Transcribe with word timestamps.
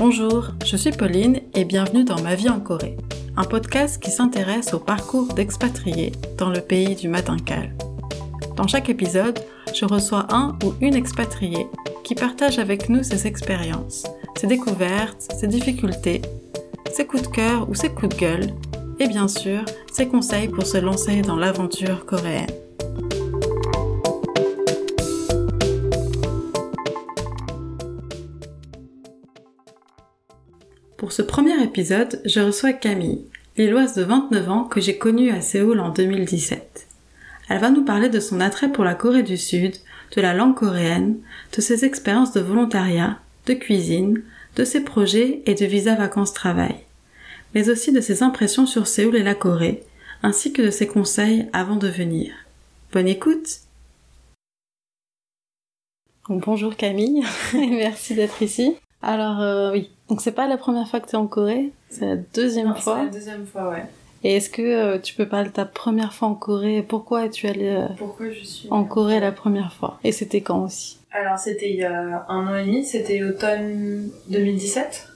Bonjour, 0.00 0.52
je 0.64 0.78
suis 0.78 0.92
Pauline 0.92 1.42
et 1.54 1.66
bienvenue 1.66 2.04
dans 2.04 2.22
Ma 2.22 2.34
vie 2.34 2.48
en 2.48 2.58
Corée, 2.58 2.96
un 3.36 3.44
podcast 3.44 4.02
qui 4.02 4.10
s'intéresse 4.10 4.72
au 4.72 4.78
parcours 4.78 5.34
d'expatriés 5.34 6.12
dans 6.38 6.48
le 6.48 6.62
pays 6.62 6.94
du 6.94 7.06
matin 7.06 7.36
calme. 7.36 7.76
Dans 8.56 8.66
chaque 8.66 8.88
épisode, 8.88 9.38
je 9.74 9.84
reçois 9.84 10.26
un 10.30 10.56
ou 10.64 10.72
une 10.80 10.94
expatriée 10.94 11.66
qui 12.02 12.14
partage 12.14 12.58
avec 12.58 12.88
nous 12.88 13.02
ses 13.02 13.26
expériences, 13.26 14.06
ses 14.38 14.46
découvertes, 14.46 15.34
ses 15.38 15.48
difficultés, 15.48 16.22
ses 16.90 17.04
coups 17.04 17.24
de 17.24 17.28
cœur 17.28 17.68
ou 17.68 17.74
ses 17.74 17.90
coups 17.90 18.16
de 18.16 18.20
gueule, 18.20 18.46
et 19.00 19.06
bien 19.06 19.28
sûr, 19.28 19.66
ses 19.92 20.08
conseils 20.08 20.48
pour 20.48 20.66
se 20.66 20.78
lancer 20.78 21.20
dans 21.20 21.36
l'aventure 21.36 22.06
coréenne. 22.06 22.46
Ce 31.20 31.24
premier 31.26 31.62
épisode, 31.62 32.22
je 32.24 32.40
reçois 32.40 32.72
Camille, 32.72 33.20
lilloise 33.58 33.94
de 33.94 34.02
29 34.04 34.48
ans 34.48 34.64
que 34.64 34.80
j'ai 34.80 34.96
connue 34.96 35.30
à 35.30 35.42
Séoul 35.42 35.78
en 35.78 35.90
2017. 35.90 36.86
Elle 37.50 37.60
va 37.60 37.68
nous 37.68 37.84
parler 37.84 38.08
de 38.08 38.20
son 38.20 38.40
attrait 38.40 38.72
pour 38.72 38.84
la 38.84 38.94
Corée 38.94 39.22
du 39.22 39.36
Sud, 39.36 39.74
de 40.16 40.20
la 40.22 40.32
langue 40.32 40.54
coréenne, 40.54 41.18
de 41.54 41.60
ses 41.60 41.84
expériences 41.84 42.32
de 42.32 42.40
volontariat, 42.40 43.18
de 43.44 43.52
cuisine, 43.52 44.22
de 44.56 44.64
ses 44.64 44.80
projets 44.80 45.42
et 45.44 45.54
de 45.54 45.66
visa 45.66 45.94
vacances-travail, 45.94 46.76
mais 47.54 47.68
aussi 47.68 47.92
de 47.92 48.00
ses 48.00 48.22
impressions 48.22 48.64
sur 48.64 48.86
Séoul 48.86 49.14
et 49.14 49.22
la 49.22 49.34
Corée, 49.34 49.82
ainsi 50.22 50.54
que 50.54 50.62
de 50.62 50.70
ses 50.70 50.86
conseils 50.86 51.50
avant 51.52 51.76
de 51.76 51.88
venir. 51.88 52.32
Bonne 52.94 53.08
écoute 53.08 53.58
Bonjour 56.30 56.76
Camille, 56.76 57.24
merci 57.52 58.14
d'être 58.14 58.40
ici. 58.40 58.74
Alors 59.02 59.40
euh, 59.42 59.72
oui, 59.72 59.90
donc 60.10 60.20
c'est 60.20 60.32
pas 60.32 60.48
la 60.48 60.58
première 60.58 60.88
fois 60.88 60.98
que 60.98 61.08
tu 61.08 61.12
es 61.12 61.18
en 61.18 61.28
Corée, 61.28 61.70
c'est 61.88 62.04
la 62.04 62.16
deuxième 62.16 62.74
fois. 62.74 62.96
C'est 62.98 63.04
la 63.04 63.10
deuxième 63.10 63.46
fois, 63.46 63.70
ouais. 63.70 63.84
Et 64.24 64.36
est-ce 64.36 64.50
que 64.50 64.60
euh, 64.60 64.98
tu 64.98 65.14
peux 65.14 65.26
parler 65.26 65.48
de 65.48 65.54
ta 65.54 65.64
première 65.64 66.12
fois 66.12 66.26
en 66.26 66.34
Corée? 66.34 66.82
Pourquoi 66.82 67.26
es-tu 67.26 67.46
allée 67.46 67.68
euh, 67.68 67.86
Pourquoi 67.96 68.28
je 68.30 68.44
suis 68.44 68.68
en 68.72 68.84
Corée 68.84 69.20
la 69.20 69.30
première 69.30 69.72
fois? 69.72 70.00
Et 70.02 70.10
c'était 70.10 70.40
quand 70.40 70.64
aussi? 70.64 70.98
Alors 71.12 71.38
c'était 71.38 71.70
il 71.70 71.76
y 71.76 71.84
a 71.84 72.26
un 72.28 72.46
an 72.48 72.56
et 72.56 72.66
demi, 72.66 72.84
c'était 72.84 73.22
automne 73.22 74.10
2017. 74.28 75.06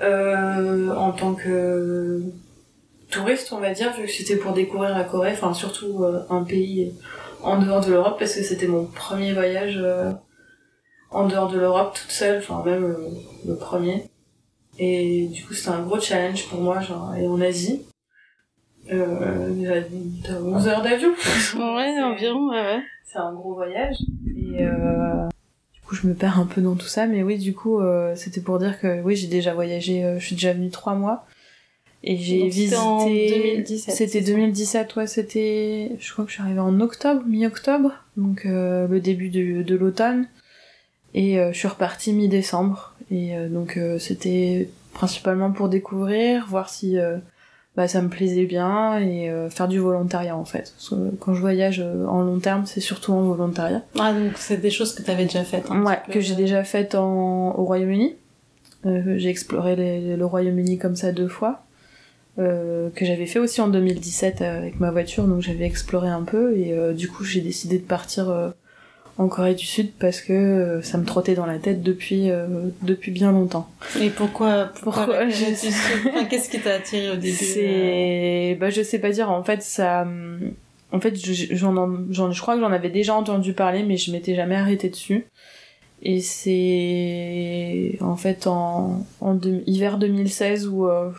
Euh, 0.00 0.96
en 0.96 1.12
tant 1.12 1.34
que 1.34 2.22
touriste, 3.10 3.52
on 3.52 3.60
va 3.60 3.72
dire, 3.72 3.92
vu 3.92 4.06
que 4.06 4.10
c'était 4.10 4.36
pour 4.36 4.54
découvrir 4.54 4.96
la 4.96 5.04
Corée, 5.04 5.32
enfin 5.32 5.52
surtout 5.52 6.04
un 6.30 6.42
pays 6.42 6.94
en 7.42 7.58
dehors 7.58 7.84
de 7.84 7.92
l'Europe, 7.92 8.16
parce 8.18 8.34
que 8.34 8.42
c'était 8.42 8.66
mon 8.66 8.86
premier 8.86 9.34
voyage 9.34 9.78
en 11.14 11.28
dehors 11.28 11.50
de 11.50 11.58
l'Europe 11.58 11.94
toute 11.94 12.10
seule, 12.10 12.38
enfin 12.38 12.62
même 12.64 12.84
euh, 12.84 13.08
le 13.46 13.56
premier. 13.56 14.04
Et 14.78 15.28
du 15.28 15.44
coup 15.44 15.54
c'était 15.54 15.70
un 15.70 15.82
gros 15.82 16.00
challenge 16.00 16.48
pour 16.48 16.60
moi, 16.60 16.80
genre 16.80 17.10
aller 17.10 17.28
en 17.28 17.40
Asie. 17.40 17.82
Euh, 18.92 19.82
t'as 20.24 20.40
11 20.40 20.68
heures 20.68 20.82
d'avion. 20.82 21.10
ouais, 21.56 22.02
environ, 22.02 22.50
ouais, 22.50 22.60
ouais. 22.60 22.82
C'est 23.04 23.18
un 23.18 23.32
gros 23.32 23.54
voyage. 23.54 23.96
Et 24.36 24.62
euh, 24.62 25.28
du 25.72 25.80
coup 25.86 25.94
je 25.94 26.06
me 26.08 26.14
perds 26.14 26.40
un 26.40 26.46
peu 26.46 26.60
dans 26.60 26.74
tout 26.74 26.86
ça, 26.86 27.06
mais 27.06 27.22
oui 27.22 27.38
du 27.38 27.54
coup 27.54 27.80
euh, 27.80 28.14
c'était 28.16 28.40
pour 28.40 28.58
dire 28.58 28.80
que 28.80 29.00
oui 29.02 29.14
j'ai 29.14 29.28
déjà 29.28 29.54
voyagé, 29.54 30.04
euh, 30.04 30.18
je 30.18 30.26
suis 30.26 30.34
déjà 30.34 30.52
venue 30.52 30.70
trois 30.70 30.94
mois. 30.94 31.24
Et 32.06 32.18
j'ai 32.18 32.48
visité. 32.48 32.76
en 32.76 33.06
2017. 33.06 33.94
C'était 33.94 34.20
2017, 34.20 34.96
ouais, 34.96 35.06
c'était. 35.06 35.92
Je 35.98 36.12
crois 36.12 36.26
que 36.26 36.30
je 36.30 36.34
suis 36.34 36.42
arrivée 36.42 36.60
en 36.60 36.78
octobre, 36.80 37.22
mi-octobre, 37.26 37.92
donc 38.18 38.42
le 38.44 38.98
début 38.98 39.30
de, 39.30 39.62
de 39.62 39.74
l'automne. 39.74 40.26
Et 41.14 41.38
euh, 41.38 41.52
je 41.52 41.58
suis 41.58 41.68
repartie 41.68 42.12
mi-décembre. 42.12 42.92
Et 43.10 43.36
euh, 43.36 43.48
donc 43.48 43.76
euh, 43.76 43.98
c'était 43.98 44.68
principalement 44.92 45.50
pour 45.52 45.68
découvrir, 45.68 46.46
voir 46.48 46.68
si 46.68 46.96
bah, 47.76 47.88
ça 47.88 48.00
me 48.00 48.08
plaisait 48.08 48.44
bien 48.46 49.00
et 49.00 49.28
faire 49.50 49.66
du 49.66 49.80
volontariat 49.80 50.36
en 50.36 50.44
fait. 50.44 50.72
Parce 50.76 50.90
que 50.90 51.10
quand 51.18 51.34
je 51.34 51.40
voyage 51.40 51.80
en 51.80 52.22
long 52.22 52.38
terme, 52.38 52.64
c'est 52.66 52.80
surtout 52.80 53.12
en 53.12 53.22
volontariat. 53.22 53.82
Ah 53.98 54.12
donc 54.12 54.32
c'est 54.36 54.58
des 54.58 54.70
choses 54.70 54.94
que 54.94 55.02
tu 55.02 55.10
avais 55.10 55.24
déjà 55.24 55.42
faites. 55.42 55.68
un 55.72 55.82
Ouais, 55.84 55.98
que 56.12 56.20
j'ai 56.20 56.36
déjà 56.36 56.62
faites 56.62 56.94
en... 56.94 57.58
au 57.58 57.64
Royaume-Uni. 57.64 58.14
Euh, 58.86 59.18
j'ai 59.18 59.28
exploré 59.30 59.74
les- 59.74 60.16
le 60.16 60.24
Royaume-Uni 60.26 60.78
comme 60.78 60.94
ça 60.94 61.10
deux 61.10 61.26
fois. 61.28 61.64
Euh, 62.38 62.90
que 62.94 63.04
j'avais 63.04 63.26
fait 63.26 63.38
aussi 63.40 63.60
en 63.60 63.68
2017 63.68 64.42
avec 64.42 64.78
ma 64.80 64.90
voiture, 64.92 65.24
donc 65.24 65.40
j'avais 65.40 65.64
exploré 65.66 66.08
un 66.08 66.22
peu 66.22 66.56
et 66.56 66.72
euh, 66.72 66.92
du 66.92 67.08
coup 67.08 67.22
j'ai 67.24 67.40
décidé 67.40 67.78
de 67.78 67.84
partir 67.84 68.28
euh, 68.30 68.50
en 69.16 69.28
Corée 69.28 69.54
du 69.54 69.64
Sud 69.64 69.92
parce 69.98 70.20
que 70.20 70.32
euh, 70.32 70.82
ça 70.82 70.98
me 70.98 71.04
trottait 71.04 71.34
dans 71.34 71.46
la 71.46 71.58
tête 71.58 71.82
depuis 71.82 72.30
euh, 72.30 72.46
depuis 72.82 73.12
bien 73.12 73.30
longtemps. 73.32 73.68
Et 74.00 74.10
pourquoi 74.10 74.70
Pourquoi, 74.82 75.28
je- 75.28 76.08
Enfin, 76.08 76.24
Qu'est-ce 76.24 76.48
qui 76.50 76.58
t'a 76.60 76.74
attiré 76.74 77.10
au 77.10 77.14
début 77.16 77.28
euh 77.28 77.36
C'est 77.36 78.56
bah 78.60 78.70
je 78.70 78.82
sais 78.82 78.98
pas 78.98 79.10
dire 79.10 79.30
en 79.30 79.44
fait 79.44 79.62
ça 79.62 80.06
en 80.92 81.00
fait 81.00 81.14
je- 81.16 81.54
j'en 81.54 81.76
en- 81.76 81.98
j'en 82.10 82.32
je 82.32 82.40
crois 82.40 82.54
que 82.54 82.60
j'en 82.60 82.72
avais 82.72 82.90
déjà 82.90 83.14
entendu 83.14 83.52
parler 83.52 83.82
mais 83.84 83.96
je 83.96 84.10
m'étais 84.12 84.34
jamais 84.34 84.56
arrêtée 84.56 84.88
dessus. 84.88 85.26
Et 86.02 86.20
c'est 86.20 87.96
en 88.02 88.16
fait 88.16 88.46
en, 88.46 89.06
hiver 89.66 89.96
2016 89.98 90.66
où 90.68 90.86
euh, 90.86 91.10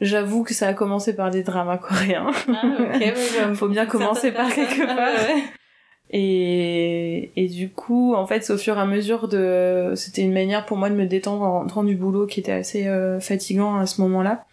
j'avoue 0.00 0.42
que 0.42 0.52
ça 0.52 0.68
a 0.68 0.74
commencé 0.74 1.14
par 1.14 1.30
des 1.30 1.42
dramas 1.42 1.78
coréens. 1.78 2.30
Ah, 2.48 2.62
ok, 2.96 3.54
Faut 3.54 3.68
bien 3.68 3.86
commencer 3.86 4.32
par 4.32 4.52
quelque 4.52 4.84
part. 4.84 4.96
Ouais. 5.28 5.42
Et, 6.10 6.53
et 7.36 7.48
du 7.48 7.70
coup, 7.70 8.14
en 8.14 8.26
fait, 8.26 8.48
au 8.50 8.58
fur 8.58 8.76
et 8.76 8.80
à 8.80 8.86
mesure 8.86 9.28
de... 9.28 9.92
C'était 9.96 10.22
une 10.22 10.32
manière 10.32 10.66
pour 10.66 10.76
moi 10.76 10.90
de 10.90 10.94
me 10.94 11.06
détendre 11.06 11.42
en 11.42 11.60
rentrant 11.60 11.84
du 11.84 11.96
boulot 11.96 12.26
qui 12.26 12.40
était 12.40 12.52
assez 12.52 12.86
euh, 12.86 13.20
fatigant 13.20 13.76
à 13.76 13.86
ce 13.86 14.00
moment-là. 14.02 14.44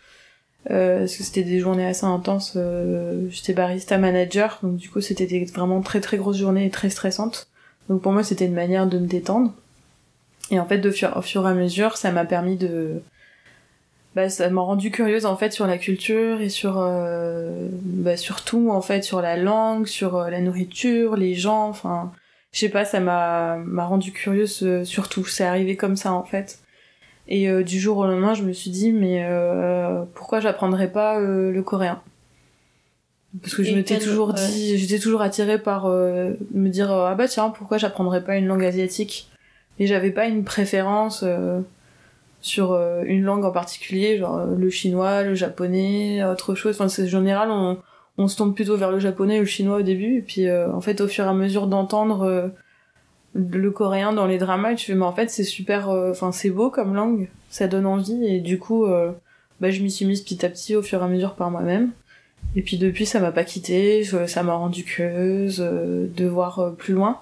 Euh, 0.69 1.00
parce 1.00 1.16
que 1.16 1.24
c'était 1.24 1.44
des 1.44 1.59
journées 1.59 1.86
assez 1.86 2.06
intenses. 2.06 2.53
euh, 2.56 3.28
J'étais 3.30 3.53
barista 3.53 3.97
manager, 3.97 4.59
donc 4.62 4.78
du 4.78 4.90
coup, 4.90 5.02
c'était 5.02 5.46
vraiment 5.53 5.81
très 5.81 6.02
très 6.02 6.18
grosses 6.18 6.38
journées 6.38 6.66
et 6.66 6.70
très 6.70 6.90
stressantes. 6.90 7.47
Donc 7.90 8.02
pour 8.02 8.12
moi, 8.12 8.24
c'était 8.24 8.46
une 8.46 8.53
manière 8.53 8.88
de 8.88 9.00
me 9.00 9.08
détendre. 9.08 9.53
Et 10.52 10.59
en 10.59 10.66
fait, 10.66 10.80
de 10.80 10.90
au 10.90 11.22
fur 11.22 11.47
et 11.47 11.50
à 11.50 11.53
mesure, 11.53 11.97
ça 11.97 12.12
m'a 12.12 12.25
permis 12.25 12.58
de... 12.58 13.02
Bah, 14.14 14.28
ça 14.28 14.50
m'a 14.50 14.62
rendu 14.62 14.91
curieuse 14.91 15.25
en 15.25 15.38
fait 15.38 15.52
sur 15.53 15.66
la 15.68 15.78
culture 15.78 16.41
et 16.41 16.50
sur 16.50 16.80
euh, 16.80 17.70
bah, 17.72 18.18
surtout 18.18 18.70
en 18.70 18.81
fait 18.81 19.03
sur 19.03 19.22
la 19.22 19.38
langue, 19.38 19.88
sur 19.88 20.18
euh, 20.18 20.30
la 20.30 20.41
nourriture, 20.41 21.16
les 21.16 21.34
gens, 21.34 21.70
enfin 21.70 22.12
je 22.53 22.59
sais 22.59 22.69
pas, 22.69 22.85
ça 22.85 23.00
m'a 23.00 23.57
m'a 23.57 23.85
rendu 23.85 24.12
curieuse 24.12 24.59
euh, 24.63 24.84
sur 24.85 25.09
tout. 25.09 25.25
C'est 25.25 25.44
arrivé 25.45 25.75
comme 25.78 25.95
ça 25.95 26.13
en 26.13 26.23
fait. 26.23 26.59
Et 27.28 27.50
euh, 27.50 27.63
du 27.63 27.79
jour 27.79 27.97
au 27.97 28.06
lendemain, 28.06 28.34
je 28.34 28.44
me 28.44 28.53
suis 28.53 28.72
dit 28.72 28.91
mais 28.91 29.25
euh, 29.25 30.03
pourquoi 30.16 30.39
j'apprendrais 30.39 30.91
pas 30.91 31.19
euh, 31.19 31.51
le 31.51 31.63
coréen? 31.63 32.01
Parce 33.41 33.56
que 33.56 33.63
je 33.63 33.73
m'étais 33.73 33.97
toujours 34.00 34.34
dit, 34.34 34.78
j'étais 34.78 35.00
toujours 35.00 35.22
attirée 35.22 35.57
par 35.59 35.85
euh, 35.85 36.34
me 36.53 36.67
dire 36.69 36.91
euh, 36.91 37.07
ah 37.09 37.16
bah 37.16 37.28
tiens 37.29 37.50
pourquoi 37.50 37.78
j'apprendrais 37.78 38.23
pas 38.23 38.35
une 38.38 38.47
langue 38.47 38.66
asiatique? 38.66 39.29
Et 39.79 39.88
j'avais 39.88 40.11
pas 40.11 40.25
une 40.28 40.44
préférence. 40.44 41.23
euh, 41.23 41.61
sur 42.41 42.72
euh, 42.72 43.03
une 43.06 43.23
langue 43.23 43.45
en 43.45 43.51
particulier, 43.51 44.17
genre 44.17 44.45
le 44.47 44.69
chinois, 44.72 45.22
le 45.23 45.35
japonais, 45.35 46.23
autre 46.23 46.56
chose. 46.56 46.75
Enfin, 46.75 46.90
c'est 46.90 47.03
en 47.03 47.07
général, 47.07 47.51
on, 47.51 47.78
on 48.22 48.28
se 48.28 48.38
tourne 48.38 48.54
plutôt 48.54 48.78
vers 48.78 48.92
le 48.92 49.00
japonais 49.00 49.38
ou 49.38 49.42
le 49.42 49.48
chinois 49.48 49.78
au 49.78 49.82
début, 49.82 50.18
et 50.18 50.22
puis 50.22 50.48
euh, 50.48 50.72
en 50.72 50.82
fait, 50.82 51.02
au 51.02 51.08
fur 51.08 51.26
et 51.26 51.28
à 51.28 51.34
mesure 51.34 51.68
d'entendre 51.68 52.22
euh, 52.22 52.48
le 53.34 53.72
coréen 53.72 54.14
dans 54.14 54.28
les 54.28 54.38
dramas, 54.38 54.76
tu 54.76 54.86
fais, 54.86 54.96
mais 54.96 55.06
en 55.06 55.14
fait, 55.14 55.30
c'est 55.30 55.44
super, 55.44 55.90
euh, 55.90 56.12
enfin, 56.12 56.32
c'est 56.32 56.52
beau 56.52 56.70
comme 56.70 56.94
langue, 56.94 57.30
ça 57.50 57.68
donne 57.68 57.88
envie, 57.88 58.26
et 58.26 58.40
du 58.40 58.59
coup, 58.59 58.86
bah, 59.59 59.72
je 59.72 59.82
m'y 59.82 59.92
suis 59.92 60.06
mise 60.06 60.22
petit 60.22 60.46
à 60.46 60.50
petit 60.50 60.76
au 60.76 60.82
fur 60.82 61.02
et 61.02 61.06
à 61.06 61.08
mesure 61.08 61.36
par 61.36 61.52
moi-même. 61.52 61.92
Et 62.56 62.62
puis 62.62 62.78
depuis, 62.78 63.06
ça 63.06 63.20
m'a 63.20 63.32
pas 63.32 63.44
quitté, 63.44 64.04
ça 64.04 64.44
m'a 64.44 64.53
rendu 64.53 64.84
curieuse 64.84 65.59
de 65.59 66.26
voir 66.26 66.74
plus 66.78 66.94
loin. 66.94 67.20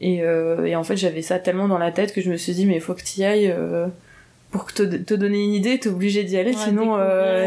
Et, 0.00 0.16
et 0.16 0.76
en 0.76 0.84
fait, 0.84 0.96
j'avais 0.96 1.22
ça 1.22 1.38
tellement 1.38 1.68
dans 1.68 1.78
la 1.78 1.92
tête 1.92 2.12
que 2.12 2.20
je 2.20 2.30
me 2.30 2.36
suis 2.36 2.54
dit, 2.54 2.66
mais 2.66 2.74
il 2.74 2.80
faut 2.80 2.94
que 2.94 3.02
tu 3.02 3.20
y 3.20 3.24
ailles. 3.24 3.54
pour 4.50 4.72
te, 4.72 4.82
te 4.82 5.14
donner 5.14 5.42
une 5.42 5.54
idée, 5.54 5.78
t'es 5.78 5.88
obligé 5.88 6.24
d'y 6.24 6.36
aller, 6.36 6.52
Ouais, 6.54 6.64
sinon, 6.64 6.98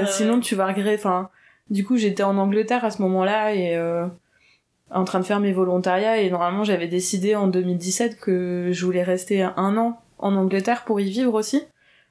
sinon 0.07 0.39
tu 0.39 0.55
vas 0.55 0.67
regretter. 0.67 0.95
Enfin, 0.95 1.29
du 1.69 1.85
coup, 1.85 1.97
j'étais 1.97 2.23
en 2.23 2.37
Angleterre 2.37 2.83
à 2.85 2.91
ce 2.91 3.01
moment-là 3.01 3.53
et 3.53 3.75
euh, 3.75 4.07
en 4.91 5.03
train 5.03 5.19
de 5.19 5.25
faire 5.25 5.39
mes 5.39 5.53
volontariats 5.53 6.19
et 6.19 6.29
normalement 6.29 6.63
j'avais 6.63 6.87
décidé 6.87 7.35
en 7.35 7.47
2017 7.47 8.19
que 8.19 8.69
je 8.71 8.85
voulais 8.85 9.03
rester 9.03 9.41
un 9.43 9.77
an 9.77 10.01
en 10.17 10.35
Angleterre 10.35 10.83
pour 10.85 10.99
y 10.99 11.09
vivre 11.09 11.33
aussi, 11.33 11.63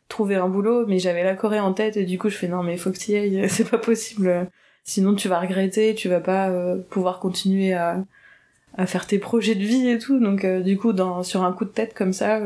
trouver 0.08 0.36
un 0.36 0.48
boulot, 0.48 0.86
mais 0.86 0.98
j'avais 0.98 1.24
la 1.24 1.34
Corée 1.34 1.60
en 1.60 1.72
tête 1.72 1.96
et 1.96 2.04
du 2.04 2.18
coup 2.18 2.28
je 2.28 2.36
fais 2.36 2.48
non 2.48 2.62
mais 2.62 2.76
faut 2.76 2.90
que 2.90 2.98
tu 2.98 3.14
ailles, 3.14 3.48
c'est 3.48 3.68
pas 3.68 3.78
possible, 3.78 4.48
sinon 4.84 5.14
tu 5.14 5.28
vas 5.28 5.40
regretter, 5.40 5.94
tu 5.94 6.08
vas 6.08 6.20
pas 6.20 6.48
euh, 6.50 6.76
pouvoir 6.90 7.18
continuer 7.18 7.74
à 7.74 8.02
à 8.76 8.86
faire 8.86 9.06
tes 9.06 9.18
projets 9.18 9.56
de 9.56 9.64
vie 9.64 9.88
et 9.88 9.98
tout, 9.98 10.20
donc 10.20 10.44
euh, 10.44 10.60
du 10.60 10.78
coup 10.78 10.92
dans 10.92 11.24
sur 11.24 11.42
un 11.42 11.52
coup 11.52 11.64
de 11.64 11.70
tête 11.70 11.94
comme 11.94 12.12
ça. 12.12 12.40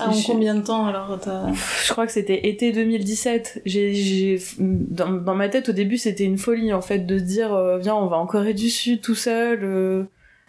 Ah, 0.00 0.08
en 0.08 0.22
combien 0.26 0.54
de 0.56 0.62
temps 0.62 0.86
alors 0.86 1.18
t'as... 1.20 1.52
je 1.52 1.92
crois 1.92 2.06
que 2.06 2.12
c'était 2.12 2.48
été 2.48 2.72
2017. 2.72 3.62
J'ai, 3.64 3.94
j'ai, 3.94 4.40
dans, 4.58 5.10
dans 5.10 5.34
ma 5.34 5.48
tête, 5.48 5.68
au 5.68 5.72
début, 5.72 5.98
c'était 5.98 6.24
une 6.24 6.38
folie, 6.38 6.72
en 6.72 6.80
fait, 6.80 7.00
de 7.00 7.18
se 7.18 7.22
dire, 7.22 7.54
euh, 7.54 7.78
viens, 7.78 7.94
on 7.94 8.06
va 8.06 8.16
en 8.16 8.26
Corée 8.26 8.54
du 8.54 8.70
Sud 8.70 9.00
tout 9.00 9.14
seul, 9.14 9.60
euh, 9.62 10.04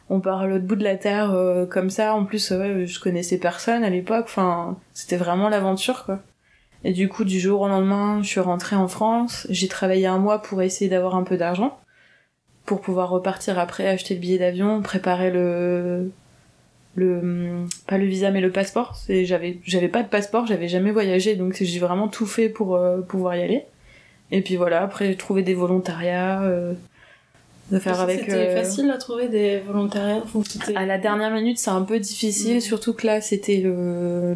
on 0.10 0.20
part 0.20 0.42
à 0.42 0.48
l'autre 0.48 0.66
bout 0.66 0.76
de 0.76 0.84
la 0.84 0.96
terre 0.96 1.32
euh, 1.32 1.66
comme 1.66 1.90
ça. 1.90 2.16
En 2.16 2.26
plus, 2.26 2.52
ouais, 2.52 2.88
je 2.88 3.00
connaissais 3.00 3.38
personne 3.38 3.84
à 3.84 3.90
l'époque. 3.90 4.26
Enfin, 4.26 4.78
c'était 4.94 5.18
vraiment 5.18 5.50
l'aventure, 5.50 6.06
quoi. 6.06 6.20
Et 6.84 6.94
du 6.94 7.10
coup, 7.10 7.24
du 7.24 7.40
jour 7.40 7.62
au 7.62 7.68
lendemain, 7.68 8.22
je 8.22 8.28
suis 8.28 8.40
rentrée 8.40 8.76
en 8.76 8.88
France. 8.88 9.48
J'ai 9.50 9.68
travaillé 9.68 10.06
un 10.06 10.20
mois 10.20 10.42
pour 10.42 10.62
essayer 10.62 10.90
d'avoir 10.90 11.16
un 11.16 11.24
peu 11.24 11.38
d'argent 11.38 11.80
pour 12.66 12.82
pouvoir 12.82 13.10
repartir 13.10 13.60
après, 13.60 13.88
acheter 13.88 14.16
le 14.16 14.20
billet 14.20 14.40
d'avion, 14.40 14.82
préparer 14.82 15.32
le 15.32 16.12
le 16.96 17.66
pas 17.88 17.98
le 17.98 18.06
visa 18.06 18.32
mais 18.32 18.42
le 18.42 18.52
passeport. 18.52 18.96
C'est 18.96 19.26
j'avais 19.26 19.60
j'avais 19.64 19.88
pas 19.88 20.04
de 20.04 20.08
passeport, 20.08 20.48
j'avais 20.48 20.68
jamais 20.68 20.92
voyagé, 20.92 21.36
donc 21.36 21.56
j'ai 21.60 21.80
vraiment 21.80 22.08
tout 22.08 22.26
fait 22.26 22.50
pour 22.50 22.76
euh, 22.76 23.02
pouvoir 23.02 23.36
y 23.36 23.44
aller. 23.44 23.64
Et 24.32 24.42
puis 24.42 24.56
voilà, 24.56 24.82
après 24.82 25.08
j'ai 25.08 25.16
trouvé 25.16 25.44
des 25.44 25.54
volontariats. 25.54 26.42
Euh, 26.44 26.74
de 27.72 27.80
faire 27.80 28.00
avec. 28.00 28.20
C'était 28.20 28.34
euh, 28.34 28.56
facile 28.56 28.92
à 28.92 28.98
trouver 28.98 29.28
des 29.28 29.60
volontariats. 29.60 30.24
À 30.76 30.86
la 30.86 30.98
dernière 30.98 31.32
minute, 31.32 31.58
c'est 31.58 31.72
un 31.72 31.82
peu 31.82 32.00
difficile, 32.00 32.58
mm. 32.58 32.62
surtout 32.62 32.94
que 32.94 33.08
là, 33.08 33.22
c'était 33.22 33.64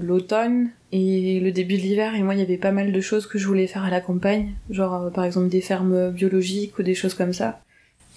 l'automne 0.02 0.70
et 0.92 1.40
le 1.40 1.52
début 1.52 1.76
de 1.78 1.82
l'hiver. 1.82 2.16
Et 2.16 2.24
moi, 2.24 2.34
il 2.34 2.40
y 2.40 2.44
avait 2.44 2.58
pas 2.58 2.72
mal 2.72 2.92
de 2.92 3.02
choses 3.02 3.28
que 3.28 3.38
je 3.38 3.46
voulais 3.46 3.68
faire 3.68 3.84
à 3.84 3.90
la 3.90 4.02
campagne, 4.02 4.54
genre 4.70 4.96
euh, 4.96 5.10
par 5.10 5.26
exemple 5.26 5.50
des 5.50 5.62
fermes 5.62 6.12
biologiques 6.12 6.78
ou 6.80 6.84
des 6.84 6.96
choses 6.96 7.14
comme 7.14 7.34
ça. 7.34 7.62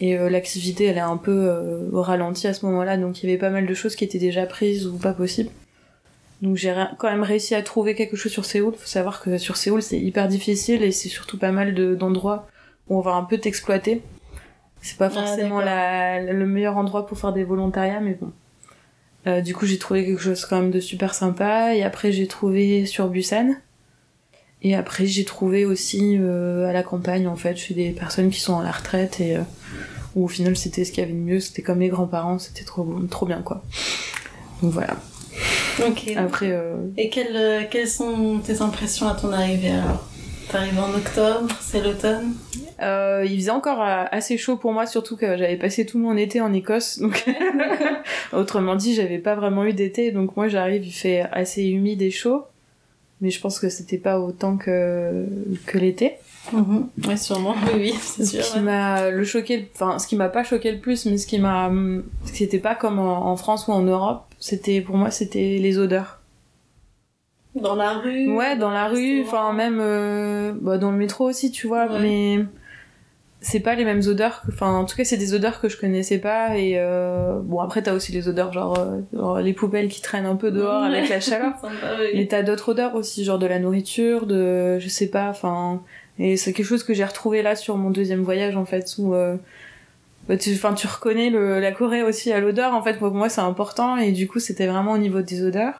Et 0.02 0.19
euh, 0.19 0.28
l'activité, 0.28 0.84
elle 0.84 0.99
est 0.99 1.00
un 1.00 1.16
peu 1.16 1.88
au 1.90 2.02
ralenti 2.02 2.46
à 2.46 2.52
ce 2.52 2.66
moment-là, 2.66 2.99
donc 2.99 3.22
il 3.22 3.31
y 3.31 3.32
avait 3.32 3.38
pas 3.38 3.49
mal 3.49 3.66
de 3.66 3.75
choses 3.75 3.96
qui 3.96 4.04
étaient 4.04 4.19
déjà 4.19 4.44
prises 4.44 4.87
ou 4.87 4.99
pas 4.99 5.14
possibles. 5.14 5.50
Donc 6.43 6.56
j'ai 6.56 6.75
quand 6.99 7.08
même 7.08 7.22
réussi 7.22 7.54
à 7.54 7.62
trouver 7.62 7.94
quelque 7.94 8.16
chose 8.16 8.32
sur 8.32 8.44
Séoul. 8.44 8.75
Faut 8.75 8.87
savoir 8.87 9.22
que 9.22 9.38
sur 9.38 9.56
Séoul, 9.56 9.81
c'est 9.81 10.00
hyper 10.00 10.28
difficile 10.28 10.82
et 10.82 10.90
c'est 10.90 11.08
surtout 11.08 11.38
pas 11.38 11.52
mal 11.52 11.75
d'endroits 11.96 12.49
où 12.88 12.99
on 12.99 13.00
va 13.00 13.12
un 13.12 13.22
peu 13.22 13.38
t'exploiter. 13.38 14.02
C'est 14.82 14.99
pas 14.99 15.06
ah, 15.06 15.10
forcément 15.10 15.60
la, 15.60 16.20
le 16.20 16.46
meilleur 16.46 16.76
endroit 16.76 17.06
pour 17.06 17.16
faire 17.16 17.32
des 17.32 17.44
volontariats, 17.44 18.00
mais 18.00 18.14
bon. 18.20 18.32
Euh, 19.28 19.40
du 19.40 19.54
coup, 19.54 19.66
j'ai 19.66 19.78
trouvé 19.78 20.04
quelque 20.04 20.20
chose 20.20 20.44
quand 20.44 20.60
même 20.60 20.72
de 20.72 20.81
super 20.81 21.14
sympa. 21.14 21.75
Et 21.75 21.84
après, 21.84 22.10
j'ai 22.12 22.26
trouvé 22.26 22.87
sur 22.87 23.08
Busan. 23.08 23.54
Et 24.62 24.75
après, 24.75 25.06
j'ai 25.06 25.25
trouvé 25.25 25.64
aussi 25.64 26.16
euh, 26.19 26.69
à 26.69 26.72
la 26.72 26.82
campagne, 26.82 27.26
en 27.28 27.37
fait, 27.37 27.56
chez 27.56 27.75
des 27.75 27.90
personnes 27.90 28.31
qui 28.31 28.40
sont 28.40 28.58
à 28.58 28.64
la 28.64 28.70
retraite 28.70 29.20
et 29.20 29.37
euh, 29.37 29.43
où 30.14 30.25
au 30.25 30.29
final, 30.29 30.56
c'était 30.56 30.85
ce 30.85 30.93
qu'il 30.93 31.03
y 31.03 31.05
avait 31.05 31.14
de 31.14 31.19
mieux. 31.19 31.41
C'était 31.41 31.62
comme 31.62 31.81
les 31.81 31.88
grands-parents, 31.88 32.38
c'était 32.38 32.64
trop, 32.64 32.87
trop 33.11 33.26
bien, 33.26 33.43
quoi. 33.43 33.62
Donc 34.62 34.73
voilà. 34.73 34.97
Ok. 35.87 36.12
Après. 36.17 36.50
Euh, 36.50 36.76
et 36.97 37.09
quelles, 37.09 37.69
quelles 37.70 37.88
sont 37.88 38.38
tes 38.38 38.61
impressions 38.61 39.09
à 39.09 39.14
ton 39.14 39.32
arrivée 39.32 39.70
alors? 39.70 40.09
T'arrives 40.49 40.79
en 40.79 40.93
octobre, 40.94 41.49
c'est 41.61 41.82
l'automne? 41.82 42.35
Euh, 42.82 43.25
il 43.25 43.37
faisait 43.37 43.50
encore 43.50 43.81
euh, 43.81 44.05
assez 44.11 44.37
chaud 44.37 44.56
pour 44.56 44.73
moi, 44.73 44.87
surtout 44.87 45.17
que 45.17 45.38
j'avais 45.38 45.56
passé 45.56 45.87
tout 45.87 45.99
mon 45.99 46.17
été 46.17 46.41
en 46.41 46.53
Écosse. 46.53 46.99
Donc, 46.99 47.25
autrement 48.32 48.75
dit, 48.75 48.94
j'avais 48.94 49.19
pas 49.19 49.35
vraiment 49.35 49.64
eu 49.64 49.73
d'été. 49.73 50.11
Donc 50.11 50.37
moi, 50.37 50.49
j'arrive, 50.49 50.85
il 50.85 50.93
fait 50.93 51.20
assez 51.32 51.64
humide 51.64 52.03
et 52.03 52.11
chaud, 52.11 52.44
mais 53.20 53.31
je 53.31 53.41
pense 53.41 53.59
que 53.59 53.69
c'était 53.69 53.99
pas 53.99 54.20
autant 54.20 54.56
que 54.56 55.26
que 55.67 55.79
l'été. 55.79 56.14
Mm-hmm. 56.50 57.09
Ouais, 57.09 57.17
sûrement. 57.17 57.55
Oui, 57.67 57.73
oui, 57.77 57.94
c'est 58.00 58.25
sûr. 58.25 58.44
Ce 58.44 58.55
qui 58.55 58.61
m'a 58.61 59.11
le 59.11 59.25
choqué, 59.25 59.71
enfin, 59.75 59.99
ce 59.99 60.06
qui 60.06 60.17
m'a 60.17 60.29
pas 60.29 60.44
choqué 60.44 60.73
le 60.73 60.79
plus, 60.79 61.06
mais 61.06 61.19
ce 61.19 61.27
qui 61.27 61.39
m'a, 61.39 61.71
c'était 62.25 62.59
pas 62.59 62.75
comme 62.75 62.99
en, 62.99 63.37
France 63.37 63.69
ou 63.69 63.73
en 63.73 63.83
Europe. 63.83 64.25
C'était 64.39 64.81
pour 64.81 64.97
moi, 64.97 65.11
c'était 65.11 65.59
les 65.59 65.79
odeurs. 65.79 66.21
Dans 67.55 67.75
la 67.75 67.99
rue. 67.99 68.35
Ouais, 68.35 68.56
dans, 68.56 68.71
la 68.71 68.89
rue, 68.89 69.23
enfin 69.23 69.53
même 69.53 69.79
euh, 69.79 70.55
bah, 70.59 70.79
dans 70.79 70.91
le 70.91 70.97
métro 70.97 71.29
aussi, 71.29 71.50
tu 71.50 71.67
vois. 71.67 71.99
Mais 72.00 72.39
c'est 73.43 73.61
pas 73.61 73.75
les 73.75 73.85
mêmes 73.85 74.03
odeurs 74.06 74.43
enfin 74.49 74.73
en 74.73 74.85
tout 74.85 74.97
cas 74.97 75.05
c'est 75.05 75.17
des 75.17 75.35
odeurs 75.35 75.61
que 75.61 75.69
je 75.69 75.77
connaissais 75.77 76.19
pas 76.19 76.56
et 76.56 76.75
euh... 76.77 77.41
bon 77.43 77.59
après 77.59 77.83
t'as 77.83 77.93
aussi 77.93 78.12
les 78.12 78.29
odeurs 78.29 78.53
genre, 78.53 78.79
euh, 78.79 79.00
genre, 79.12 79.41
les 79.41 79.53
poubelles 79.53 79.88
qui 79.88 80.00
traînent 80.00 80.27
un 80.27 80.37
peu 80.37 80.53
dehors 80.53 80.85
avec 80.85 81.09
la 81.09 81.19
chaleur 81.19 81.55
mais 82.15 82.27
t'as 82.27 82.45
d'autres 82.45 82.71
odeurs 82.71 82.95
aussi 82.95 83.25
genre 83.25 83.41
de 83.41 83.47
la 83.47 83.59
nourriture 83.59 84.27
de 84.27 84.79
je 84.79 84.88
sais 84.88 85.09
pas 85.09 85.29
enfin 85.29 85.83
et 86.19 86.37
c'est 86.37 86.53
quelque 86.53 86.67
chose 86.67 86.85
que 86.85 86.94
j'ai 86.94 87.05
retrouvé 87.05 87.43
là 87.43 87.56
sur 87.56 87.76
mon 87.76 87.91
deuxième 87.91 88.23
voyage 88.23 88.56
en 88.56 88.64
fait 88.64 88.94
où 88.99 89.14
euh... 89.14 89.37
bah, 90.29 90.37
tu 90.37 90.56
tu 90.76 90.87
reconnais 90.87 91.31
le, 91.31 91.61
la 91.61 91.73
Corée 91.73 92.03
aussi 92.03 92.32
à 92.32 92.41
l'odeur 92.41 92.75
en 92.75 92.82
fait 92.82 92.99
pour 92.99 93.12
moi 93.12 93.29
c'est 93.29 93.41
important 93.41 93.97
et 93.97 94.12
du 94.12 94.29
coup 94.29 94.38
c'était 94.38 94.67
vraiment 94.67 94.93
au 94.93 94.99
niveau 94.99 95.23
des 95.23 95.43
odeurs. 95.43 95.79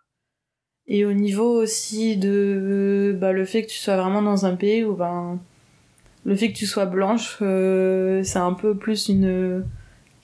Et 0.89 1.05
au 1.05 1.13
niveau 1.13 1.63
aussi 1.63 2.17
de 2.17 3.17
bah, 3.21 3.33
le 3.33 3.45
fait 3.45 3.63
que 3.63 3.71
tu 3.71 3.79
sois 3.79 3.97
vraiment 3.97 4.21
dans 4.21 4.47
un 4.47 4.57
pays 4.57 4.85
où 4.85 4.95
ben 4.95 5.39
le 6.25 6.37
fait 6.37 6.49
que 6.53 6.57
tu 6.57 6.67
sois 6.67 6.87
blanche, 6.87 7.39
euh, 7.43 8.23
c'est 8.25 8.39
un 8.39 8.53
peu 8.53 8.77
plus 8.77 9.09
une 9.09 9.65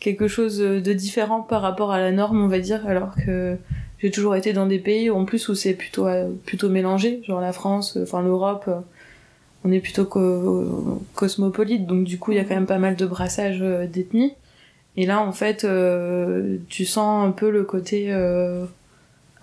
quelque 0.01 0.29
chose 0.29 0.59
de 0.59 0.93
différent 0.93 1.43
par 1.43 1.63
rapport 1.63 1.93
à 1.93 1.99
la 1.99 2.13
norme, 2.13 2.41
on 2.43 2.49
va 2.49 2.61
dire, 2.61 2.87
alors 2.87 3.15
que 3.17 3.57
j'ai 3.99 4.11
toujours 4.11 4.37
été 4.37 4.53
dans 4.53 4.67
des 4.67 4.79
pays 4.79 5.11
en 5.11 5.25
plus 5.25 5.49
où 5.49 5.55
c'est 5.55 5.75
plutôt 5.75 6.07
plutôt 6.45 6.69
mélangé, 6.69 7.21
genre 7.25 7.41
la 7.41 7.53
France, 7.53 7.99
enfin 8.01 8.23
l'Europe, 8.23 8.71
on 9.69 9.73
est 9.73 9.81
plutôt 9.81 10.07
cosmopolite, 11.15 11.87
donc 11.87 12.05
du 12.05 12.19
coup 12.19 12.33
il 12.33 12.37
y 12.37 12.41
a 12.41 12.45
quand 12.45 12.55
même 12.55 12.67
pas 12.67 12.79
mal 12.79 12.97
de 12.97 13.07
brassage 13.07 13.59
euh, 13.61 13.87
d'ethnie. 13.87 14.33
Et 14.97 15.07
là 15.07 15.21
en 15.21 15.33
fait, 15.33 15.65
euh, 15.65 16.57
tu 16.69 16.85
sens 16.85 17.27
un 17.27 17.31
peu 17.31 17.51
le 17.51 17.65
côté 17.65 18.13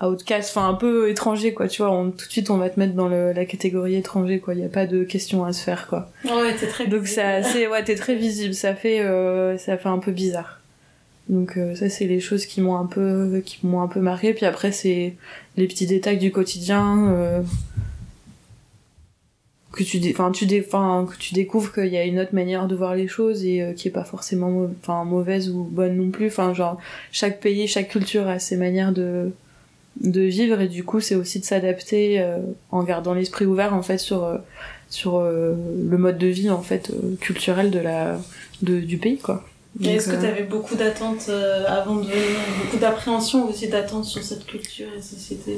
outcast, 0.02 0.56
enfin 0.56 0.68
un 0.68 0.74
peu 0.74 1.10
étranger 1.10 1.54
quoi, 1.54 1.68
tu 1.68 1.82
vois, 1.82 1.92
on, 1.92 2.12
tout 2.12 2.26
de 2.26 2.32
suite 2.32 2.50
on 2.50 2.58
va 2.58 2.70
te 2.70 2.80
mettre 2.80 2.94
dans 2.94 3.08
le, 3.08 3.32
la 3.32 3.46
catégorie 3.46 3.96
étranger 3.96 4.40
quoi, 4.40 4.54
il 4.54 4.60
y 4.60 4.66
a 4.66 4.70
pas 4.70 4.86
de 4.86 5.04
questions 5.04 5.46
à 5.46 5.54
se 5.54 5.64
faire 5.64 5.88
quoi. 5.88 6.10
Ouais, 6.26 6.54
t'es 6.60 6.68
très 6.68 6.88
Donc 6.88 7.08
c'est 7.08 7.22
assez 7.22 7.68
ouais, 7.68 7.84
t'es 7.84 7.96
très 7.96 8.16
visible, 8.16 8.54
ça 8.54 8.76
fait 8.76 9.02
euh, 9.02 9.58
ça 9.58 9.78
fait 9.78 9.90
un 9.90 10.00
peu 10.00 10.12
bizarre. 10.12 10.60
Donc 11.30 11.58
euh, 11.58 11.76
ça 11.76 11.90
c'est 11.90 12.06
les 12.06 12.20
choses 12.20 12.46
qui 12.46 12.62
m'ont 12.62 12.76
un 12.76 12.86
peu 12.86 13.42
qui 13.46 13.66
m'ont 13.66 13.82
un 13.82 13.88
peu 13.88 14.00
marqué 14.00 14.34
puis 14.34 14.46
après 14.46 14.72
c'est 14.72 15.16
les 15.58 15.68
petits 15.68 15.88
détails 15.88 16.18
du 16.18 16.32
quotidien 16.32 17.08
euh, 17.14 17.42
que 19.76 19.84
tu 19.84 20.00
tu 20.00 20.12
que 20.12 21.18
tu 21.18 21.34
découvres 21.34 21.74
qu'il 21.74 21.88
y 21.88 21.98
a 21.98 22.06
une 22.06 22.20
autre 22.20 22.34
manière 22.34 22.68
de 22.68 22.76
voir 22.76 22.96
les 22.96 23.08
choses 23.08 23.44
et 23.44 23.62
euh, 23.62 23.74
qui 23.74 23.90
est 23.90 23.92
pas 23.92 24.06
forcément 24.06 24.70
mauvaise 25.06 25.50
ou 25.50 25.64
bonne 25.64 25.98
non 25.98 26.10
plus 26.12 26.28
enfin 26.28 26.54
genre 26.54 26.80
chaque 27.12 27.42
pays 27.42 27.68
chaque 27.68 27.90
culture 27.90 28.28
a 28.28 28.40
ses 28.40 28.56
manières 28.56 28.94
de 28.94 29.32
de 30.02 30.22
vivre 30.22 30.62
et 30.62 30.68
du 30.68 30.84
coup 30.84 31.02
c'est 31.02 31.16
aussi 31.16 31.40
de 31.40 31.46
s'adapter 31.46 32.22
euh, 32.22 32.40
en 32.72 32.84
gardant 32.84 33.14
l'esprit 33.14 33.46
ouvert 33.46 33.74
en 33.74 33.82
fait 33.82 33.98
sur 33.98 34.40
sur 34.90 35.18
euh, 35.18 35.54
le 35.90 35.98
mode 35.98 36.18
de 36.18 36.28
vie 36.28 36.50
en 36.50 36.62
fait 36.62 36.92
culturel 37.20 37.70
de 37.70 37.80
la 37.80 38.18
de, 38.62 38.80
du 38.80 38.98
pays 38.98 39.18
quoi. 39.18 39.46
Est-ce 39.84 40.10
que 40.10 40.20
tu 40.20 40.26
avais 40.26 40.44
beaucoup 40.44 40.76
d'attentes 40.76 41.30
avant 41.68 41.96
de 41.96 42.06
venir, 42.06 42.16
beaucoup 42.64 42.78
d'appréhension 42.78 43.50
aussi 43.50 43.68
d'attentes 43.68 44.06
sur 44.06 44.24
cette 44.24 44.46
culture 44.46 44.88
et 44.98 45.02
société 45.02 45.52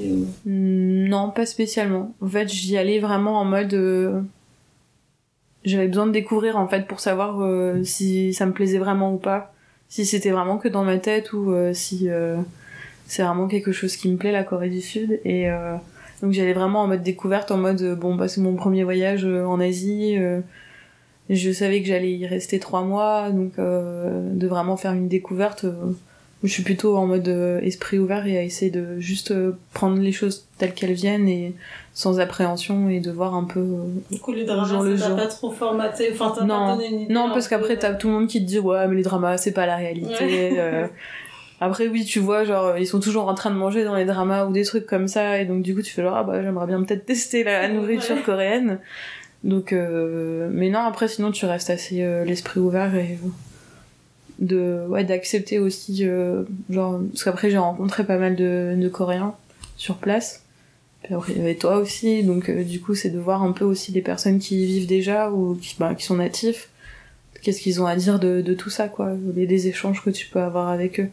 hmm, 0.46 1.08
Non, 1.08 1.30
pas 1.30 1.46
spécialement. 1.46 2.16
En 2.22 2.28
fait, 2.28 2.48
j'y 2.48 2.78
allais 2.78 3.00
vraiment 3.00 3.40
en 3.40 3.46
mode 3.46 4.26
j'avais 5.66 5.88
besoin 5.88 6.08
de 6.08 6.12
découvrir 6.12 6.58
en 6.58 6.68
fait 6.68 6.88
pour 6.88 7.00
savoir 7.00 7.44
si 7.84 8.34
ça 8.34 8.46
me 8.46 8.54
plaisait 8.54 8.80
vraiment 8.80 9.14
ou 9.14 9.18
pas, 9.18 9.54
si 9.90 10.06
c'était 10.06 10.32
vraiment 10.32 10.58
que 10.58 10.68
dans 10.68 10.84
ma 10.84 10.98
tête 10.98 11.34
ou 11.34 11.54
si 11.74 12.10
c'est 13.08 13.24
vraiment 13.24 13.48
quelque 13.48 13.72
chose 13.72 13.96
qui 13.96 14.10
me 14.10 14.18
plaît 14.18 14.32
la 14.32 14.44
Corée 14.44 14.70
du 14.70 14.82
Sud 14.82 15.20
et 15.24 15.50
euh, 15.50 15.76
donc 16.22 16.34
j'allais 16.34 16.54
vraiment 16.54 16.84
en 16.84 16.88
mode 16.88 17.04
découverte 17.04 17.52
en 17.52 17.58
mode 17.58 17.98
bon 17.98 18.16
bah 18.16 18.28
c'est 18.28 18.42
mon 18.42 18.56
premier 18.56 18.84
voyage 18.84 19.26
euh, 19.26 19.46
en 19.46 19.60
Asie 19.60 20.16
euh, 20.18 20.42
je 21.30 21.52
savais 21.52 21.82
que 21.82 21.88
j'allais 21.88 22.12
y 22.12 22.26
rester 22.26 22.60
trois 22.60 22.82
mois 22.84 23.30
donc 23.32 23.58
de 23.58 24.48
vraiment 24.48 24.78
faire 24.78 24.94
une 24.94 25.08
découverte 25.08 25.66
je 26.44 26.50
suis 26.50 26.64
plutôt 26.64 26.96
en 26.98 27.08
mode 27.08 27.28
esprit 27.64 27.98
ouvert 28.00 28.28
et 28.28 28.38
à 28.38 28.44
essayer 28.44 28.72
de 28.72 29.00
juste 29.00 29.34
prendre 29.74 30.00
les 30.00 30.12
choses 30.12 30.46
telles 30.58 30.74
qu'elles 30.74 30.94
viennent 30.94 31.28
et 31.28 31.54
sans 31.94 32.20
appréhension 32.20 32.90
et 32.90 33.00
de 33.00 33.12
voir 33.12 33.34
un 33.36 33.44
peu 33.44 33.66
du 34.12 34.20
coup 34.20 34.32
les 34.34 34.46
dramas 34.46 34.84
le 34.84 34.96
jour. 34.96 35.16
pas 35.16 35.28
trop 35.28 35.52
formaté 35.52 36.10
enfin 36.14 36.34
t'as 36.38 36.46
non 36.46 36.68
pas 36.68 36.72
donné 36.76 36.88
une 36.88 37.00
idée 37.02 37.14
non 37.14 37.30
parce 37.34 37.48
qu'après 37.48 37.78
t'as 37.78 37.94
tout 37.94 38.08
le 38.08 38.14
monde 38.14 38.28
qui 38.28 38.40
te 38.40 38.46
dit 38.48 38.60
ouais 38.60 38.88
mais 38.88 38.96
les 38.96 39.04
dramas 39.04 39.38
c'est 39.38 39.52
pas 39.54 39.66
la 39.66 39.76
réalité 39.76 40.86
Après 41.60 41.88
oui, 41.88 42.06
tu 42.06 42.20
vois, 42.20 42.44
genre 42.44 42.78
ils 42.78 42.86
sont 42.86 43.00
toujours 43.00 43.28
en 43.28 43.34
train 43.34 43.50
de 43.50 43.56
manger 43.56 43.84
dans 43.84 43.96
les 43.96 44.06
dramas 44.06 44.46
ou 44.46 44.52
des 44.52 44.64
trucs 44.64 44.86
comme 44.86 45.08
ça, 45.08 45.40
et 45.40 45.46
donc 45.46 45.64
du 45.64 45.74
coup 45.74 45.82
tu 45.82 45.92
fais 45.92 46.04
genre 46.04 46.16
ah 46.16 46.24
bah 46.24 46.42
j'aimerais 46.44 46.68
bien 46.68 46.84
peut-être 46.84 47.06
tester 47.06 47.44
la 47.44 47.68
nourriture 47.68 48.22
coréenne. 48.24 48.80
Donc 49.48 49.72
euh... 49.72 50.50
mais 50.52 50.70
non 50.70 50.82
après 50.82 51.08
sinon 51.08 51.32
tu 51.32 51.46
restes 51.46 51.70
assez 51.70 52.04
euh, 52.04 52.26
l'esprit 52.26 52.60
ouvert 52.60 52.94
et 52.96 53.18
de 54.40 54.86
ouais 54.90 55.06
d'accepter 55.06 55.58
aussi 55.58 56.00
euh, 56.02 56.44
genre 56.70 57.00
parce 57.12 57.24
qu'après 57.24 57.50
j'ai 57.50 57.58
rencontré 57.58 58.04
pas 58.04 58.18
mal 58.18 58.36
de, 58.36 58.76
de 58.78 58.90
coréens 58.90 59.34
sur 59.78 59.96
place. 59.96 60.44
Avait 61.10 61.56
toi 61.56 61.78
aussi, 61.78 62.24
donc 62.24 62.52
du 62.52 62.82
coup 62.82 62.94
c'est 62.94 63.10
de 63.10 63.18
voir 63.20 63.42
un 63.42 63.54
peu 63.54 63.64
aussi 63.64 63.94
les 63.94 64.02
personnes 64.02 64.40
qui 64.40 64.62
y 64.62 64.66
vivent 64.66 64.88
déjà 64.88 65.32
ou 65.32 65.56
qui 65.56 65.78
bah, 65.80 65.96
qui 65.96 66.04
sont 66.04 66.18
natifs. 66.18 66.70
Qu'est-ce 67.42 67.62
qu'ils 67.62 67.82
ont 67.82 67.86
à 67.86 67.96
dire 67.96 68.20
de, 68.20 68.42
de 68.42 68.54
tout 68.54 68.70
ça 68.70 68.90
quoi, 68.90 69.14
les, 69.34 69.48
des 69.48 69.68
échanges 69.68 70.04
que 70.04 70.10
tu 70.10 70.28
peux 70.28 70.42
avoir 70.42 70.68
avec 70.68 71.00
eux. 71.00 71.10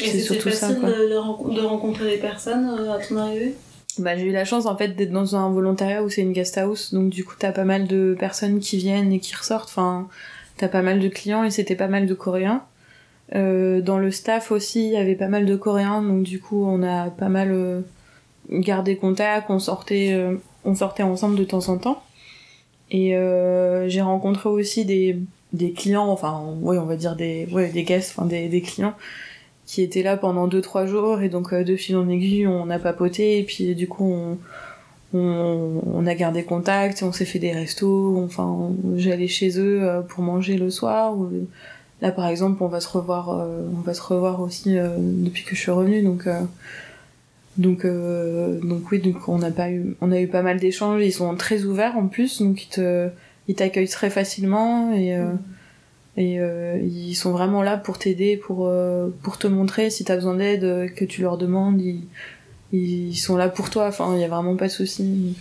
Et 0.00 0.18
c'était 0.18 0.50
facile 0.50 0.56
ça, 0.56 0.72
de, 0.72 1.54
de, 1.54 1.60
rencontrer 1.60 2.12
des 2.12 2.16
personnes 2.16 2.66
à 2.88 2.98
ton 2.98 3.18
arrivée? 3.18 3.54
Bah, 3.98 4.16
j'ai 4.16 4.24
eu 4.26 4.32
la 4.32 4.44
chance 4.44 4.66
en 4.66 4.76
fait 4.76 4.88
d'être 4.88 5.12
dans 5.12 5.36
un 5.36 5.50
volontariat 5.50 6.02
où 6.02 6.08
c'est 6.08 6.22
une 6.22 6.32
guest 6.32 6.58
house, 6.58 6.92
donc 6.92 7.10
du 7.10 7.24
coup 7.24 7.34
t'as 7.38 7.52
pas 7.52 7.64
mal 7.64 7.86
de 7.86 8.16
personnes 8.18 8.60
qui 8.60 8.76
viennent 8.76 9.12
et 9.12 9.20
qui 9.20 9.34
ressortent. 9.34 9.68
Enfin, 9.68 10.08
t'as 10.56 10.68
pas 10.68 10.82
mal 10.82 11.00
de 11.00 11.08
clients 11.08 11.44
et 11.44 11.50
c'était 11.50 11.76
pas 11.76 11.88
mal 11.88 12.06
de 12.06 12.14
Coréens. 12.14 12.64
Euh, 13.34 13.80
dans 13.80 13.98
le 13.98 14.10
staff 14.10 14.52
aussi, 14.52 14.86
il 14.86 14.92
y 14.92 14.96
avait 14.96 15.14
pas 15.14 15.28
mal 15.28 15.46
de 15.46 15.56
Coréens, 15.56 16.02
donc 16.02 16.22
du 16.24 16.40
coup, 16.40 16.64
on 16.64 16.82
a 16.82 17.10
pas 17.10 17.28
mal 17.28 17.50
euh, 17.52 17.80
gardé 18.50 18.96
contact, 18.96 19.50
on 19.50 19.58
sortait, 19.58 20.12
euh, 20.12 20.36
on 20.64 20.74
sortait 20.74 21.02
ensemble 21.02 21.36
de 21.36 21.44
temps 21.44 21.68
en 21.68 21.78
temps. 21.78 22.02
Et 22.90 23.16
euh, 23.16 23.88
j'ai 23.88 24.02
rencontré 24.02 24.48
aussi 24.48 24.84
des, 24.84 25.18
des 25.52 25.72
clients, 25.72 26.08
enfin, 26.08 26.44
ouais, 26.60 26.78
on 26.78 26.84
va 26.84 26.96
dire 26.96 27.16
des, 27.16 27.48
ouais, 27.50 27.70
des 27.70 27.84
guests, 27.84 28.14
enfin 28.16 28.26
des, 28.26 28.48
des 28.48 28.60
clients 28.60 28.94
qui 29.74 29.82
étaient 29.82 30.02
là 30.02 30.16
pendant 30.16 30.46
2-3 30.46 30.86
jours, 30.86 31.20
et 31.20 31.28
donc 31.28 31.52
de 31.52 31.76
fil 31.76 31.96
en 31.96 32.08
aiguille, 32.08 32.46
on 32.46 32.70
a 32.70 32.78
papoté, 32.78 33.38
et 33.38 33.42
puis 33.42 33.74
du 33.74 33.88
coup, 33.88 34.38
on, 35.12 35.18
on, 35.18 36.06
a 36.06 36.14
gardé 36.14 36.44
contact, 36.44 37.02
on 37.02 37.12
s'est 37.12 37.24
fait 37.24 37.38
des 37.38 37.52
restos, 37.52 38.22
enfin, 38.24 38.70
j'allais 38.96 39.28
chez 39.28 39.58
eux 39.58 39.82
pour 40.08 40.22
manger 40.22 40.56
le 40.56 40.70
soir, 40.70 41.16
Là, 42.04 42.10
par 42.10 42.26
exemple, 42.26 42.62
on 42.62 42.68
va 42.68 42.80
se 42.80 42.88
revoir, 42.88 43.30
euh, 43.30 43.66
on 43.74 43.80
va 43.80 43.94
se 43.94 44.02
revoir 44.02 44.40
aussi 44.40 44.78
euh, 44.78 44.88
depuis 44.98 45.44
que 45.44 45.54
je 45.54 45.60
suis 45.60 45.70
revenue, 45.70 46.02
donc 46.02 46.26
euh, 46.26 46.42
donc 47.56 47.86
donc 47.86 48.90
oui, 48.90 48.98
donc 48.98 49.28
on 49.28 49.40
a 49.40 49.50
pas 49.50 49.70
eu, 49.70 49.96
on 50.02 50.10
a 50.10 50.20
eu 50.20 50.26
pas 50.26 50.42
mal 50.42 50.58
d'échanges. 50.58 51.02
Ils 51.02 51.12
sont 51.12 51.34
très 51.36 51.64
ouverts 51.64 51.96
en 51.96 52.08
plus, 52.08 52.42
donc 52.42 52.66
ils 53.48 53.54
t'accueillent 53.54 53.88
très 53.88 54.10
facilement 54.10 54.92
et 54.92 55.16
mmh. 55.16 55.38
Et 56.16 56.38
ils 56.82 57.14
sont 57.14 57.32
vraiment 57.32 57.62
là 57.62 57.76
pour 57.76 57.98
t'aider, 57.98 58.36
pour 58.36 58.70
pour 59.22 59.38
te 59.38 59.46
montrer 59.46 59.90
si 59.90 60.04
t'as 60.04 60.14
besoin 60.14 60.36
d'aide, 60.36 60.94
que 60.94 61.04
tu 61.04 61.22
leur 61.22 61.38
demandes, 61.38 61.80
ils, 61.80 62.04
ils 62.72 63.16
sont 63.16 63.36
là 63.36 63.48
pour 63.48 63.70
toi. 63.70 63.88
Enfin, 63.88 64.14
il 64.14 64.20
y 64.20 64.24
a 64.24 64.28
vraiment 64.28 64.56
pas 64.56 64.66
de 64.66 64.72
souci. 64.72 65.36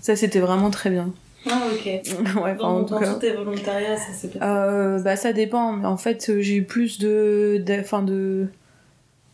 ça, 0.00 0.16
c'était 0.16 0.40
vraiment 0.40 0.70
très 0.70 0.90
bien. 0.90 1.12
Ah, 1.46 1.62
ok. 1.72 1.84
ouais, 2.42 2.54
dans, 2.56 2.82
dans 2.82 2.98
tout 2.98 3.20
tes 3.20 3.32
volontariats, 3.32 3.96
ça 3.96 4.06
passé 4.12 4.38
euh, 4.42 5.00
Bah, 5.00 5.16
ça 5.16 5.32
dépend. 5.32 5.82
En 5.84 5.96
fait, 5.96 6.40
j'ai 6.40 6.56
eu 6.56 6.64
plus 6.64 6.98
de, 6.98 7.62
de, 7.64 7.82
fin 7.82 8.02
de, 8.02 8.48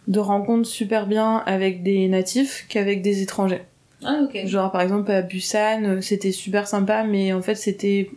de 0.09 0.19
rencontres 0.19 0.69
super 0.69 1.07
bien 1.07 1.43
avec 1.47 1.83
des 1.83 2.09
natifs 2.09 2.67
qu'avec 2.69 3.03
des 3.03 3.23
étrangers. 3.23 3.63
Ah, 4.05 4.21
ok. 4.23 4.47
Genre, 4.47 4.71
par 4.71 4.83
exemple, 4.83 5.11
à 5.11 5.23
Busan, 5.23 6.01
c'était 6.03 6.33
super 6.33 6.69
sympa, 6.69 7.05
mais 7.05 7.33
en 7.33 7.43
fait, 7.43 7.55
c'était. 7.55 8.11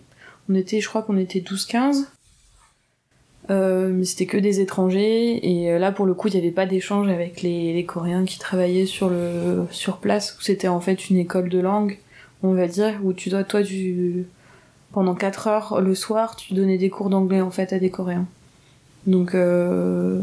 On 0.50 0.56
était, 0.56 0.80
je 0.80 0.88
crois 0.88 1.02
qu'on 1.02 1.18
était 1.18 1.40
12-15. 1.40 2.06
Euh, 3.50 3.89
mais 3.94 4.04
c'était 4.04 4.25
que 4.25 4.38
des 4.38 4.60
étrangers 4.60 5.39
et 5.42 5.72
euh, 5.72 5.80
là 5.80 5.94
pour 5.94 6.06
le 6.06 6.13
coup 6.13 6.27
il 6.27 6.34
n'y 6.34 6.39
avait 6.42 6.51
pas 6.51 6.66
d'échange 6.66 7.08
avec 7.08 7.42
les, 7.42 7.72
les 7.72 7.86
coréens 7.86 8.25
qui 8.25 8.39
travaillaient 8.39 8.86
sur 8.86 9.08
le 9.08 9.66
sur 9.72 10.00
place 10.00 10.36
où 10.38 10.42
c'était 10.42 10.68
en 10.68 10.82
fait 10.82 11.10
une 11.10 11.18
école 11.18 11.48
de 11.48 11.60
langue 11.60 11.98
on 12.44 12.54
va 12.54 12.68
dire, 12.68 13.00
où 13.04 13.13
tu 13.13 13.30
dois, 13.30 13.44
toi, 13.44 13.62
du... 13.62 14.25
pendant 14.92 15.16
4 15.16 15.48
heures 15.48 15.82
le 15.82 15.96
soir, 15.96 16.36
tu 16.36 16.54
donnais 16.54 16.77
des 16.77 16.89
cours 16.89 17.10
d'anglais 17.10 17.42
en 17.42 17.51
fait 17.51 17.74
à 17.74 17.80
des 17.80 17.89
Coréens. 17.89 18.25
Donc, 19.06 19.36
euh, 19.36 20.20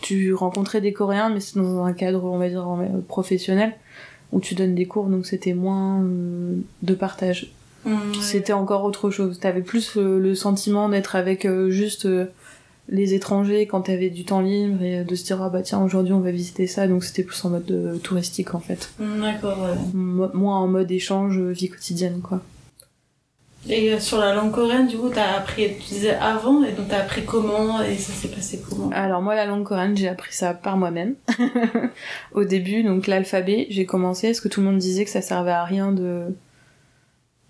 tu 0.00 0.34
rencontrais 0.34 0.80
des 0.80 0.92
Coréens, 0.92 1.30
mais 1.30 1.40
c'est 1.40 1.58
dans 1.58 1.84
un 1.84 1.92
cadre, 1.92 2.24
on 2.24 2.38
va 2.38 2.48
dire, 2.48 2.66
professionnel, 3.08 3.74
où 4.32 4.40
tu 4.40 4.54
donnes 4.54 4.74
des 4.74 4.86
cours, 4.86 5.06
donc 5.06 5.26
c'était 5.26 5.54
moins 5.54 6.02
euh, 6.02 6.56
de 6.82 6.94
partage. 6.94 7.52
Mmh, 7.84 8.14
c'était 8.20 8.52
encore 8.52 8.84
autre 8.84 9.10
chose. 9.10 9.40
T'avais 9.40 9.62
plus 9.62 9.96
le 9.96 10.34
sentiment 10.36 10.88
d'être 10.88 11.16
avec 11.16 11.44
euh, 11.44 11.68
juste 11.70 12.06
les 12.92 13.14
étrangers 13.14 13.66
quand 13.66 13.82
t'avais 13.82 14.10
du 14.10 14.24
temps 14.24 14.40
libre 14.40 14.82
et 14.82 15.02
de 15.02 15.14
se 15.14 15.24
dire 15.24 15.42
ah 15.42 15.48
bah 15.48 15.62
tiens 15.62 15.82
aujourd'hui 15.82 16.12
on 16.12 16.20
va 16.20 16.30
visiter 16.30 16.66
ça. 16.66 16.86
Donc 16.86 17.02
c'était 17.02 17.22
plus 17.22 17.42
en 17.44 17.50
mode 17.50 17.70
euh, 17.70 17.96
touristique 17.96 18.54
en 18.54 18.60
fait. 18.60 18.90
Mm, 19.00 19.20
d'accord 19.22 19.58
ouais. 19.62 20.28
moins 20.34 20.58
en 20.58 20.68
mode 20.68 20.90
échange 20.90 21.38
euh, 21.38 21.50
vie 21.50 21.70
quotidienne 21.70 22.20
quoi. 22.22 22.40
Et 23.68 23.92
euh, 23.92 23.98
sur 23.98 24.18
la 24.18 24.34
langue 24.34 24.52
coréenne 24.52 24.88
du 24.88 24.98
coup 24.98 25.08
t'as 25.08 25.38
appris 25.38 25.68
tu 25.80 25.94
disais 25.94 26.14
avant 26.14 26.62
et 26.64 26.72
donc 26.72 26.88
t'as 26.88 26.98
appris 26.98 27.24
comment 27.24 27.80
et 27.80 27.96
ça 27.96 28.12
s'est 28.12 28.28
passé 28.28 28.60
comment? 28.68 28.90
Alors 28.90 29.22
moi 29.22 29.34
la 29.34 29.46
langue 29.46 29.64
coréenne 29.64 29.96
j'ai 29.96 30.08
appris 30.08 30.34
ça 30.34 30.52
par 30.52 30.76
moi-même. 30.76 31.14
Au 32.32 32.44
début 32.44 32.82
donc 32.82 33.06
l'alphabet 33.06 33.66
j'ai 33.70 33.86
commencé. 33.86 34.28
Parce 34.28 34.40
que 34.40 34.48
tout 34.48 34.60
le 34.60 34.66
monde 34.66 34.78
disait 34.78 35.04
que 35.04 35.10
ça 35.10 35.22
servait 35.22 35.52
à 35.52 35.64
rien 35.64 35.92
de 35.92 36.26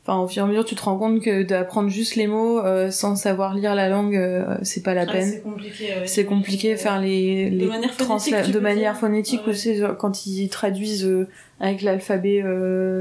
Enfin, 0.04 0.18
au 0.18 0.26
fur 0.26 0.42
et 0.42 0.46
à 0.46 0.48
mesure, 0.48 0.64
tu 0.64 0.74
te 0.74 0.82
rends 0.82 0.98
compte 0.98 1.22
que 1.22 1.44
d'apprendre 1.44 1.88
juste 1.88 2.16
les 2.16 2.26
mots 2.26 2.58
euh, 2.58 2.90
sans 2.90 3.14
savoir 3.14 3.54
lire 3.54 3.76
la 3.76 3.88
langue, 3.88 4.16
euh, 4.16 4.56
c'est 4.62 4.82
pas 4.82 4.94
la 4.94 5.06
peine. 5.06 5.30
c'est 5.30 5.42
compliqué. 5.42 5.84
Ouais, 5.84 6.06
c'est 6.06 6.24
compliqué 6.24 6.76
faire 6.76 7.00
les, 7.00 7.50
les 7.50 7.66
de 7.66 7.70
manière 7.70 7.92
phonétique. 7.94 8.50
de 8.50 8.58
manière 8.58 8.96
phonétique 8.96 9.46
aussi 9.46 9.80
quand 10.00 10.26
ils 10.26 10.48
traduisent 10.48 11.06
euh, 11.06 11.28
avec 11.60 11.82
l'alphabet 11.82 12.42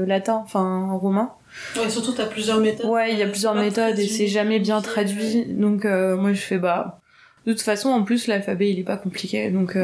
latin, 0.06 0.42
enfin 0.44 0.92
romain. 0.92 1.32
Ouais, 1.76 1.90
surtout 1.90 2.12
t'as 2.12 2.26
plusieurs 2.26 2.60
méthodes. 2.60 2.86
Ouais, 2.86 3.12
il 3.12 3.18
y 3.18 3.22
a 3.22 3.26
plusieurs 3.26 3.56
méthodes 3.56 3.98
et 3.98 4.06
c'est 4.06 4.28
jamais 4.28 4.60
bien 4.60 4.80
traduit. 4.80 5.44
Donc 5.46 5.84
moi 5.84 6.32
je 6.32 6.40
fais 6.40 6.58
bah. 6.58 7.00
De 7.46 7.52
toute 7.52 7.62
façon, 7.62 7.88
en 7.88 8.04
plus 8.04 8.28
l'alphabet 8.28 8.70
il 8.70 8.78
est 8.78 8.84
pas 8.84 8.96
compliqué, 8.96 9.50
donc 9.50 9.76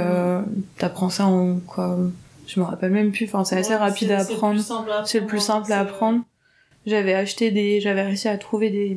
t'apprends 0.79 1.11
ça 1.11 1.27
en 1.27 1.57
quoi. 1.67 1.99
Je 2.47 2.61
me 2.61 2.65
rappelle 2.65 2.93
même 2.93 3.11
plus. 3.11 3.27
Enfin, 3.27 3.45
c'est 3.45 3.57
assez 3.59 3.75
rapide 3.75 4.13
à 4.13 4.21
apprendre. 4.21 4.61
C'est 5.05 5.21
le 5.21 5.27
plus 5.27 5.41
simple 5.41 5.73
à 5.73 5.81
apprendre. 5.81 6.21
J'avais 6.89 7.13
acheté 7.13 7.51
des, 7.51 7.83
j'avais 7.83 8.01
réussi 8.01 8.29
à 8.29 8.39
trouver 8.39 8.71
des, 8.71 8.97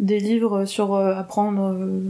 des 0.00 0.18
livres 0.18 0.64
sur 0.64 0.94
euh, 0.94 1.14
apprendre, 1.14 1.74
euh, 1.74 2.00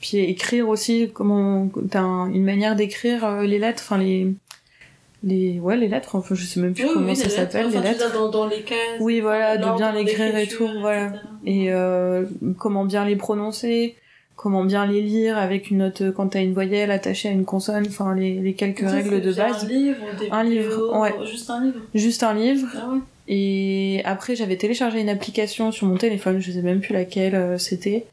puis 0.00 0.18
écrire 0.18 0.68
aussi, 0.68 1.10
comment, 1.14 1.68
t'as 1.88 2.02
une 2.02 2.42
manière 2.42 2.74
d'écrire 2.74 3.24
euh, 3.24 3.42
les 3.42 3.60
lettres, 3.60 3.84
enfin 3.86 3.98
les, 3.98 4.34
les, 5.22 5.60
ouais, 5.60 5.76
les 5.76 5.86
lettres, 5.86 6.16
enfin 6.16 6.34
je 6.34 6.44
sais 6.44 6.58
même 6.58 6.74
plus 6.74 6.88
comment 6.92 7.14
ça 7.14 7.28
s'appelle, 7.28 7.70
les 7.70 7.80
lettres. 7.80 8.12
Dans, 8.12 8.30
dans, 8.30 8.48
les 8.48 8.62
cases. 8.62 8.98
Oui, 8.98 9.20
voilà, 9.20 9.56
de 9.58 9.76
bien 9.76 9.92
l'écrire 9.92 10.36
et 10.36 10.48
tout, 10.48 10.68
voilà. 10.80 11.12
Et 11.46 11.70
comment 12.58 12.84
bien 12.84 13.04
les 13.04 13.14
prononcer, 13.14 13.94
comment 14.34 14.64
bien 14.64 14.86
les 14.86 15.02
lire 15.02 15.38
avec 15.38 15.70
une 15.70 15.78
note 15.78 16.02
quand 16.16 16.30
t'as 16.30 16.42
une 16.42 16.52
voyelle 16.52 16.90
attachée 16.90 17.28
à 17.28 17.32
une 17.32 17.44
consonne, 17.44 17.86
enfin 17.86 18.12
les, 18.16 18.40
les 18.40 18.54
quelques 18.54 18.90
règles 18.90 19.20
de 19.20 19.32
base. 19.32 19.62
Un 19.62 19.68
livre, 19.68 20.04
des 20.18 20.28
un 20.32 20.42
livre, 20.42 20.98
ouais. 21.00 21.14
Juste 21.26 21.48
un 21.48 21.64
livre. 21.64 21.78
Juste 21.94 22.22
un 22.24 22.34
livre. 22.34 22.66
Ah 22.74 22.88
ouais. 22.92 22.98
Et 23.34 24.02
après, 24.04 24.36
j'avais 24.36 24.58
téléchargé 24.58 25.00
une 25.00 25.08
application 25.08 25.72
sur 25.72 25.86
mon 25.86 25.96
téléphone, 25.96 26.38
je 26.38 26.52
sais 26.52 26.60
même 26.60 26.82
plus 26.82 26.92
laquelle 26.92 27.34
euh, 27.34 27.56
c'était, 27.56 28.04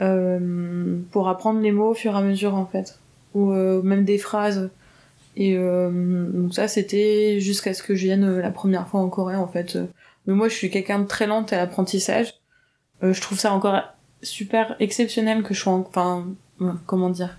euh, 0.00 0.98
pour 1.12 1.28
apprendre 1.28 1.60
les 1.60 1.70
mots 1.70 1.90
au 1.90 1.94
fur 1.94 2.12
et 2.12 2.16
à 2.16 2.22
mesure 2.22 2.56
en 2.56 2.66
fait, 2.66 2.98
ou 3.34 3.52
euh, 3.52 3.82
même 3.82 4.04
des 4.04 4.18
phrases. 4.18 4.68
Et 5.36 5.54
donc 5.56 6.54
ça, 6.54 6.66
c'était 6.66 7.40
jusqu'à 7.40 7.72
ce 7.74 7.82
que 7.82 7.94
je 7.94 8.06
vienne 8.06 8.38
la 8.38 8.50
première 8.50 8.88
fois 8.88 9.00
en 9.00 9.08
Corée 9.10 9.36
en 9.36 9.46
fait. 9.46 9.78
Mais 10.26 10.32
moi, 10.32 10.48
je 10.48 10.54
suis 10.54 10.70
quelqu'un 10.70 10.98
de 10.98 11.06
très 11.06 11.26
lente 11.26 11.52
à 11.52 11.58
l'apprentissage. 11.58 12.32
je 13.02 13.20
trouve 13.20 13.38
ça 13.38 13.52
encore 13.52 13.82
super 14.22 14.76
exceptionnel 14.80 15.42
que 15.42 15.52
je 15.52 15.60
sois, 15.60 15.74
enfin, 15.74 16.26
comment 16.86 17.10
dire, 17.10 17.36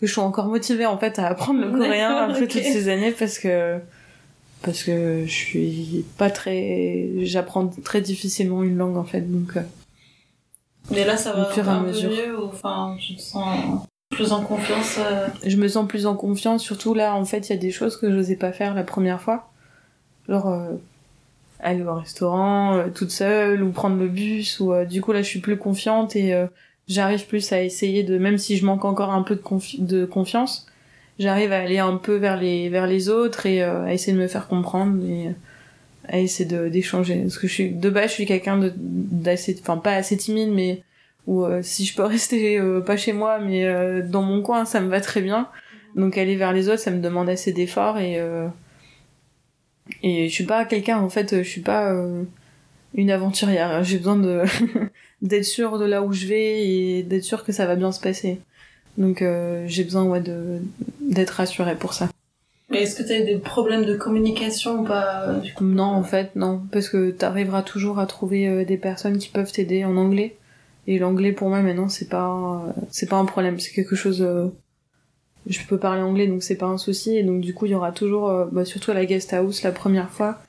que 0.00 0.06
je 0.06 0.12
sois 0.12 0.22
encore 0.22 0.48
motivée 0.48 0.84
en 0.84 0.98
fait 0.98 1.18
à 1.18 1.26
apprendre 1.26 1.60
le 1.60 1.72
coréen 1.72 2.14
après 2.14 2.46
toutes 2.46 2.62
ces 2.62 2.90
années 2.90 3.12
parce 3.12 3.38
que 3.38 3.80
parce 4.64 4.82
que 4.82 5.24
je 5.26 5.32
suis 5.32 6.04
pas 6.16 6.30
très 6.30 7.10
j'apprends 7.22 7.68
très 7.68 8.00
difficilement 8.00 8.62
une 8.62 8.76
langue 8.76 8.96
en 8.96 9.04
fait 9.04 9.20
donc 9.20 9.56
euh, 9.56 9.62
mais 10.90 11.04
là 11.04 11.16
ça 11.16 11.32
va 11.32 11.50
un, 11.50 11.52
peu 11.52 11.62
mieux 11.62 12.38
ou 12.38 12.46
enfin 12.46 12.96
je 12.98 13.14
me 13.14 13.18
sens 13.18 13.86
plus 14.10 14.32
en 14.32 14.42
confiance 14.42 14.98
euh... 14.98 15.28
je 15.44 15.56
me 15.56 15.68
sens 15.68 15.86
plus 15.86 16.06
en 16.06 16.16
confiance 16.16 16.62
surtout 16.62 16.94
là 16.94 17.14
en 17.14 17.24
fait 17.24 17.48
il 17.48 17.50
y 17.50 17.56
a 17.56 17.58
des 17.58 17.70
choses 17.70 17.96
que 17.96 18.10
j'osais 18.10 18.36
pas 18.36 18.52
faire 18.52 18.74
la 18.74 18.84
première 18.84 19.20
fois. 19.20 19.50
Genre 20.28 20.48
euh, 20.48 20.72
aller 21.60 21.82
au 21.82 21.94
restaurant 21.94 22.76
euh, 22.76 22.88
toute 22.94 23.10
seule 23.10 23.62
ou 23.62 23.70
prendre 23.72 23.98
le 23.98 24.08
bus 24.08 24.60
ou 24.60 24.72
du 24.84 25.02
coup 25.02 25.12
là 25.12 25.20
je 25.20 25.28
suis 25.28 25.40
plus 25.40 25.58
confiante 25.58 26.16
et 26.16 26.34
j'arrive 26.88 27.26
plus 27.26 27.52
à 27.52 27.62
essayer 27.62 28.02
de 28.02 28.16
même 28.16 28.38
si 28.38 28.56
je 28.56 28.64
manque 28.64 28.84
encore 28.84 29.10
un 29.10 29.22
peu 29.22 29.34
de, 29.36 29.40
confi 29.40 29.80
de 29.80 30.06
confiance 30.06 30.66
j'arrive 31.18 31.52
à 31.52 31.60
aller 31.60 31.78
un 31.78 31.96
peu 31.96 32.16
vers 32.16 32.36
les 32.36 32.68
vers 32.68 32.86
les 32.86 33.08
autres 33.08 33.46
et 33.46 33.62
euh, 33.62 33.84
à 33.84 33.92
essayer 33.92 34.12
de 34.12 34.22
me 34.22 34.28
faire 34.28 34.48
comprendre 34.48 35.04
et 35.04 35.30
à 36.08 36.18
essayer 36.18 36.70
d'échanger. 36.70 37.22
Parce 37.22 37.38
que 37.38 37.46
je 37.46 37.52
suis 37.52 37.70
de 37.70 37.90
base 37.90 38.08
je 38.10 38.14
suis 38.14 38.26
quelqu'un 38.26 38.72
d'assez 38.76 39.56
enfin 39.60 39.78
pas 39.78 39.94
assez 39.94 40.16
timide 40.16 40.50
mais 40.50 40.82
ou 41.26 41.44
euh, 41.44 41.62
si 41.62 41.86
je 41.86 41.94
peux 41.94 42.04
rester 42.04 42.58
euh, 42.58 42.80
pas 42.80 42.96
chez 42.96 43.12
moi 43.12 43.38
mais 43.38 44.02
dans 44.02 44.22
mon 44.22 44.42
coin 44.42 44.64
ça 44.64 44.80
me 44.80 44.88
va 44.88 45.00
très 45.00 45.20
bien. 45.20 45.48
Donc 45.96 46.18
aller 46.18 46.36
vers 46.36 46.52
les 46.52 46.68
autres 46.68 46.80
ça 46.80 46.90
me 46.90 47.00
demande 47.00 47.28
assez 47.28 47.52
d'efforts 47.52 47.98
et 47.98 48.20
et 50.02 50.28
je 50.28 50.34
suis 50.34 50.44
pas 50.44 50.64
quelqu'un 50.64 50.98
en 50.98 51.08
fait 51.08 51.42
je 51.42 51.48
suis 51.48 51.60
pas 51.60 51.94
une 52.94 53.10
aventurière. 53.10 53.84
J'ai 53.84 53.98
besoin 53.98 54.16
de 54.16 54.42
d'être 55.22 55.44
sûr 55.44 55.78
de 55.78 55.84
là 55.84 56.02
où 56.02 56.12
je 56.12 56.26
vais 56.26 56.66
et 56.66 57.02
d'être 57.02 57.22
sûr 57.22 57.44
que 57.44 57.52
ça 57.52 57.66
va 57.66 57.76
bien 57.76 57.92
se 57.92 58.00
passer 58.00 58.40
donc 58.98 59.22
euh, 59.22 59.64
j'ai 59.66 59.84
besoin 59.84 60.04
ouais, 60.04 60.20
de 60.20 60.60
d'être 61.00 61.30
rassurée 61.30 61.74
pour 61.74 61.94
ça. 61.94 62.08
Mais 62.70 62.82
est-ce 62.82 62.96
que 62.96 63.06
tu 63.06 63.12
as 63.12 63.20
eu 63.20 63.24
des 63.24 63.38
problèmes 63.38 63.84
de 63.84 63.94
communication 63.94 64.80
ou 64.80 64.84
pas 64.84 65.28
euh, 65.28 65.40
Non, 65.60 65.84
en 65.84 66.02
fait, 66.02 66.34
non. 66.34 66.62
Parce 66.72 66.88
que 66.88 67.10
tu 67.10 67.24
arriveras 67.24 67.62
toujours 67.62 67.98
à 67.98 68.06
trouver 68.06 68.48
euh, 68.48 68.64
des 68.64 68.78
personnes 68.78 69.18
qui 69.18 69.28
peuvent 69.28 69.52
t'aider 69.52 69.84
en 69.84 69.96
anglais. 69.96 70.36
Et 70.86 70.98
l'anglais, 70.98 71.32
pour 71.32 71.48
moi, 71.48 71.60
maintenant, 71.60 71.88
c'est 71.88 72.08
pas, 72.08 72.62
c'est 72.90 73.08
pas 73.08 73.16
un 73.16 73.24
problème. 73.24 73.58
C'est 73.58 73.72
quelque 73.72 73.96
chose, 73.96 74.26
je 75.46 75.58
peux 75.66 75.78
parler 75.78 76.02
anglais, 76.02 76.26
donc 76.26 76.42
c'est 76.42 76.56
pas 76.56 76.66
un 76.66 76.76
souci. 76.76 77.16
Et 77.16 77.22
donc, 77.22 77.40
du 77.40 77.54
coup, 77.54 77.64
il 77.64 77.72
y 77.72 77.74
aura 77.74 77.90
toujours, 77.90 78.30
bah, 78.52 78.66
surtout 78.66 78.90
à 78.90 78.94
la 78.94 79.06
guest 79.06 79.32
house, 79.32 79.62
la 79.62 79.72
première 79.72 80.10
fois, 80.10 80.42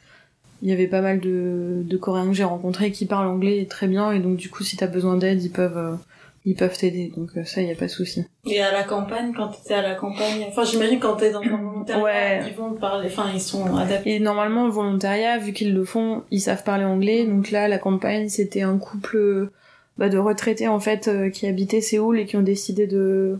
il 0.61 0.67
y 0.67 0.73
avait 0.73 0.87
pas 0.87 0.99
mal 0.99 1.21
de, 1.21 1.83
de 1.85 1.97
Coréens 1.97 2.27
que 2.27 2.33
j'ai 2.33 2.43
rencontrés 2.43 2.91
qui 2.91 3.05
parlent 3.05 3.27
anglais 3.27 3.65
très 3.69 3.87
bien. 3.87 4.11
Et 4.11 4.19
donc, 4.19 4.35
du 4.35 4.49
coup, 4.49 4.63
si 4.63 4.75
t'as 4.75 4.87
besoin 4.87 5.15
d'aide, 5.15 5.41
ils 5.41 5.51
peuvent, 5.51 5.97
ils 6.45 6.55
peuvent 6.55 6.77
t'aider. 6.77 7.11
Donc 7.17 7.31
euh, 7.37 7.43
ça, 7.43 7.61
il 7.61 7.67
y 7.67 7.71
a 7.71 7.75
pas 7.75 7.85
de 7.85 7.91
souci. 7.91 8.25
Et 8.45 8.61
à 8.61 8.71
la 8.71 8.83
campagne, 8.83 9.33
quand 9.35 9.47
t'étais 9.49 9.73
à 9.73 9.81
la 9.81 9.95
campagne, 9.95 10.45
enfin 10.47 10.63
j'imagine 10.63 10.99
quand 10.99 11.15
t'es 11.15 11.31
dans 11.31 11.41
un 11.41 11.57
volontariat, 11.57 12.03
Ouais. 12.03 12.41
ils 12.47 12.55
vont 12.55 12.73
parler, 12.73 13.07
enfin 13.07 13.25
ils 13.33 13.41
sont 13.41 13.75
adaptés. 13.75 14.15
Et 14.15 14.19
normalement, 14.19 14.65
le 14.65 14.71
volontariat, 14.71 15.37
vu 15.39 15.53
qu'ils 15.53 15.73
le 15.73 15.83
font, 15.85 16.23
ils 16.31 16.39
savent 16.41 16.63
parler 16.63 16.85
anglais. 16.85 17.25
Donc 17.25 17.51
là, 17.51 17.67
la 17.67 17.79
campagne, 17.79 18.29
c'était 18.29 18.61
un 18.61 18.77
couple 18.77 19.17
euh, 19.17 19.51
bah, 19.97 20.09
de 20.09 20.17
retraités 20.17 20.67
en 20.67 20.79
fait 20.79 21.07
euh, 21.07 21.29
qui 21.29 21.47
habitaient 21.47 21.81
Séoul 21.81 22.19
et 22.19 22.25
qui 22.25 22.37
ont 22.37 22.41
décidé 22.43 22.85
de, 22.85 23.39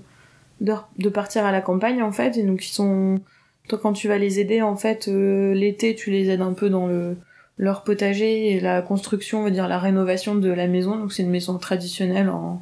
de 0.61 0.73
de 0.97 1.09
partir 1.09 1.45
à 1.45 1.51
la 1.51 1.61
campagne 1.61 2.01
en 2.01 2.11
fait. 2.11 2.37
Et 2.37 2.43
donc 2.43 2.65
ils 2.65 2.71
sont 2.73 3.19
toi 3.67 3.77
quand 3.81 3.93
tu 3.93 4.07
vas 4.07 4.17
les 4.17 4.39
aider 4.39 4.61
en 4.61 4.75
fait 4.77 5.07
euh, 5.07 5.53
l'été, 5.53 5.93
tu 5.95 6.09
les 6.11 6.29
aides 6.29 6.41
un 6.41 6.53
peu 6.53 6.69
dans 6.69 6.87
le 6.87 7.17
leur 7.57 7.83
potager 7.83 8.51
et 8.51 8.59
la 8.59 8.81
construction, 8.81 9.39
on 9.39 9.43
va 9.43 9.49
dire 9.49 9.67
la 9.69 9.79
rénovation 9.79 10.35
de 10.35 10.49
la 10.51 10.67
maison. 10.67 10.97
Donc 10.97 11.13
c'est 11.13 11.23
une 11.23 11.29
maison 11.29 11.57
traditionnelle 11.57 12.29
en 12.29 12.61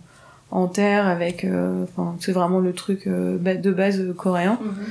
en 0.54 0.68
terre 0.68 1.08
avec 1.08 1.46
euh, 1.46 1.84
enfin 1.84 2.16
c'est 2.20 2.32
vraiment 2.32 2.60
le 2.60 2.74
truc 2.74 3.08
euh, 3.08 3.38
de 3.38 3.72
base 3.72 4.00
euh, 4.00 4.14
coréen. 4.14 4.60
Mhm. 4.62 4.86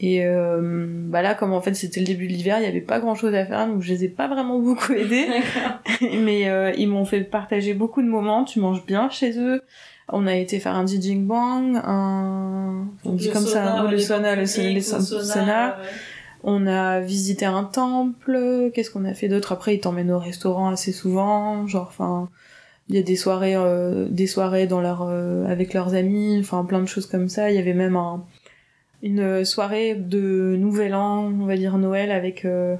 Et 0.00 0.24
euh, 0.24 0.86
bah 0.88 1.22
là, 1.22 1.34
comme 1.34 1.52
en 1.52 1.60
fait 1.60 1.74
c'était 1.74 2.00
le 2.00 2.06
début 2.06 2.26
de 2.26 2.32
l'hiver, 2.32 2.56
il 2.58 2.64
y 2.64 2.66
avait 2.66 2.80
pas 2.80 2.98
grand 2.98 3.14
chose 3.14 3.34
à 3.34 3.44
faire, 3.44 3.68
donc 3.68 3.82
je 3.82 3.92
les 3.92 4.04
ai 4.04 4.08
pas 4.08 4.26
vraiment 4.26 4.58
beaucoup 4.58 4.92
aidés. 4.94 5.26
Mais 6.00 6.48
euh, 6.48 6.72
ils 6.76 6.88
m'ont 6.88 7.04
fait 7.04 7.20
partager 7.20 7.74
beaucoup 7.74 8.02
de 8.02 8.08
moments. 8.08 8.44
Tu 8.44 8.58
manges 8.58 8.84
bien 8.84 9.10
chez 9.10 9.38
eux. 9.38 9.62
On 10.08 10.26
a 10.26 10.34
été 10.34 10.58
faire 10.58 10.74
un 10.74 10.86
jijingbang, 10.86 11.76
un 11.84 12.86
on 13.04 13.12
dit 13.12 13.28
Le 13.28 13.32
comme 13.32 13.44
sauna, 13.46 13.76
ça, 13.76 13.90
le 13.90 13.98
sauna, 13.98 14.34
le, 14.34 14.40
le 14.40 14.80
sauna. 14.80 15.22
sauna, 15.22 15.68
ouais. 15.68 15.88
On 16.42 16.66
a 16.66 17.00
visité 17.00 17.44
un 17.44 17.64
temple. 17.64 18.70
Qu'est-ce 18.74 18.90
qu'on 18.90 19.04
a 19.04 19.14
fait 19.14 19.28
d'autre? 19.28 19.52
Après, 19.52 19.76
ils 19.76 19.80
t'emmènent 19.80 20.10
au 20.10 20.18
restaurant 20.18 20.70
assez 20.70 20.90
souvent. 20.90 21.66
Genre, 21.68 21.86
enfin, 21.88 22.28
il 22.92 22.96
y 22.96 22.98
a 22.98 23.02
des 23.02 23.16
soirées, 23.16 23.56
euh, 23.56 24.06
des 24.10 24.26
soirées 24.26 24.66
dans 24.66 24.82
leur, 24.82 25.02
euh, 25.08 25.46
avec 25.46 25.72
leurs 25.72 25.94
amis. 25.94 26.36
Enfin, 26.38 26.62
plein 26.64 26.80
de 26.80 26.86
choses 26.86 27.06
comme 27.06 27.28
ça. 27.30 27.50
Il 27.50 27.56
y 27.56 27.58
avait 27.58 27.72
même 27.72 27.96
un, 27.96 28.22
une 29.02 29.44
soirée 29.46 29.94
de 29.94 30.56
Nouvel 30.58 30.94
An, 30.94 31.32
on 31.40 31.46
va 31.46 31.56
dire 31.56 31.78
Noël, 31.78 32.10
avec 32.10 32.44
euh, 32.44 32.76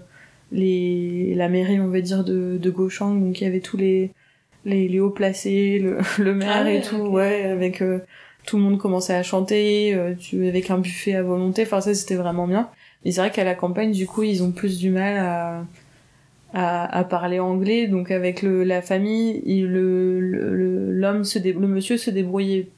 les, 0.52 1.35
la 1.35 1.49
mairie, 1.49 1.81
on 1.81 1.88
va 1.88 2.00
dire 2.02 2.25
de, 2.25 2.59
de 2.61 2.71
Gauchang. 2.71 3.14
Donc, 3.19 3.40
il 3.40 3.45
y 3.45 3.47
avait 3.47 3.61
tous 3.61 3.78
les, 3.78 4.11
les, 4.66 4.87
les 4.87 5.00
hauts 5.00 5.11
placés, 5.11 5.78
le, 5.78 5.99
le 6.23 6.35
maire 6.35 6.50
Ah 6.61 6.64
ouais, 6.64 6.76
et 6.76 6.81
tout. 6.83 6.97
Ouais, 6.97 7.45
avec 7.45 7.81
euh, 7.81 8.00
tout 8.47 8.59
le 8.59 8.62
monde 8.62 8.78
commençait 8.78 9.14
à 9.14 9.23
chanter. 9.23 9.95
euh, 9.95 10.14
tu, 10.14 10.47
avec 10.47 10.71
un 10.71 10.78
buffet 10.78 11.14
à 11.14 11.23
volonté. 11.23 11.62
Enfin, 11.62 11.81
ça, 11.81 11.95
c'était 11.95 12.16
vraiment 12.16 12.47
bien. 12.47 12.69
Mais 13.04 13.12
c'est 13.12 13.21
vrai 13.21 13.31
qu'à 13.31 13.45
la 13.45 13.54
campagne, 13.54 13.92
du 13.92 14.07
coup, 14.07 14.23
ils 14.25 14.42
ont 14.42 14.52
plus 14.52 14.78
du 14.78 14.90
mal 14.90 15.16
à, 15.19 15.64
à, 16.54 16.85
à 16.99 17.04
parler 17.04 17.38
anglais. 17.40 17.87
Donc 17.87 18.11
avec 18.11 18.42
le, 18.42 18.64
la 18.64 18.82
famille, 18.82 19.42
il, 19.44 19.66
le, 19.68 20.21
le, 20.21 20.54
le- 20.56 20.92
l'homme 20.92 21.25
se 21.25 21.38
dé- 21.38 21.52
le 21.52 21.66
monsieur 21.68 21.97
se 21.97 22.11
débrouillait 22.11 22.68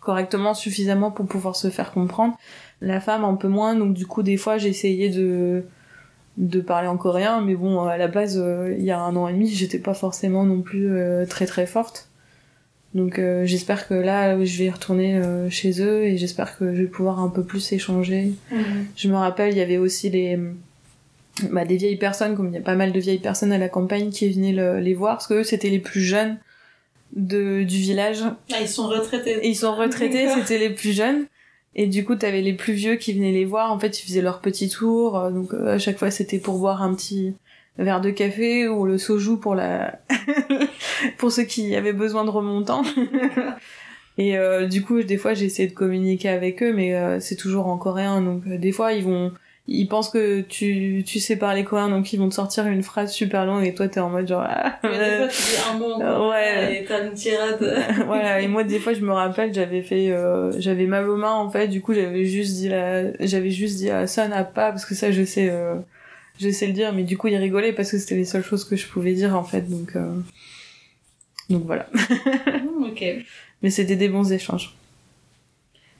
correctement, 0.00 0.54
suffisamment 0.54 1.10
pour 1.10 1.26
pouvoir 1.26 1.56
se 1.56 1.68
faire 1.70 1.90
comprendre. 1.92 2.36
La 2.80 3.00
femme 3.00 3.24
un 3.24 3.34
peu 3.34 3.48
moins. 3.48 3.74
Donc 3.74 3.94
du 3.94 4.06
coup, 4.06 4.22
des 4.22 4.36
fois, 4.36 4.58
j'essayais 4.58 5.08
de 5.08 5.64
de 6.36 6.60
parler 6.60 6.86
en 6.86 6.98
coréen, 6.98 7.40
mais 7.40 7.54
bon, 7.54 7.80
à 7.84 7.96
la 7.96 8.08
base, 8.08 8.38
euh, 8.38 8.74
il 8.78 8.84
y 8.84 8.90
a 8.90 9.00
un 9.00 9.16
an 9.16 9.26
et 9.26 9.32
demi, 9.32 9.48
j'étais 9.48 9.78
pas 9.78 9.94
forcément 9.94 10.44
non 10.44 10.60
plus 10.60 10.90
euh, 10.92 11.24
très 11.24 11.46
très 11.46 11.64
forte. 11.64 12.10
Donc 12.94 13.18
euh, 13.18 13.46
j'espère 13.46 13.88
que 13.88 13.94
là, 13.94 14.44
je 14.44 14.58
vais 14.58 14.66
y 14.66 14.70
retourner 14.70 15.16
euh, 15.16 15.48
chez 15.48 15.80
eux 15.82 16.04
et 16.04 16.18
j'espère 16.18 16.58
que 16.58 16.74
je 16.74 16.82
vais 16.82 16.88
pouvoir 16.88 17.20
un 17.20 17.28
peu 17.30 17.42
plus 17.42 17.72
échanger. 17.72 18.32
Mhm. 18.52 18.60
Je 18.96 19.08
me 19.08 19.16
rappelle, 19.16 19.52
il 19.52 19.56
y 19.58 19.62
avait 19.62 19.78
aussi 19.78 20.10
les 20.10 20.38
bah, 21.50 21.64
des 21.64 21.76
vieilles 21.76 21.96
personnes, 21.96 22.36
comme 22.36 22.48
il 22.48 22.54
y 22.54 22.58
a 22.58 22.62
pas 22.62 22.74
mal 22.76 22.92
de 22.92 23.00
vieilles 23.00 23.18
personnes 23.18 23.52
à 23.52 23.58
la 23.58 23.68
campagne 23.68 24.10
qui 24.10 24.28
venaient 24.30 24.52
le- 24.52 24.80
les 24.80 24.94
voir, 24.94 25.16
parce 25.16 25.26
que 25.26 25.34
eux 25.34 25.44
c'était 25.44 25.70
les 25.70 25.78
plus 25.78 26.00
jeunes 26.00 26.38
de, 27.14 27.62
du 27.62 27.76
village. 27.76 28.22
Ah, 28.52 28.56
ils 28.60 28.68
sont 28.68 28.88
retraités. 28.88 29.38
Et 29.44 29.48
ils 29.48 29.54
sont 29.56 29.74
retraités, 29.74 30.28
c'était 30.34 30.58
les 30.58 30.70
plus 30.70 30.92
jeunes. 30.92 31.26
Et 31.78 31.86
du 31.86 32.04
coup, 32.04 32.14
t'avais 32.16 32.40
les 32.40 32.54
plus 32.54 32.72
vieux 32.72 32.96
qui 32.96 33.12
venaient 33.12 33.32
les 33.32 33.44
voir. 33.44 33.70
En 33.70 33.78
fait, 33.78 34.00
ils 34.00 34.06
faisaient 34.06 34.22
leur 34.22 34.40
petit 34.40 34.68
tour. 34.70 35.18
euh, 35.18 35.30
Donc 35.30 35.52
euh, 35.52 35.74
à 35.74 35.78
chaque 35.78 35.98
fois, 35.98 36.10
c'était 36.10 36.38
pour 36.38 36.58
boire 36.58 36.82
un 36.82 36.94
petit 36.94 37.34
verre 37.78 38.00
de 38.00 38.08
café 38.10 38.66
ou 38.66 38.86
le 38.86 38.96
soju 38.96 39.36
pour 39.36 39.54
la 39.54 39.98
pour 41.18 41.30
ceux 41.30 41.42
qui 41.44 41.76
avaient 41.76 41.92
besoin 41.92 42.24
de 42.24 42.30
remontant. 42.30 42.82
Et 44.18 44.38
euh, 44.38 44.66
du 44.66 44.82
coup, 44.82 45.02
des 45.02 45.18
fois, 45.18 45.34
j'ai 45.34 45.44
essayé 45.44 45.68
de 45.68 45.74
communiquer 45.74 46.30
avec 46.30 46.62
eux, 46.62 46.72
mais 46.72 46.94
euh, 46.94 47.20
c'est 47.20 47.36
toujours 47.36 47.66
en 47.66 47.76
coréen. 47.76 48.22
Donc 48.22 48.42
euh, 48.46 48.56
des 48.56 48.72
fois, 48.72 48.94
ils 48.94 49.04
vont 49.04 49.32
ils 49.68 49.86
pensent 49.88 50.10
que 50.10 50.42
tu, 50.42 51.02
tu 51.06 51.18
sais 51.18 51.36
parler 51.36 51.64
coréen, 51.64 51.88
donc 51.88 52.12
ils 52.12 52.18
vont 52.18 52.28
te 52.28 52.34
sortir 52.34 52.66
une 52.66 52.82
phrase 52.82 53.12
super 53.12 53.44
longue 53.46 53.64
et 53.64 53.74
toi 53.74 53.88
t'es 53.88 53.98
en 54.00 54.10
mode 54.10 54.28
genre 54.28 54.44
ah, 54.46 54.78
Mais 54.84 54.90
des 54.90 55.16
fois, 55.16 55.28
tu 55.28 55.42
dis 55.42 55.56
un 55.70 55.78
mot 55.78 55.92
en 55.94 55.98
coréen 55.98 56.28
ouais. 56.30 56.80
et 56.80 56.84
t'as 56.84 57.04
une 57.06 57.14
tirade. 57.14 57.84
voilà 58.06 58.40
et 58.40 58.46
moi 58.48 58.62
des 58.64 58.78
fois 58.78 58.94
je 58.94 59.00
me 59.00 59.12
rappelle 59.12 59.52
j'avais 59.52 59.82
fait 59.82 60.10
euh, 60.10 60.52
j'avais 60.60 60.86
mal 60.86 61.08
aux 61.08 61.16
mains 61.16 61.32
en 61.34 61.50
fait 61.50 61.66
du 61.68 61.80
coup 61.80 61.94
j'avais 61.94 62.24
juste 62.26 62.54
dit 62.54 62.68
la 62.68 63.12
j'avais 63.24 63.50
juste 63.50 63.76
dit 63.78 63.90
à 63.90 64.06
ça 64.06 64.28
n'a 64.28 64.44
pas 64.44 64.70
parce 64.70 64.84
que 64.86 64.94
ça 64.94 65.10
je 65.10 65.24
sais 65.24 65.48
euh, 65.50 65.74
je 66.38 66.48
sais 66.50 66.66
le 66.68 66.72
dire 66.72 66.92
mais 66.92 67.02
du 67.02 67.16
coup 67.18 67.26
il 67.28 67.36
rigolait 67.36 67.72
parce 67.72 67.90
que 67.90 67.98
c'était 67.98 68.14
les 68.14 68.24
seules 68.24 68.44
choses 68.44 68.64
que 68.64 68.76
je 68.76 68.86
pouvais 68.86 69.14
dire 69.14 69.34
en 69.36 69.44
fait 69.44 69.62
donc 69.62 69.96
euh, 69.96 70.12
donc 71.50 71.64
voilà 71.64 71.86
Mhm, 71.92 72.84
ok. 72.92 73.04
mais 73.62 73.70
c'était 73.70 73.96
des 73.96 74.08
bons 74.08 74.30
échanges 74.32 74.74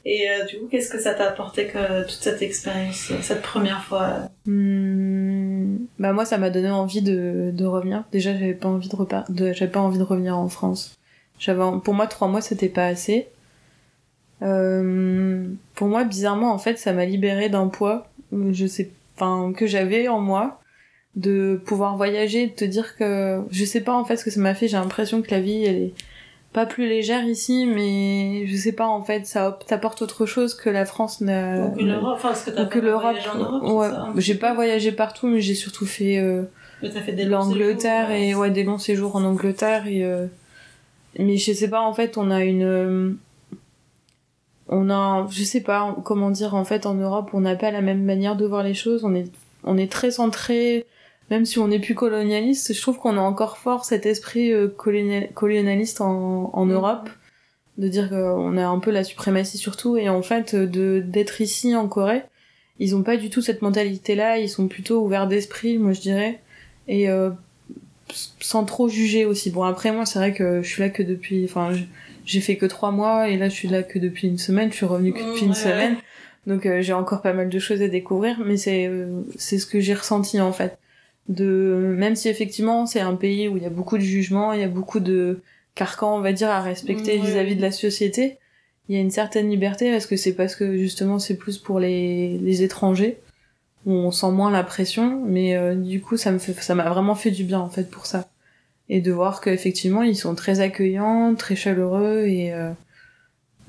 Et 0.09 0.31
euh, 0.31 0.45
du 0.45 0.59
coup, 0.59 0.69
qu'est-ce 0.71 0.89
que 0.89 1.01
ça 1.01 1.15
t'a 1.15 1.27
apporté 1.31 1.67
que 1.67 2.03
toute 2.03 2.23
cette 2.23 2.41
expérience, 2.41 3.11
euh, 3.11 3.17
cette 3.23 3.43
première 3.43 3.83
fois? 3.83 4.29
Hmm, 4.47 5.79
bah 5.99 6.13
moi 6.13 6.25
ça 6.25 6.39
m'a 6.39 6.49
donné 6.49 6.71
envie 6.71 7.03
de, 7.03 7.51
de 7.53 7.65
revenir. 7.65 8.05
Déjà 8.13 8.33
j'avais 8.33 8.55
pas 8.55 8.69
envie 8.69 8.89
de 8.89 9.53
j'avais 9.53 9.71
pas 9.71 9.81
envie 9.81 9.99
de 9.99 10.05
revenir 10.05 10.39
en 10.39 10.49
France. 10.49 10.95
J'avais 11.41 11.61
pour 11.83 11.93
moi 11.93 12.07
trois 12.07 12.29
mois 12.29 12.41
c'était 12.41 12.69
pas 12.69 12.87
assez. 12.87 13.27
Euh, 14.43 15.49
pour 15.75 15.89
moi 15.89 16.05
bizarrement 16.05 16.53
en 16.53 16.59
fait 16.59 16.79
ça 16.79 16.93
m'a 16.93 17.05
libéré 17.05 17.49
d'un 17.49 17.69
poids 17.69 18.07
je 18.51 18.67
sais 18.67 18.91
enfin 19.17 19.55
que 19.57 19.67
j'avais 19.67 20.09
en 20.09 20.21
moi 20.21 20.61
de 21.15 21.59
pouvoir 21.65 21.97
voyager 21.97 22.47
de 22.47 22.53
te 22.53 22.67
dire 22.67 22.97
que 22.97 23.41
je 23.51 23.65
sais 23.65 23.81
pas 23.81 23.95
en 23.95 24.05
fait 24.05 24.19
ce 24.19 24.25
que 24.25 24.31
ça 24.31 24.39
m'a 24.41 24.55
fait. 24.55 24.69
J'ai 24.69 24.77
l'impression 24.77 25.21
que 25.21 25.33
la 25.33 25.41
vie 25.41 25.65
elle 25.65 25.77
est 25.77 25.95
pas 26.57 26.65
plus 26.65 26.89
légère 26.89 27.23
ici 27.27 27.67
mais 27.67 28.47
je 28.47 28.57
sais 28.57 28.73
pas 28.73 28.87
en 28.87 29.03
fait 29.03 29.27
ça 29.27 29.59
t'apporte 29.67 30.01
autre 30.01 30.25
chose 30.25 30.55
que 30.55 30.71
la 30.71 30.87
France 30.87 31.21
n'a 31.21 31.67
Ou 31.67 31.73
que 31.73 31.83
l'Europe 31.83 32.15
Enfin, 32.15 32.29
parce 32.29 32.45
que 32.45 32.51
t'as 32.51 32.81
l'Europe 32.81 33.17
en 33.35 33.39
Europe, 33.39 33.63
ouais. 33.63 34.23
j'ai 34.23 34.37
pas 34.37 34.55
voyagé 34.55 34.91
partout 34.91 35.27
mais 35.27 35.43
j'ai 35.43 35.55
surtout 35.55 35.85
fait 35.85 36.17
euh, 36.17 36.45
fait 36.81 37.13
l'Angleterre 37.27 38.11
et 38.11 38.35
ouais 38.35 38.51
des 38.51 38.65
longs 38.65 38.79
séjours 38.79 39.17
en 39.17 39.25
Angleterre 39.25 39.87
et 39.87 40.03
euh, 40.03 40.29
mais 41.19 41.37
je 41.37 41.53
sais 41.53 41.69
pas 41.69 41.83
en 41.83 41.93
fait 41.93 42.17
on 42.17 42.31
a 42.31 42.43
une 42.43 42.65
euh, 42.65 43.11
on 44.69 44.89
a 44.89 45.27
je 45.31 45.45
sais 45.45 45.61
pas 45.61 45.95
comment 46.05 46.31
dire 46.31 46.55
en 46.55 46.65
fait 46.65 46.87
en 46.87 46.95
Europe 46.95 47.29
on 47.35 47.43
n'a 47.43 47.55
pas 47.55 47.71
la 47.71 47.83
même 47.83 48.03
manière 48.03 48.35
de 48.35 48.47
voir 48.47 48.63
les 48.63 48.73
choses. 48.73 49.05
On 49.05 49.15
est 49.15 49.31
on 49.63 49.77
est 49.77 49.93
très 49.93 50.11
centré 50.11 50.87
même 51.31 51.45
si 51.45 51.59
on 51.59 51.69
n'est 51.69 51.79
plus 51.81 51.95
colonialiste 51.95 52.73
je 52.75 52.81
trouve 52.81 52.99
qu'on 52.99 53.17
a 53.17 53.21
encore 53.21 53.59
fort 53.59 53.85
cet 53.85 54.07
esprit 54.07 54.53
euh, 54.53 54.69
colonia- 54.69 55.27
colonialiste 55.35 56.01
en, 56.01 56.51
en 56.53 56.65
Mhm. 56.67 56.73
Europe 56.73 57.09
de 57.79 57.89
dire 57.89 58.09
qu'on 58.09 58.57
a 58.57 58.67
un 58.67 58.79
peu 58.79 58.91
la 58.91 59.05
suprématie 59.05 59.59
sur 59.59 59.77
tout. 59.77 59.97
Et 59.99 60.09
en 60.09 60.23
fait 60.23 60.55
de 60.55 61.03
d'être 61.07 61.41
ici 61.41 61.75
en 61.77 61.89
Corée 61.89 62.23
ils 62.79 62.95
ont 62.97 63.03
pas 63.03 63.17
du 63.17 63.29
tout 63.31 63.43
cette 63.43 63.61
mentalité 63.63 64.15
là 64.15 64.39
ils 64.39 64.49
sont 64.49 64.67
plutôt 64.69 65.03
ouverts 65.05 65.27
d'esprit 65.29 65.77
moi 65.79 65.93
je 65.93 66.01
dirais. 66.01 66.41
Et 66.89 67.11
euh, 67.11 67.31
sans 68.41 68.65
trop 68.65 68.89
juger 68.89 69.25
aussi. 69.25 69.51
Bon 69.51 69.63
après 69.65 69.93
moi 69.93 70.07
c'est 70.07 70.19
vrai 70.19 70.33
que 70.33 70.63
je 70.63 70.69
suis 70.69 70.81
là 70.83 70.89
que 70.91 71.03
depuis 71.03 71.45
enfin 71.45 71.73
j'ai 72.25 72.41
fait 72.41 72.57
que 72.57 72.67
trois 72.67 72.93
mois. 72.93 73.29
Et 73.29 73.37
là 73.37 73.49
je 73.49 73.55
suis 73.55 73.69
là 73.69 73.83
que 73.83 73.99
depuis 73.99 74.29
une 74.29 74.39
semaine. 74.39 74.71
Je 74.71 74.77
suis 74.77 74.87
revenue 74.87 75.13
que 75.13 75.19
depuis 75.23 75.43
une 75.45 75.51
ouais, 75.51 75.55
semaine. 75.55 75.97
donc 76.47 76.65
euh, 76.67 76.81
j'ai 76.81 76.93
encore 76.93 77.21
pas 77.23 77.33
mal 77.33 77.49
de 77.51 77.59
choses 77.59 77.83
à 77.83 77.89
découvrir. 77.89 78.39
Mais 78.45 78.57
c'est 78.57 78.87
euh, 78.87 79.23
c'est 79.37 79.59
ce 79.59 79.67
que 79.67 79.81
j'ai 79.81 79.95
ressenti 79.95 80.41
en 80.41 80.53
fait 80.53 80.79
de 81.29 81.95
même 81.97 82.17
si 82.17 82.29
effectivement 82.29 82.87
c'est 82.87 83.01
un 83.01 83.15
pays 83.15 83.49
où 83.49 83.57
il 83.57 83.63
y 83.63 83.67
a 83.67 83.71
beaucoup 83.71 83.99
de 83.99 84.03
jugements 84.03 84.53
il 84.53 84.61
y 84.61 84.65
a 84.65 84.69
beaucoup 84.69 85.01
de 85.01 85.41
carcans 85.75 86.17
on 86.17 86.21
va 86.21 86.33
dire 86.33 86.51
à 86.51 86.63
respecter 86.63 87.19
vis-à-vis 87.19 87.57
de 87.57 87.63
la 87.63 87.73
société 87.73 88.39
il 88.89 88.95
y 88.95 88.99
a 88.99 89.01
une 89.01 89.11
certaine 89.11 89.51
liberté. 89.51 89.91
Parce 89.91 90.07
que 90.07 90.17
c'est 90.17 90.35
parce 90.35 90.55
que 90.55 90.77
justement 90.77 91.19
c'est 91.19 91.37
plus 91.37 91.59
pour 91.59 91.81
les, 91.81 92.39
les 92.39 92.63
étrangers 92.63 93.19
où 93.85 93.93
on 93.93 94.11
sent 94.11 94.31
moins 94.31 94.51
la 94.51 94.65
pression? 94.65 95.23
Mais 95.27 95.57
euh, 95.57 95.75
du 95.75 96.01
coup 96.01 96.17
ça 96.17 96.33
me 96.33 96.39
fait 96.39 96.55
ça 96.55 96.75
m'a 96.75 96.89
vraiment 96.89 97.15
fait 97.15 97.31
du 97.31 97.45
bien 97.45 97.61
en 97.61 97.69
fait 97.69 97.91
pour 97.91 98.07
ça. 98.07 98.29
Et 98.89 99.01
de 99.01 99.13
voir 99.13 99.41
qu'effectivement 99.41 100.03
ils 100.03 100.17
sont 100.17 100.35
très 100.35 100.61
accueillants 100.61 101.35
très 101.35 101.57
chaleureux 101.57 102.25
et 102.27 102.53
euh, 102.53 102.73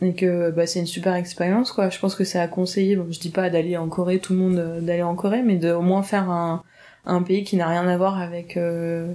et 0.02 0.13
que 0.13 0.52
bah, 0.52 0.67
c'est 0.67 0.80
une 0.80 0.86
super 0.86 1.15
expérience 1.15 1.72
quoi. 1.72 1.89
Je 1.89 1.98
pense 2.00 2.13
que 2.13 2.24
c'est 2.24 2.39
à 2.39 2.48
conseiller. 2.48 2.96
Bon 2.96 3.08
je 3.12 3.20
dis 3.20 3.30
pas 3.30 3.50
d'aller 3.50 3.78
en 3.78 3.88
Corée 3.88 4.20
tout 4.20 4.34
le 4.34 4.39
monde 4.39 4.58
euh, 4.58 4.82
d'aller 4.82 5.04
en 5.04 5.15
Corée 5.15 5.41
mais 5.41 5.56
de 5.56 5.72
au 5.72 5.82
moins 5.82 6.04
faire 6.04 6.30
un 6.30 6.63
un 7.08 7.24
pays 7.24 7.43
qui 7.43 7.56
n'a 7.56 7.67
rien 7.67 7.88
à 7.88 7.98
voir 7.98 8.20
avec 8.22 8.58
euh, 8.58 9.12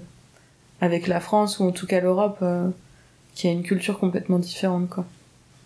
avec 0.80 1.06
la 1.06 1.20
France 1.20 1.60
ou 1.60 1.64
en 1.64 1.70
tout 1.72 1.86
cas 1.86 2.00
l'Europe 2.00 2.38
euh, 2.42 2.68
qui 3.34 3.46
a 3.48 3.50
une 3.50 3.62
culture 3.62 3.98
complètement 3.98 4.38
différente 4.38 4.88
quoi. 4.88 5.04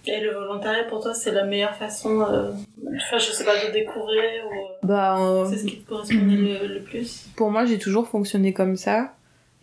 Et 0.08 0.20
le 0.20 0.32
volontariat, 0.34 0.84
pour 0.84 1.02
toi, 1.02 1.14
c'est 1.14 1.32
la 1.32 1.42
meilleure 1.42 1.74
façon, 1.74 2.20
euh, 2.20 2.52
enfin, 2.96 3.18
je 3.18 3.32
sais 3.32 3.44
pas, 3.44 3.66
de 3.66 3.72
découvrir 3.72 4.22
ou 4.46 4.86
bah 4.86 5.18
c'est 5.50 5.58
ce 5.58 5.64
qui 5.64 5.78
te 5.78 5.88
correspondait 5.88 6.36
le, 6.36 6.74
le 6.74 6.80
plus? 6.80 7.26
Pour 7.34 7.50
moi, 7.50 7.66
j'ai 7.66 7.78
toujours 7.78 8.06
fonctionné 8.06 8.52
comme 8.52 8.76
ça. 8.76 9.14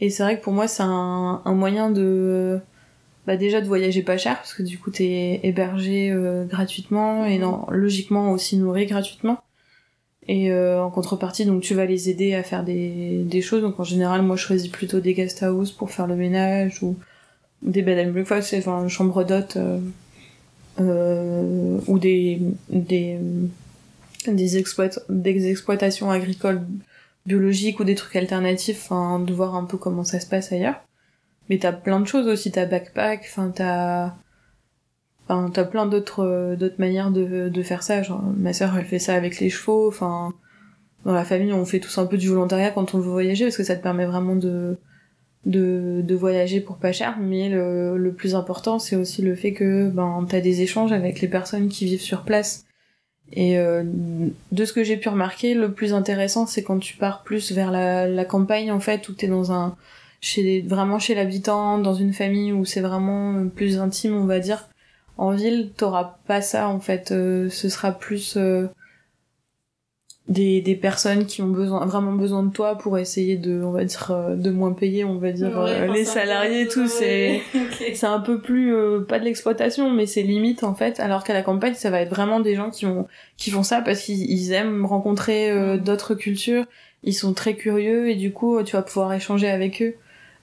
Et 0.02 0.10
c'est 0.10 0.22
vrai 0.24 0.38
que 0.38 0.44
pour 0.44 0.52
moi, 0.52 0.68
c'est 0.68 0.84
un, 0.84 1.42
un 1.46 1.54
moyen 1.54 1.92
de, 1.92 2.60
bah 3.26 3.38
déjà 3.38 3.62
de 3.62 3.68
voyager 3.68 4.02
pas 4.02 4.18
cher 4.18 4.36
parce 4.36 4.54
que 4.54 4.64
du 4.64 4.78
coup 4.78 4.92
t'es 4.92 5.40
hébergé 5.44 6.12
euh, 6.12 6.44
gratuitement 6.44 7.26
et 7.26 7.38
non 7.38 7.66
logiquement 7.70 8.32
aussi 8.32 8.58
nourri 8.58 8.86
gratuitement 8.86 9.42
et 10.28 10.52
euh, 10.52 10.82
en 10.82 10.90
contrepartie 10.90 11.46
donc 11.46 11.62
tu 11.62 11.74
vas 11.74 11.86
les 11.86 12.10
aider 12.10 12.34
à 12.34 12.44
faire 12.44 12.64
des, 12.64 13.24
des 13.24 13.42
choses. 13.42 13.62
Donc 13.62 13.80
en 13.80 13.84
général 13.84 14.22
moi 14.22 14.36
je 14.36 14.44
choisis 14.44 14.70
plutôt 14.70 15.00
des 15.00 15.14
guest 15.14 15.44
house 15.44 15.72
pour 15.72 15.92
faire 15.92 16.08
le 16.08 16.16
ménage 16.16 16.82
ou 16.84 16.96
des 17.62 17.82
bed 17.82 18.08
and 18.08 18.12
breakfast 18.12 18.54
enfin 18.58 18.84
une 18.84 18.90
chambre 18.90 19.24
d'hôte 19.24 19.58
euh, 19.58 19.80
euh, 20.80 21.80
ou 21.88 22.00
des 22.00 22.42
des 22.70 23.18
des, 24.28 24.58
exploit 24.58 24.90
des 25.10 25.50
exploitations 25.50 26.10
agricoles 26.10 26.62
biologiques 27.26 27.80
ou 27.80 27.84
des 27.84 27.96
trucs 27.96 28.16
alternatifs 28.16 28.90
enfin 28.90 29.20
de 29.20 29.34
voir 29.34 29.56
un 29.56 29.66
peu 29.66 29.78
comment 29.78 30.04
ça 30.04 30.20
se 30.20 30.28
passe 30.28 30.52
ailleurs. 30.52 30.82
Mais 31.50 31.58
t'as 31.58 31.74
plein 31.74 32.00
de 32.00 32.06
choses 32.06 32.28
aussi, 32.28 32.52
t'as 32.52 32.66
backpack, 32.66 33.22
enfin 33.30 33.52
t'as... 33.54 34.14
Enfin, 35.28 35.50
t'as 35.54 35.64
plein 35.64 35.86
d'autres 35.86 36.24
euh, 36.26 36.56
d'autres 36.56 36.80
manières 36.80 37.12
de, 37.12 37.50
de 37.50 37.64
faire 37.64 37.84
ça. 37.84 38.04
Genre, 38.04 38.22
ma 38.38 38.54
sœur, 38.54 38.78
elle 38.78 38.86
fait 38.86 39.00
ça 39.00 39.16
avec 39.16 39.40
les 39.40 39.50
chevaux. 39.50 39.88
Enfin, 39.88 40.34
dans 41.06 41.14
la 41.14 41.24
famille, 41.24 41.54
on 41.54 41.66
fait 41.66 41.80
tous 41.80 41.98
un 41.98 42.06
peu 42.06 42.18
du 42.18 42.30
volontariat 42.30 42.72
quand 42.72 42.94
on 42.94 43.00
veut 43.00 43.10
voyager 43.12 43.46
parce 43.46 43.58
que 43.58 43.64
ça 43.64 43.76
te 43.76 43.84
permet 43.84 44.06
vraiment 44.06 44.36
de 44.36 44.78
de, 45.46 46.02
de 46.04 46.16
voyager 46.16 46.62
pour 46.62 46.78
pas 46.78 46.92
cher. 46.92 47.18
Mais 47.20 47.50
le, 47.50 47.98
le 47.98 48.14
plus 48.14 48.36
important, 48.36 48.80
c'est 48.80 48.96
aussi 48.96 49.22
le 49.22 49.36
fait 49.36 49.54
que 49.54 49.90
ben 49.90 50.26
t'as 50.28 50.42
des 50.42 50.62
échanges 50.62 50.92
avec 50.92 51.22
les 51.22 51.28
personnes 51.28 51.70
qui 51.70 51.86
vivent 51.86 52.02
sur 52.02 52.24
place. 52.24 52.66
Et 53.32 53.58
euh, 53.58 53.84
de 54.52 54.66
ce 54.66 54.74
que 54.74 54.84
j'ai 54.84 54.98
pu 54.98 55.10
remarquer, 55.10 55.54
le 55.56 55.72
plus 55.72 55.94
intéressant, 55.94 56.46
c'est 56.46 56.64
quand 56.64 56.80
tu 56.80 56.98
pars 56.98 57.24
plus 57.24 57.52
vers 57.52 57.72
la, 57.72 58.08
la 58.08 58.26
campagne 58.26 58.72
en 58.72 58.80
fait, 58.80 59.10
où 59.10 59.14
t'es 59.14 59.28
dans 59.28 59.52
un 59.52 59.76
chez 60.22 60.62
vraiment 60.62 61.00
chez 61.00 61.16
l'habitant, 61.16 61.80
dans 61.80 61.94
une 61.94 62.14
famille 62.14 62.54
où 62.54 62.64
c'est 62.64 62.82
vraiment 62.82 63.48
plus 63.50 63.80
intime, 63.80 64.16
on 64.16 64.26
va 64.26 64.40
dire. 64.40 64.70
En 65.18 65.32
ville, 65.32 65.72
t'auras 65.76 66.18
pas 66.28 66.42
ça 66.42 66.70
en 66.70 66.80
fait. 66.80 67.12
Euh, 67.12 67.50
ce 67.50 67.70
sera 67.70 67.92
plus 67.92 68.36
euh, 68.36 68.68
des, 70.28 70.62
des 70.62 70.76
personnes 70.76 71.26
qui 71.26 71.44
ont 71.44 71.50
besoin 71.50 71.86
vraiment 71.86 72.14
besoin 72.14 72.42
de 72.42 72.52
toi 72.52 72.78
pour 72.78 72.98
essayer 72.98 73.38
de 73.38 73.62
on 73.62 73.72
va 73.72 73.86
dire 73.86 74.10
euh, 74.10 74.36
de 74.36 74.50
moins 74.50 74.74
payer 74.74 75.04
on 75.04 75.20
va 75.20 75.32
dire 75.32 75.64
les 75.94 76.06
salariés 76.06 76.62
et 76.62 76.68
tout. 76.68 76.88
C'est 76.88 77.42
c'est 77.94 78.08
un 78.08 78.22
peu 78.22 78.42
plus 78.42 78.76
pas 79.08 79.20
de 79.20 79.26
l'exploitation 79.26 79.92
mais 79.92 80.08
c'est 80.08 80.24
limite 80.24 80.64
en 80.64 80.74
fait. 80.74 81.00
Alors 81.00 81.24
qu'à 81.24 81.34
la 81.34 81.44
campagne 81.44 81.76
ça 81.76 81.92
va 81.92 82.02
être 82.02 82.10
vraiment 82.10 82.40
des 82.40 82.56
gens 82.56 82.72
qui 82.72 82.86
vont 82.86 83.08
qui 83.38 83.52
font 83.52 83.64
ça 83.64 83.82
parce 83.82 84.02
qu'ils 84.02 84.52
aiment 84.52 84.86
rencontrer 84.86 85.54
mm. 85.54 85.78
d'autres 85.78 86.16
cultures. 86.16 86.66
Ils 87.04 87.14
sont 87.14 87.34
très 87.34 87.56
curieux 87.56 88.10
et 88.10 88.16
du 88.16 88.34
coup 88.34 88.64
tu 88.64 88.76
vas 88.76 88.82
pouvoir 88.82 89.14
échanger 89.14 89.50
avec 89.50 89.82
eux 89.84 89.96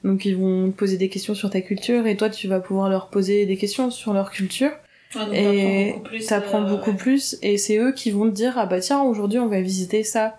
donc 0.04 0.24
ils 0.24 0.36
vont 0.36 0.70
te 0.70 0.76
poser 0.76 0.96
des 0.96 1.08
questions 1.08 1.34
sur 1.34 1.50
ta 1.50 1.60
culture 1.60 2.06
et 2.06 2.16
toi 2.16 2.30
tu 2.30 2.48
vas 2.48 2.60
pouvoir 2.60 2.88
leur 2.88 3.08
poser 3.08 3.46
des 3.46 3.56
questions 3.56 3.90
sur 3.90 4.12
leur 4.12 4.30
culture. 4.30 4.70
Ah, 5.16 5.26
et 5.32 5.96
t'apprends 6.28 6.62
beaucoup, 6.62 6.92
beaucoup, 6.92 6.96
plus 6.96 7.36
et 7.42 7.58
c'est 7.58 7.78
eux 7.78 7.92
qui 7.92 8.12
vont 8.12 8.26
te 8.26 8.34
dire 8.34 8.54
ah 8.56 8.66
bah 8.66 8.78
tiens 8.80 9.02
aujourd'hui 9.02 9.38
on 9.38 9.48
va 9.48 9.60
visiter 9.60 10.04
ça. 10.04 10.36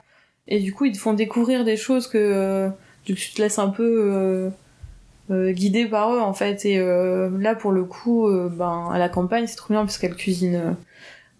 Et 0.48 0.60
du 0.60 0.74
coup 0.74 0.86
ils 0.86 0.94
te 0.94 0.98
font 0.98 1.14
découvrir 1.14 1.66
des 1.66 1.78
choses 1.78 2.08
que 2.08 2.18
euh, 2.18 2.70
du 3.06 3.14
coup 3.14 3.20
tu 3.20 3.34
te 3.34 3.42
laisses 3.42 3.60
un 3.60 3.70
peu 3.70 3.84
euh, 3.84 4.50
euh, 5.30 5.52
guider 5.52 5.86
par 5.86 6.14
eux 6.14 6.20
en 6.20 6.34
fait. 6.34 6.66
Et 6.66 6.78
euh, 6.80 7.30
là 7.38 7.56
pour 7.56 7.72
le 7.72 7.84
coup 7.84 8.28
euh, 8.28 8.50
ben 8.50 8.90
à 8.92 8.98
la 8.98 9.10
campagne 9.10 9.46
c'est 9.48 9.56
trop 9.56 9.74
bien 9.74 9.82
parce 9.82 9.98
qu'elle 9.98 10.16
cuisine 10.16 10.76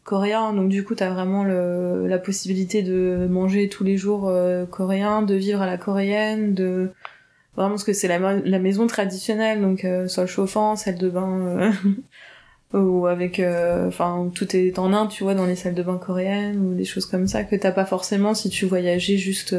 coréen. 0.04 0.54
Donc 0.54 0.70
du 0.70 0.84
coup 0.84 0.96
t'as 0.96 1.10
vraiment 1.10 1.44
le, 1.44 2.08
la 2.08 2.18
possibilité 2.18 2.84
de 2.84 3.28
manger 3.30 3.70
tous 3.70 3.84
les 3.84 3.98
jours 3.98 4.32
coréen 4.70 5.22
de 5.24 5.36
vivre 5.36 5.62
à 5.62 5.66
la 5.66 5.78
coréenne 5.78 6.54
de 6.54 6.92
vraiment 7.56 7.72
parce 7.72 7.84
que 7.84 7.94
c'est 7.94 8.08
la, 8.08 8.20
la 8.38 8.60
maison 8.60 8.88
traditionnelle 8.88 9.62
donc 9.62 9.86
euh, 9.86 10.08
soit 10.08 10.26
chauffant 10.26 10.76
salle 10.76 10.98
de 10.98 11.10
bain 11.10 11.40
euh, 11.42 11.72
ou 12.78 13.06
avec 13.08 13.40
euh, 13.40 13.88
enfin 13.88 14.32
tout 14.34 14.56
est 14.56 14.80
en 14.80 14.94
Inde 14.94 15.10
tu 15.10 15.24
vois 15.24 15.36
dans 15.36 15.46
les 15.46 15.56
salles 15.56 15.76
de 15.76 15.84
bain 15.84 15.98
coréennes 15.98 16.60
ou 16.60 16.74
des 16.74 16.86
choses 16.86 17.06
comme 17.06 17.28
ça 17.28 17.44
que 17.44 17.56
t'as 17.56 17.72
pas 17.72 17.86
forcément 17.86 18.34
si 18.34 18.50
tu 18.50 18.66
voyageais 18.66 19.18
juste 19.18 19.56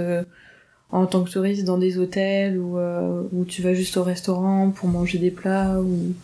en 0.91 1.07
tant 1.07 1.25
que 1.25 1.31
touriste 1.31 1.65
dans 1.65 1.79
des 1.79 1.99
hôtels 1.99 2.59
ou 2.59 3.45
tu 3.47 3.63
vas 3.63 3.75
juste 3.75 3.97
au 3.97 4.03
restaurant 4.03 4.71
pour 4.71 4.89
manger 4.89 5.19
des 5.19 5.31
plats 5.31 5.79
ou 5.81 6.15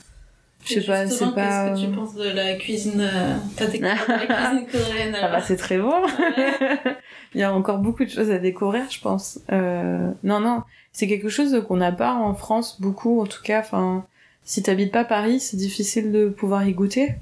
je 0.64 0.74
sais 0.74 0.86
pas, 0.86 1.06
c'est 1.06 1.34
pas. 1.34 1.70
Qu'est-ce 1.70 1.82
que 1.82 1.86
tu 1.86 1.92
penses 1.94 2.14
de 2.14 2.28
la 2.28 2.54
cuisine, 2.54 3.08
t'as 3.56 3.66
découvert 3.66 4.04
la 4.08 4.26
cuisine 4.26 4.66
coréenne 4.70 5.16
Ah 5.20 5.28
bah 5.28 5.40
c'est 5.40 5.56
très 5.56 5.78
bon. 5.78 5.94
Il 7.34 7.40
y 7.40 7.44
a 7.44 7.52
encore 7.52 7.78
beaucoup 7.78 8.04
de 8.04 8.10
choses 8.10 8.30
à 8.30 8.38
découvrir, 8.38 8.84
je 8.90 9.00
pense. 9.00 9.40
Euh... 9.52 10.10
Non, 10.24 10.40
non, 10.40 10.62
c'est 10.92 11.06
quelque 11.06 11.28
chose 11.28 11.62
qu'on 11.68 11.76
n'a 11.76 11.92
pas 11.92 12.14
en 12.14 12.34
France 12.34 12.80
beaucoup, 12.80 13.20
en 13.20 13.26
tout 13.26 13.42
cas. 13.42 13.60
Enfin, 13.60 14.06
si 14.44 14.62
t'habites 14.62 14.92
pas 14.92 15.04
Paris, 15.04 15.40
c'est 15.40 15.56
difficile 15.56 16.10
de 16.10 16.28
pouvoir 16.28 16.66
y 16.66 16.72
goûter. 16.72 17.14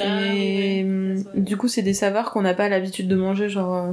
Ah, 0.00 0.34
et 0.34 0.84
du 1.34 1.56
coup, 1.56 1.68
c'est 1.68 1.82
des 1.82 1.94
saveurs 1.94 2.30
qu'on 2.30 2.42
n'a 2.42 2.54
pas 2.54 2.68
l'habitude 2.68 3.08
de 3.08 3.16
manger. 3.16 3.48
Genre, 3.48 3.74
euh, 3.74 3.92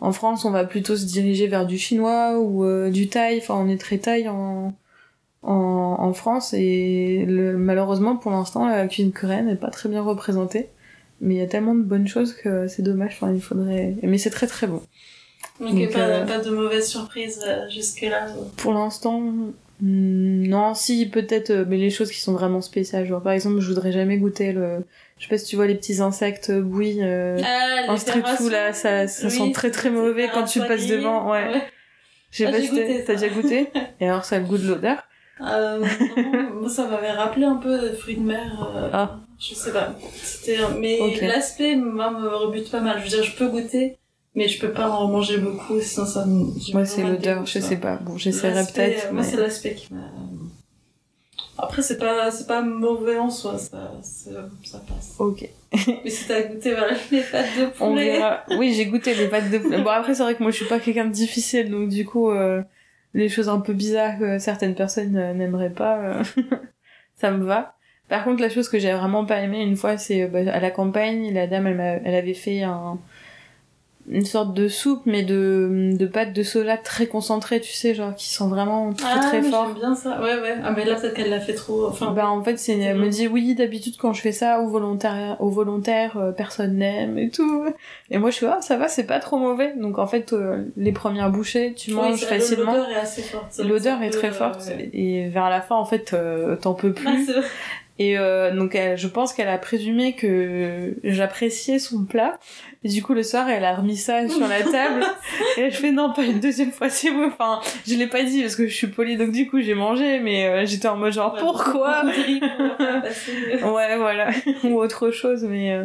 en 0.00 0.12
France, 0.12 0.44
on 0.44 0.50
va 0.50 0.64
plutôt 0.64 0.96
se 0.96 1.04
diriger 1.04 1.46
vers 1.46 1.66
du 1.66 1.78
chinois 1.78 2.38
ou 2.38 2.64
euh, 2.64 2.90
du 2.90 3.08
thaï. 3.08 3.38
Enfin, 3.38 3.54
on 3.54 3.68
est 3.68 3.80
très 3.80 3.98
thaï 3.98 4.28
en, 4.28 4.72
en, 5.42 5.96
en 5.98 6.12
France. 6.12 6.54
Et 6.54 7.24
le, 7.26 7.56
malheureusement, 7.56 8.16
pour 8.16 8.30
l'instant, 8.30 8.68
la 8.68 8.86
cuisine 8.86 9.12
coréenne 9.12 9.46
n'est 9.46 9.56
pas 9.56 9.70
très 9.70 9.88
bien 9.88 10.02
représentée. 10.02 10.68
Mais 11.20 11.34
il 11.34 11.38
y 11.38 11.42
a 11.42 11.46
tellement 11.46 11.74
de 11.74 11.82
bonnes 11.82 12.08
choses 12.08 12.32
que 12.32 12.66
c'est 12.66 12.82
dommage. 12.82 13.12
Enfin, 13.20 13.32
il 13.32 13.42
faudrait. 13.42 13.94
Mais 14.02 14.18
c'est 14.18 14.30
très 14.30 14.46
très 14.46 14.66
bon. 14.66 14.82
Donc, 15.60 15.92
pas, 15.92 15.98
euh, 15.98 16.26
pas, 16.26 16.38
de 16.38 16.50
mauvaises 16.50 16.88
surprises 16.88 17.42
euh, 17.46 17.68
jusque-là 17.68 18.28
Pour 18.56 18.72
l'instant, 18.72 19.20
mm, 19.20 19.44
non, 19.80 20.72
si, 20.72 21.06
peut-être, 21.06 21.50
euh, 21.50 21.64
mais 21.68 21.76
les 21.76 21.90
choses 21.90 22.10
qui 22.10 22.20
sont 22.20 22.32
vraiment 22.32 22.62
spéciales. 22.62 23.06
Genre, 23.06 23.22
par 23.22 23.32
exemple, 23.32 23.60
je 23.60 23.68
voudrais 23.68 23.92
jamais 23.92 24.16
goûter 24.16 24.52
le. 24.52 24.78
Je 25.18 25.24
sais 25.24 25.28
pas 25.28 25.36
si 25.36 25.44
tu 25.44 25.56
vois 25.56 25.66
les 25.66 25.74
petits 25.74 26.00
insectes 26.00 26.50
bouillis 26.50 27.02
ah, 27.02 27.84
en 27.88 27.98
street 27.98 28.22
food 28.38 28.52
là, 28.52 28.72
ça, 28.72 29.06
ça 29.06 29.28
sent 29.28 29.52
très 29.52 29.70
très 29.70 29.90
mauvais 29.90 30.30
quand 30.32 30.44
tu 30.44 30.60
passes 30.60 30.86
devant. 30.86 31.30
Ouais. 31.30 31.46
ouais. 31.46 31.62
Je 32.30 32.38
sais 32.38 32.46
ah, 32.46 32.52
pas 32.52 32.60
si 32.60 33.04
t'as 33.04 33.14
déjà 33.14 33.28
goûté. 33.28 33.68
Et 34.00 34.08
alors, 34.08 34.24
ça 34.24 34.36
a 34.36 34.38
le 34.38 34.46
goût 34.46 34.56
de 34.56 34.66
l'odeur. 34.66 35.02
Euh, 35.42 35.84
non, 36.60 36.68
ça 36.68 36.86
m'avait 36.86 37.12
rappelé 37.12 37.44
un 37.44 37.56
peu 37.56 37.92
fruits 37.92 38.16
de 38.16 38.22
mer. 38.22 38.90
ah. 38.92 39.18
Je 39.38 39.54
sais 39.54 39.72
pas. 39.72 39.94
C'était, 40.22 40.58
mais 40.78 40.98
l'aspect, 41.22 41.74
moi, 41.74 42.10
me 42.10 42.28
rebute 42.28 42.70
pas 42.70 42.80
mal. 42.80 42.98
Je 42.98 43.04
veux 43.04 43.08
dire, 43.08 43.22
je 43.22 43.34
peux 43.36 43.48
goûter, 43.48 43.96
mais 44.34 44.48
je 44.48 44.60
peux 44.60 44.70
pas 44.70 44.88
en 44.88 45.08
manger 45.08 45.38
beaucoup 45.38 45.80
sinon 45.80 46.06
ça 46.06 46.24
me 46.24 46.72
moi 46.72 46.84
c'est 46.84 47.02
l'odeur 47.02 47.44
je 47.46 47.58
sais 47.58 47.76
pas 47.76 47.96
bon 47.96 48.16
j'essaierai 48.16 48.64
peut-être 48.72 49.12
moi 49.12 49.24
c'est 49.24 49.36
l'aspect 49.36 49.74
qui 49.74 49.92
m'a 49.92 50.02
après 51.58 51.82
c'est 51.82 51.98
pas 51.98 52.30
c'est 52.30 52.46
pas 52.46 52.62
mauvais 52.62 53.18
en 53.18 53.28
soi 53.28 53.58
ça 53.58 53.92
ça 54.02 54.78
passe 54.88 55.16
ok 55.18 55.48
mais 56.04 56.10
si 56.10 56.26
t'as 56.26 56.42
goûté 56.42 56.74
voilà, 56.74 56.94
les 57.10 57.22
pâtes 57.22 57.58
de 57.58 57.66
poulet 57.66 57.80
on 57.80 57.94
verra 57.94 58.44
oui 58.56 58.72
j'ai 58.72 58.86
goûté 58.86 59.14
les 59.14 59.26
pâtes 59.28 59.50
de 59.50 59.58
poulet 59.58 59.82
bon 59.82 59.90
après 59.90 60.14
c'est 60.14 60.22
vrai 60.22 60.36
que 60.36 60.42
moi 60.42 60.52
je 60.52 60.56
suis 60.56 60.66
pas 60.66 60.78
quelqu'un 60.78 61.06
de 61.06 61.12
difficile 61.12 61.70
donc 61.70 61.88
du 61.88 62.04
coup 62.06 62.30
euh, 62.30 62.62
les 63.14 63.28
choses 63.28 63.48
un 63.48 63.60
peu 63.60 63.72
bizarres 63.72 64.18
que 64.18 64.38
certaines 64.38 64.74
personnes 64.74 65.16
euh, 65.16 65.34
n'aimeraient 65.34 65.70
pas 65.70 65.98
euh, 65.98 66.24
ça 67.16 67.30
me 67.30 67.44
va. 67.44 67.76
Par 68.08 68.24
contre 68.24 68.42
la 68.42 68.48
chose 68.48 68.68
que 68.68 68.78
j'ai 68.78 68.92
vraiment 68.92 69.24
pas 69.24 69.40
aimé 69.40 69.62
une 69.62 69.76
fois 69.76 69.96
c'est 69.96 70.26
bah, 70.26 70.40
à 70.52 70.60
la 70.60 70.70
campagne 70.70 71.32
la 71.32 71.46
dame 71.46 71.66
elle, 71.66 72.02
elle 72.04 72.14
avait 72.14 72.34
fait 72.34 72.62
un 72.62 72.98
une 74.08 74.24
sorte 74.24 74.54
de 74.54 74.66
soupe 74.68 75.02
mais 75.04 75.22
de, 75.22 75.90
de 75.96 76.06
pâte 76.06 76.32
de 76.32 76.42
soja 76.42 76.76
très 76.76 77.06
concentrée 77.06 77.60
tu 77.60 77.72
sais 77.72 77.94
genre 77.94 78.14
qui 78.14 78.28
sent 78.28 78.48
vraiment 78.48 78.92
très 78.92 79.12
ah, 79.16 79.20
très 79.20 79.42
fort 79.42 79.74
bien 79.74 79.94
ça. 79.94 80.20
Ouais 80.20 80.40
ouais. 80.40 80.56
Ah 80.64 80.72
mais 80.72 80.84
là 80.84 80.94
peut-être 80.94 81.14
qu'elle 81.14 81.30
l'a 81.30 81.40
fait 81.40 81.54
trop 81.54 81.86
enfin. 81.86 82.12
Bah 82.12 82.28
en 82.28 82.42
fait 82.42 82.58
c'est 82.58 82.78
elle 82.78 82.98
me 82.98 83.08
dit 83.08 83.28
oui 83.28 83.54
d'habitude 83.54 83.96
quand 83.98 84.12
je 84.12 84.20
fais 84.22 84.32
ça 84.32 84.60
au 84.60 84.68
volontaire 84.68 85.36
au 85.40 85.50
volontaire 85.50 86.16
euh, 86.16 86.32
personne 86.32 86.76
n'aime 86.76 87.18
et 87.18 87.30
tout. 87.30 87.66
Et 88.10 88.18
moi 88.18 88.30
je 88.30 88.36
suis 88.36 88.46
ah 88.46 88.58
ça 88.60 88.76
va 88.76 88.88
c'est 88.88 89.06
pas 89.06 89.18
trop 89.18 89.38
mauvais. 89.38 89.74
Donc 89.76 89.98
en 89.98 90.06
fait 90.06 90.32
euh, 90.32 90.64
les 90.76 90.92
premières 90.92 91.30
bouchées 91.30 91.74
tu 91.74 91.92
manges 91.92 92.24
facilement. 92.24 92.72
l'odeur 92.72 92.90
est 92.90 93.00
assez 93.00 93.22
forte. 93.22 93.58
L'odeur 93.58 94.02
est 94.02 94.10
très 94.10 94.32
forte. 94.32 94.70
et 94.92 95.28
vers 95.28 95.50
la 95.50 95.60
fin 95.60 95.76
en 95.76 95.84
fait 95.84 96.12
euh, 96.14 96.56
t'en 96.56 96.74
peux 96.74 96.92
plus. 96.92 97.30
ah, 97.36 97.40
et 98.02 98.16
donc 98.56 98.74
elle, 98.74 98.96
je 98.96 99.06
pense 99.06 99.32
qu'elle 99.34 99.48
a 99.48 99.58
présumé 99.58 100.14
que 100.14 100.96
j'appréciais 101.04 101.78
son 101.78 102.04
plat 102.04 102.38
et 102.82 102.88
du 102.88 103.02
coup, 103.02 103.12
le 103.12 103.22
soir, 103.22 103.48
elle 103.50 103.64
a 103.64 103.74
remis 103.74 103.98
ça 103.98 104.26
sur 104.28 104.48
la 104.48 104.62
table. 104.70 105.04
et 105.58 105.70
je 105.70 105.76
fais 105.76 105.92
non, 105.92 106.12
pas 106.14 106.24
une 106.24 106.40
deuxième 106.40 106.72
fois, 106.72 106.88
c'est 106.88 107.10
bon. 107.10 107.26
Enfin, 107.26 107.60
je 107.86 107.94
l'ai 107.94 108.06
pas 108.06 108.22
dit 108.22 108.40
parce 108.40 108.56
que 108.56 108.66
je 108.66 108.74
suis 108.74 108.86
polie, 108.86 109.18
donc 109.18 109.32
du 109.32 109.48
coup, 109.48 109.60
j'ai 109.60 109.74
mangé, 109.74 110.18
mais 110.18 110.46
euh, 110.46 110.64
j'étais 110.64 110.88
en 110.88 110.96
mode 110.96 111.12
genre, 111.12 111.34
pourquoi 111.34 112.04
Ouais, 112.06 113.96
voilà. 113.98 114.30
Ou 114.64 114.78
autre 114.78 115.10
chose, 115.10 115.44
mais 115.44 115.74
euh, 115.74 115.84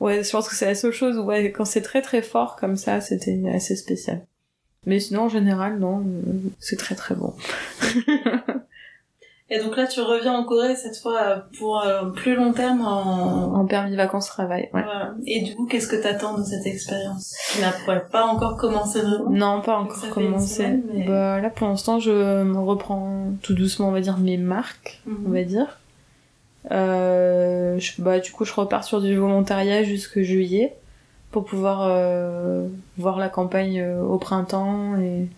ouais, 0.00 0.24
je 0.24 0.30
pense 0.30 0.48
que 0.48 0.54
c'est 0.54 0.66
la 0.66 0.74
seule 0.74 0.92
chose 0.92 1.18
où, 1.18 1.24
ouais, 1.24 1.52
quand 1.52 1.66
c'est 1.66 1.82
très 1.82 2.00
très 2.00 2.22
fort 2.22 2.56
comme 2.56 2.76
ça, 2.76 3.02
c'était 3.02 3.38
assez 3.52 3.76
spécial. 3.76 4.22
Mais 4.86 5.00
sinon, 5.00 5.24
en 5.24 5.28
général, 5.28 5.78
non, 5.78 6.00
euh, 6.00 6.32
c'est 6.58 6.76
très 6.76 6.94
très 6.94 7.14
bon. 7.14 7.34
Et 9.54 9.58
donc 9.58 9.76
là, 9.76 9.86
tu 9.86 10.00
reviens 10.00 10.32
en 10.32 10.44
Corée 10.44 10.74
cette 10.76 10.96
fois 10.96 11.44
pour 11.58 11.78
un 11.82 12.08
plus 12.08 12.34
long 12.34 12.54
terme 12.54 12.80
en... 12.80 13.52
En 13.54 13.66
permis 13.66 13.94
vacances-travail, 13.94 14.70
ouais. 14.72 14.82
Voilà. 14.82 15.12
Et 15.26 15.42
du 15.42 15.54
coup, 15.54 15.66
qu'est-ce 15.66 15.88
que 15.88 15.96
t'attends 15.96 16.38
de 16.38 16.42
cette 16.42 16.64
expérience? 16.64 17.34
Tu 17.52 17.60
n'as 17.60 18.00
pas 18.00 18.24
encore 18.24 18.56
commencé 18.56 19.02
vraiment? 19.02 19.28
Non, 19.28 19.60
pas 19.60 19.76
encore 19.76 20.08
commencé. 20.08 20.80
Bah 21.06 21.38
là, 21.38 21.50
pour 21.50 21.68
l'instant, 21.68 22.00
je 22.00 22.42
me 22.42 22.60
reprends 22.60 23.26
tout 23.42 23.52
doucement, 23.52 23.88
on 23.88 23.92
va 23.92 24.00
dire, 24.00 24.16
mes 24.16 24.38
marques, 24.38 25.02
on 25.06 25.28
mhm. 25.28 25.34
va 25.34 25.42
dire. 25.42 25.78
Euh, 26.70 27.78
je, 27.78 28.00
bah, 28.00 28.20
du 28.20 28.32
coup, 28.32 28.46
je 28.46 28.54
repars 28.54 28.84
sur 28.84 29.02
du 29.02 29.14
volontariat 29.16 29.82
jusque 29.82 30.22
juillet 30.22 30.74
pour 31.30 31.44
pouvoir 31.44 31.82
euh, 31.90 32.66
voir 32.96 33.18
la 33.18 33.28
campagne 33.28 33.80
euh, 33.80 34.02
au 34.02 34.16
printemps 34.16 34.96
et 34.96 35.28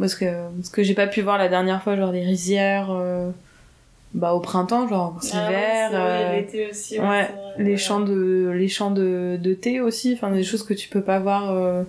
parce 0.00 0.14
que 0.16 0.26
ce 0.62 0.70
que 0.70 0.82
j'ai 0.82 0.94
pas 0.94 1.06
pu 1.06 1.20
voir 1.22 1.38
la 1.38 1.48
dernière 1.48 1.82
fois, 1.82 1.94
genre 1.96 2.10
des 2.10 2.22
rizières, 2.24 2.90
euh, 2.90 3.30
bah 4.14 4.32
au 4.32 4.40
printemps, 4.40 4.88
genre 4.88 5.20
Ah 5.32 5.46
hiver, 5.48 5.90
euh, 5.92 6.70
aussi. 6.70 6.98
ouais, 6.98 7.28
les 7.58 7.76
champs 7.76 8.00
de 8.00 8.50
les 8.52 8.68
champs 8.68 8.90
de, 8.90 9.38
de 9.40 9.54
thé 9.54 9.80
aussi, 9.80 10.14
enfin 10.14 10.32
des 10.32 10.42
choses 10.42 10.64
que 10.64 10.74
tu 10.74 10.88
peux 10.88 11.02
pas 11.02 11.20
voir 11.20 11.50
euh, 11.52 11.84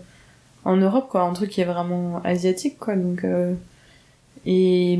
en 0.65 0.76
Europe 0.78 1.08
quoi, 1.10 1.21
un 1.21 1.34
truc 1.34 1.50
qui 1.50 1.62
est 1.62 1.65
vraiment 1.65 2.21
asiatique 2.24 2.78
quoi, 2.78 2.95
donc 2.95 3.24
euh, 3.24 3.54
et 4.45 5.00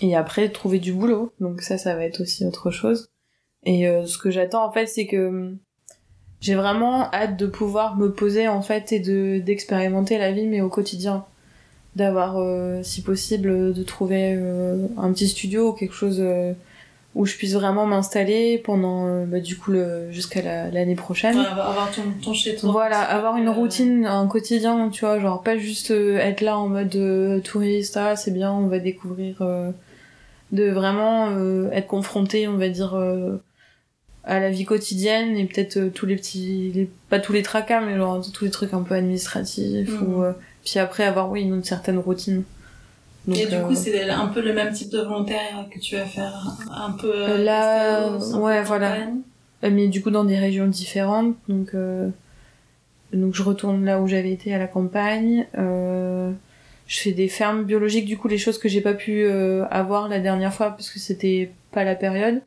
et 0.00 0.16
après 0.16 0.48
trouver 0.48 0.78
du 0.78 0.92
boulot, 0.92 1.32
donc 1.40 1.62
ça 1.62 1.78
ça 1.78 1.94
va 1.96 2.04
être 2.04 2.20
aussi 2.20 2.44
autre 2.46 2.70
chose. 2.70 3.08
Et 3.64 3.88
euh, 3.88 4.06
ce 4.06 4.18
que 4.18 4.30
j'attends 4.30 4.64
en 4.64 4.72
fait, 4.72 4.86
c'est 4.86 5.06
que 5.06 5.54
j'ai 6.42 6.54
vraiment 6.54 7.10
hâte 7.14 7.38
de 7.38 7.46
pouvoir 7.46 7.96
me 7.96 8.12
poser 8.12 8.48
en 8.48 8.60
fait 8.60 8.92
et 8.92 8.98
de 9.00 9.38
d'expérimenter 9.38 10.18
la 10.18 10.30
vie 10.32 10.46
mais 10.46 10.60
au 10.60 10.68
quotidien 10.68 11.24
d'avoir 11.96 12.36
euh, 12.38 12.82
si 12.82 13.02
possible 13.02 13.72
de 13.72 13.82
trouver 13.82 14.34
euh, 14.36 14.86
un 14.98 15.12
petit 15.12 15.28
studio 15.28 15.70
ou 15.70 15.72
quelque 15.72 15.94
chose 15.94 16.18
euh, 16.20 16.52
où 17.14 17.26
je 17.26 17.36
puisse 17.36 17.52
vraiment 17.52 17.84
m'installer 17.84 18.56
pendant 18.56 19.06
euh, 19.06 19.24
bah, 19.26 19.40
du 19.40 19.56
coup 19.58 19.72
jusqu'à 20.10 20.40
la- 20.40 20.70
l'année 20.70 20.94
prochaine 20.94 21.36
Ouais, 21.36 21.44
avoir 21.46 21.90
ton, 21.90 22.02
ton 22.24 22.32
chez 22.32 22.56
toi. 22.56 22.72
voilà 22.72 23.00
avoir 23.02 23.36
une 23.36 23.50
routine 23.50 24.06
un 24.06 24.26
quotidien 24.26 24.88
tu 24.90 25.04
vois 25.04 25.18
genre 25.20 25.42
pas 25.42 25.58
juste 25.58 25.90
euh, 25.90 26.16
être 26.18 26.40
là 26.40 26.58
en 26.58 26.68
mode 26.68 26.96
euh, 26.96 27.40
touriste 27.40 27.96
ah 27.98 28.16
c'est 28.16 28.30
bien 28.30 28.50
on 28.52 28.66
va 28.68 28.78
découvrir 28.78 29.36
euh, 29.42 29.70
de 30.52 30.70
vraiment 30.70 31.28
euh, 31.30 31.70
être 31.72 31.86
confronté 31.86 32.48
on 32.48 32.56
va 32.56 32.68
dire 32.70 32.94
euh, 32.94 33.36
à 34.24 34.38
la 34.40 34.50
vie 34.50 34.64
quotidienne 34.64 35.36
et 35.36 35.44
peut-être 35.46 35.76
euh, 35.78 35.90
tous 35.90 36.06
les 36.06 36.16
petits 36.16 36.70
les, 36.74 36.88
pas 37.10 37.18
tous 37.18 37.32
les 37.32 37.42
tracas 37.42 37.80
mais 37.80 37.96
genre 37.96 38.24
tous 38.32 38.44
les 38.44 38.50
trucs 38.50 38.72
un 38.74 38.82
peu 38.82 38.94
administratifs 38.94 39.90
Mhm. 40.00 40.14
ou 40.14 40.22
euh, 40.22 40.32
puis 40.64 40.78
après 40.78 41.04
avoir 41.04 41.30
oui 41.30 41.42
une 41.42 41.64
certaine 41.64 41.98
routine 41.98 42.44
Donc, 43.26 43.36
Et 43.38 43.46
du 43.46 43.54
euh, 43.54 43.62
coup, 43.66 43.74
c'est 43.74 44.08
un 44.10 44.26
peu 44.28 44.40
le 44.42 44.52
même 44.52 44.72
type 44.72 44.90
de 44.90 44.98
volontaire 45.00 45.66
que 45.72 45.78
tu 45.80 45.96
vas 45.96 46.04
faire 46.06 46.34
un 46.72 46.92
peu. 46.92 47.12
euh, 47.14 47.38
Là, 47.42 48.10
ouais, 48.38 48.62
voilà. 48.62 48.96
mais 49.62 49.88
du 49.88 50.02
coup 50.02 50.10
dans 50.10 50.24
des 50.24 50.38
régions 50.38 50.66
différentes 50.68 51.34
donc 51.48 51.70
euh, 51.74 52.08
donc 53.12 53.34
je 53.34 53.42
retourne 53.42 53.84
là 53.84 54.00
où 54.00 54.06
j'avais 54.08 54.32
été 54.32 54.54
à 54.54 54.58
la 54.58 54.66
campagne 54.66 55.46
euh, 55.58 56.30
je 56.86 56.98
fais 57.00 57.12
des 57.12 57.28
fermes 57.28 57.64
biologiques 57.64 58.06
du 58.06 58.16
coup 58.18 58.26
les 58.28 58.38
choses 58.38 58.58
que 58.58 58.68
j'ai 58.68 58.80
pas 58.80 58.94
pu 58.94 59.22
euh, 59.24 59.64
avoir 59.70 60.08
la 60.08 60.18
dernière 60.20 60.52
fois 60.54 60.70
parce 60.70 60.90
que 60.90 60.98
c'était 60.98 61.50
pas 61.72 61.84
la 61.84 61.94
période 61.94 62.40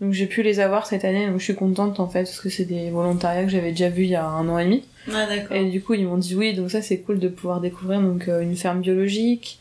donc 0.00 0.12
j'ai 0.12 0.26
pu 0.26 0.42
les 0.42 0.60
avoir 0.60 0.86
cette 0.86 1.04
année 1.04 1.26
donc 1.26 1.38
je 1.38 1.44
suis 1.44 1.54
contente 1.54 2.00
en 2.00 2.08
fait 2.08 2.24
parce 2.24 2.40
que 2.40 2.48
c'est 2.50 2.64
des 2.66 2.90
volontariats 2.90 3.44
que 3.44 3.50
j'avais 3.50 3.70
déjà 3.70 3.88
vus 3.88 4.04
il 4.04 4.10
y 4.10 4.14
a 4.14 4.26
un 4.26 4.48
an 4.48 4.58
et 4.58 4.64
demi 4.64 4.82
Ah, 5.12 5.26
d'accord. 5.26 5.56
et 5.56 5.70
du 5.70 5.80
coup 5.82 5.94
ils 5.94 6.04
m'ont 6.06 6.18
dit 6.18 6.34
oui 6.34 6.52
donc 6.54 6.70
ça 6.70 6.82
c'est 6.82 6.98
cool 6.98 7.18
de 7.18 7.28
pouvoir 7.28 7.60
découvrir 7.60 8.00
donc 8.02 8.28
euh, 8.28 8.40
une 8.42 8.56
ferme 8.56 8.80
biologique 8.80 9.58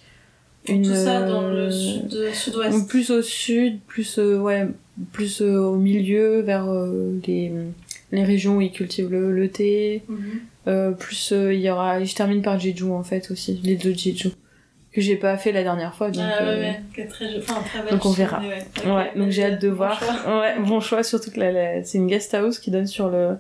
une 0.68 0.82
Tout 0.84 0.96
ça 0.96 1.22
dans 1.22 1.44
euh, 1.44 1.66
le 1.68 1.72
sud- 1.72 2.08
de- 2.08 2.26
donc 2.26 2.34
sud-ouest. 2.34 2.88
plus 2.90 3.12
au 3.12 3.22
sud, 3.22 3.80
plus 3.88 4.18
euh, 4.18 4.40
ouais, 4.40 4.66
plus 5.12 5.42
euh, 5.44 5.60
au 5.60 5.76
milieu, 5.76 6.40
vers 6.42 6.68
euh, 6.72 7.20
les, 7.28 7.52
les 8.12 8.24
régions 8.24 8.58
où 8.58 8.62
ils 8.62 8.72
cultivent 8.72 9.12
le, 9.12 9.32
le 9.32 9.48
thé. 9.50 10.02
Mhm. 10.10 10.18
Euh, 10.68 10.90
plus 10.90 11.32
euh, 11.34 11.54
il 11.54 11.60
y 11.62 11.70
aura, 11.70 12.04
je 12.04 12.16
termine 12.16 12.42
par 12.42 12.60
Jeju 12.60 12.86
en 12.90 13.04
fait 13.04 13.30
aussi, 13.30 13.62
les 13.64 13.76
deux 13.76 13.94
Jeju 13.94 14.30
que 14.96 15.02
j'ai 15.02 15.18
pas 15.18 15.38
fait 15.38 15.52
la 15.52 15.62
dernière 15.64 15.94
fois. 15.94 16.10
Donc, 16.10 16.24
ah 16.26 16.42
ouais, 16.44 16.50
euh, 16.50 16.72
ouais, 16.98 17.08
très, 17.08 17.38
enfin, 17.38 17.62
très 17.62 17.82
belle, 17.84 17.92
donc 17.92 18.06
on 18.06 18.12
verra. 18.12 18.42
ouais. 18.42 19.12
Donc 19.16 19.30
j'ai 19.30 19.44
hâte 19.46 19.62
de 19.62 19.70
bon 19.70 19.76
voir. 19.76 20.00
choix. 20.02 20.40
Ouais, 20.40 20.60
bon 20.60 20.80
choix 20.80 21.04
surtout 21.04 21.30
que 21.32 21.40
la, 21.40 21.52
la- 21.52 21.84
c'est 21.84 21.98
une 21.98 22.08
guest 22.08 22.34
house 22.34 22.58
qui 22.60 22.72
donne 22.72 22.88
sur 22.88 23.10
le 23.10 23.38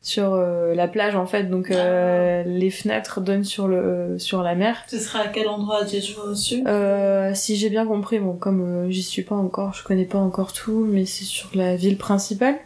sur 0.00 0.34
euh, 0.34 0.74
la 0.74 0.86
plage 0.86 1.16
en 1.16 1.24
fait, 1.24 1.44
donc 1.44 1.70
euh, 1.70 2.42
Ah. 2.44 2.48
les 2.48 2.70
fenêtres 2.70 3.22
donnent 3.22 3.42
sur 3.44 3.66
le 3.68 4.18
sur 4.18 4.42
la 4.42 4.54
mer. 4.54 4.84
Ce 4.86 4.98
sera 4.98 5.20
à 5.20 5.28
quel 5.28 5.48
endroit 5.48 5.82
à 5.82 5.86
Jeju 5.86 6.14
au 6.18 6.34
sud 6.34 6.66
Euh, 6.68 7.32
si 7.34 7.56
j'ai 7.56 7.70
bien 7.70 7.86
compris, 7.86 8.18
bon, 8.18 8.34
comme 8.34 8.60
euh, 8.86 8.90
j'y 8.90 9.02
suis 9.02 9.22
pas 9.22 9.34
encore, 9.34 9.72
je 9.72 9.82
connais 9.82 10.04
pas 10.04 10.18
encore 10.18 10.52
tout, 10.52 10.86
mais 10.88 11.06
c'est 11.06 11.24
sur 11.24 11.48
la 11.54 11.74
ville 11.76 11.96
principale, 11.96 12.56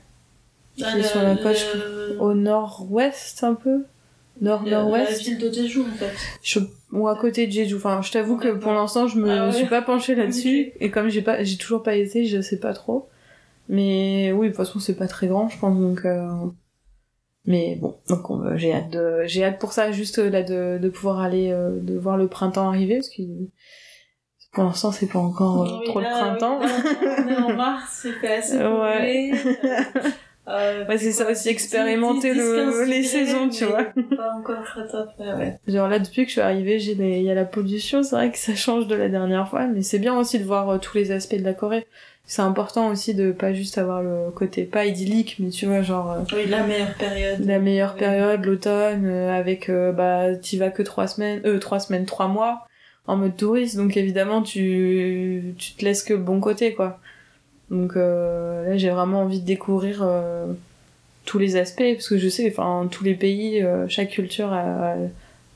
Ah, 0.83 0.91
c'est 0.97 1.03
sur 1.05 1.23
la 1.23 1.37
côte, 1.37 1.65
le- 1.77 2.17
au 2.21 2.35
nord-ouest 2.35 3.45
un 3.45 3.55
peu, 3.55 3.71
le- 3.71 3.85
La 4.41 4.51
nord-nord-ouest, 4.51 5.23
ville 5.23 5.39
de 5.39 5.53
Jeju, 5.53 5.83
en 5.83 5.97
fait. 5.97 6.11
je- 6.43 6.59
ou 6.93 7.09
à 7.09 7.17
côté 7.17 7.47
de 7.47 7.53
Jeju. 7.53 7.77
Enfin, 7.77 8.01
je 8.03 8.11
t'avoue 8.13 8.37
que 8.37 8.49
pour 8.49 8.73
l'instant, 8.73 9.07
je 9.09 9.19
me 9.19 9.31
Ah 9.31 9.47
ouais. 9.47 9.53
suis 9.53 9.67
pas 9.67 9.83
penchée 9.83 10.15
là-dessus, 10.17 10.73
et 10.81 10.91
comme 10.91 11.09
j'ai 11.09 11.23
pas, 11.23 11.43
j'ai 11.45 11.57
toujours 11.59 11.83
pas 11.83 11.95
été, 11.97 12.25
je 12.25 12.41
sais 12.41 12.59
pas 12.59 12.73
trop. 12.75 13.09
Mais 13.69 14.33
oui, 14.33 14.47
de 14.47 14.53
toute 14.53 14.57
façon, 14.57 14.79
c'est 14.81 14.97
pas 14.97 15.09
très 15.09 15.27
grand, 15.27 15.49
je 15.49 15.59
pense, 15.59 15.79
donc. 15.79 16.05
euh, 16.07 16.27
Mais 17.45 17.77
bon, 17.77 17.97
donc 18.09 18.31
on 18.31 18.57
j'ai 18.57 18.73
hâte 18.73 18.91
de, 18.91 19.23
j'ai 19.27 19.45
hâte 19.45 19.59
pour 19.59 19.73
ça 19.73 19.93
juste 19.93 20.19
là 20.19 20.43
de, 20.43 20.79
de 20.81 20.89
pouvoir 20.89 21.21
aller, 21.21 21.51
euh, 21.51 21.79
de 21.81 21.97
voir 21.99 22.17
le 22.17 22.29
printemps 22.29 22.69
arriver, 22.69 22.97
parce 22.97 23.11
que 23.11 23.23
pour 24.53 24.65
l'instant, 24.65 24.91
c'est 24.93 25.07
pas 25.09 25.19
encore 25.19 25.63
euh, 25.63 25.79
Oui, 25.81 25.85
trop 25.85 26.01
là, 26.01 26.09
le 26.09 26.15
printemps. 26.39 26.59
oui, 26.63 26.67
là, 27.05 27.17
on 27.25 27.29
est 27.29 27.37
en 27.37 27.57
mars, 27.57 28.03
il 28.07 28.15
fait 28.15 28.35
assez 28.37 28.57
Ouais. 28.59 29.33
euh, 30.49 30.87
Ouais, 30.87 30.99
c'est 30.99 31.13
ça 31.13 31.31
aussi, 31.31 31.45
10, 31.45 31.49
expérimenter 31.51 32.33
10, 32.33 32.39
le- 32.39 32.57
15 32.57 32.89
les 32.89 33.03
saisons, 33.03 33.49
tu 33.49 33.65
vois. 33.65 33.85
Pas 34.17 34.33
encore 34.33 34.63
très 34.65 34.87
top, 34.89 35.09
ouais, 35.19 35.33
ouais. 35.35 35.59
Genre 35.69 35.89
là, 35.89 35.99
depuis 35.99 36.23
que 36.23 36.29
je 36.29 36.33
suis 36.33 36.41
arrivée, 36.41 36.79
j'ai 36.79 36.93
il 36.93 37.23
y 37.23 37.31
a 37.31 37.35
la 37.35 37.45
pollution, 37.45 38.03
c'est 38.03 38.17
vrai 38.17 38.31
que 38.33 38.39
ça 38.39 38.55
change 38.55 38.87
de 38.87 38.95
la 38.95 39.09
dernière 39.09 39.49
fois, 39.49 39.67
mais 39.67 39.83
c'est 39.83 39.99
bien 39.99 40.17
aussi 40.19 40.39
de 40.39 40.45
voir 40.45 40.69
euh, 40.71 40.79
tous 40.79 40.97
les 40.97 41.11
aspects 41.13 41.37
de 41.37 41.45
la 41.45 41.53
Corée. 41.55 41.87
C'est 42.25 42.43
important 42.43 42.89
aussi 42.91 43.15
de 43.15 43.33
pas 43.33 43.55
juste 43.55 43.79
avoir 43.79 44.03
le 44.03 44.31
côté 44.31 44.65
pas 44.65 44.85
idyllique, 44.85 45.37
mais 45.39 45.49
tu 45.51 45.65
vois, 45.67 45.81
genre 45.83 46.13
euh, 46.13 46.21
Oui, 46.35 46.47
la 46.47 46.63
meilleure 46.63 46.95
période. 46.95 47.41
la 47.45 47.59
meilleure 47.59 47.93
Ouais. 47.95 48.01
période, 48.01 48.45
l'automne, 48.45 49.07
avec 49.07 49.71
bah 49.71 50.37
t'y 50.37 50.59
vas 50.59 50.71
que 50.71 50.83
trois 50.83 51.07
semaines, 51.07 51.41
euh 51.47 51.59
trois 51.59 51.81
semaines, 51.81 52.05
trois 52.05 52.29
mois 52.29 52.67
en 53.07 53.17
mode 53.17 53.37
touriste, 53.39 53.77
donc 53.79 53.97
évidemment 53.97 54.43
tu 54.43 55.55
tu 55.57 55.73
te 55.73 55.85
laisses 55.87 56.03
que 56.03 56.13
le 56.13 56.19
bon 56.19 56.41
côté 56.41 56.75
quoi. 56.75 57.01
Donc 57.71 57.97
euh, 57.97 58.69
là 58.69 58.77
j'ai 58.77 58.91
vraiment 58.91 59.23
envie 59.23 59.41
de 59.41 59.47
découvrir 59.47 60.01
euh, 60.03 60.47
tous 61.25 61.39
les 61.39 61.57
aspects 61.57 61.93
parce 61.95 62.09
que 62.09 62.17
je 62.19 62.29
sais, 62.29 62.49
enfin 62.51 62.89
tous 62.91 63.05
les 63.05 63.15
pays, 63.15 63.63
euh, 63.63 63.87
chaque 63.89 64.11
culture 64.11 64.53
a, 64.53 64.95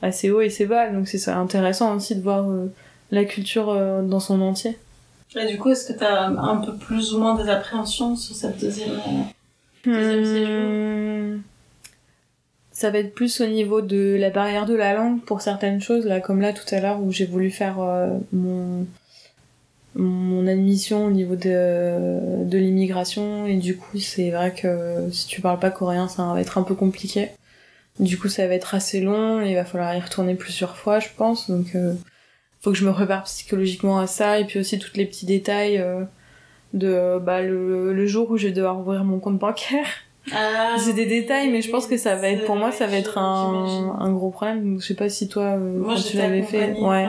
a 0.02 0.12
ses 0.12 0.30
hauts 0.30 0.42
et 0.42 0.50
ses 0.50 0.66
bas, 0.66 0.90
donc 0.90 1.08
c'est 1.08 1.30
intéressant 1.30 1.96
aussi 1.96 2.14
de 2.14 2.20
voir 2.20 2.50
euh, 2.50 2.70
la 3.10 3.24
culture 3.24 3.70
euh, 3.70 4.02
dans 4.02 4.20
son 4.20 4.40
entier. 4.42 4.76
Et 5.34 5.46
du 5.46 5.58
coup, 5.58 5.70
est-ce 5.70 5.90
que 5.90 5.98
t'as 5.98 6.26
un 6.26 6.56
peu 6.56 6.74
plus 6.74 7.14
ou 7.14 7.18
moins 7.18 7.34
des 7.42 7.48
appréhensions 7.48 8.16
sur 8.16 8.36
cette 8.36 8.60
deuxième... 8.60 8.90
Deuxième 9.84 10.24
séjour? 10.24 10.60
Hmm. 10.70 11.40
Ça 12.70 12.90
va 12.90 12.98
être 12.98 13.14
plus 13.14 13.40
au 13.40 13.46
niveau 13.46 13.80
de 13.80 14.16
la 14.18 14.28
barrière 14.30 14.66
de 14.66 14.74
la 14.74 14.92
langue 14.92 15.22
pour 15.22 15.40
certaines 15.40 15.80
choses, 15.80 16.04
là, 16.04 16.20
comme 16.20 16.40
là 16.42 16.52
tout 16.52 16.74
à 16.74 16.80
l'heure 16.80 17.00
où 17.00 17.12
j'ai 17.12 17.24
voulu 17.24 17.50
faire 17.50 17.80
euh, 17.80 18.10
mon 18.32 18.86
mon 19.94 20.46
admission 20.46 21.06
au 21.06 21.10
niveau 21.10 21.36
de, 21.36 22.44
de 22.44 22.58
l'immigration 22.58 23.46
et 23.46 23.56
du 23.56 23.76
coup 23.76 23.98
c'est 23.98 24.30
vrai 24.30 24.52
que 24.54 25.08
si 25.12 25.26
tu 25.26 25.40
parles 25.40 25.58
pas 25.58 25.70
coréen 25.70 26.08
ça 26.08 26.32
va 26.32 26.40
être 26.40 26.58
un 26.58 26.62
peu 26.62 26.74
compliqué. 26.74 27.28
Du 28.00 28.18
coup 28.18 28.28
ça 28.28 28.46
va 28.46 28.54
être 28.54 28.74
assez 28.74 29.00
long 29.00 29.42
et 29.42 29.50
il 29.50 29.54
va 29.54 29.64
falloir 29.64 29.94
y 29.94 30.00
retourner 30.00 30.34
plusieurs 30.34 30.76
fois 30.76 30.98
je 30.98 31.08
pense 31.16 31.50
donc 31.50 31.74
euh, 31.74 31.92
faut 32.60 32.70
que 32.70 32.78
je 32.78 32.86
me 32.86 32.92
prépare 32.92 33.24
psychologiquement 33.24 33.98
à 33.98 34.06
ça 34.06 34.38
et 34.38 34.44
puis 34.44 34.58
aussi 34.58 34.78
tous 34.78 34.96
les 34.96 35.04
petits 35.04 35.26
détails 35.26 35.78
euh, 35.78 36.04
de 36.72 37.18
bah, 37.18 37.42
le, 37.42 37.92
le 37.92 38.06
jour 38.06 38.30
où 38.30 38.36
je 38.36 38.46
vais 38.46 38.52
devoir 38.52 38.78
ouvrir 38.80 39.04
mon 39.04 39.18
compte 39.18 39.38
bancaire. 39.38 39.86
Ah, 40.32 40.76
c'est 40.78 40.92
des 40.92 41.06
détails, 41.06 41.50
mais 41.50 41.62
je 41.62 41.70
pense 41.70 41.86
que 41.86 41.96
ça 41.96 42.14
va 42.14 42.28
être, 42.28 42.44
pour 42.44 42.56
moi, 42.56 42.70
ça 42.72 42.86
va 42.86 42.96
être 42.96 43.18
un, 43.18 43.96
un 43.98 44.12
gros 44.12 44.30
problème. 44.30 44.80
Je 44.80 44.86
sais 44.86 44.94
pas 44.94 45.08
si 45.08 45.28
toi, 45.28 45.56
euh, 45.56 45.78
Moi, 45.78 45.96
tu 45.96 46.16
l'avais 46.16 46.42
fait, 46.42 46.72
ouais, 46.80 47.06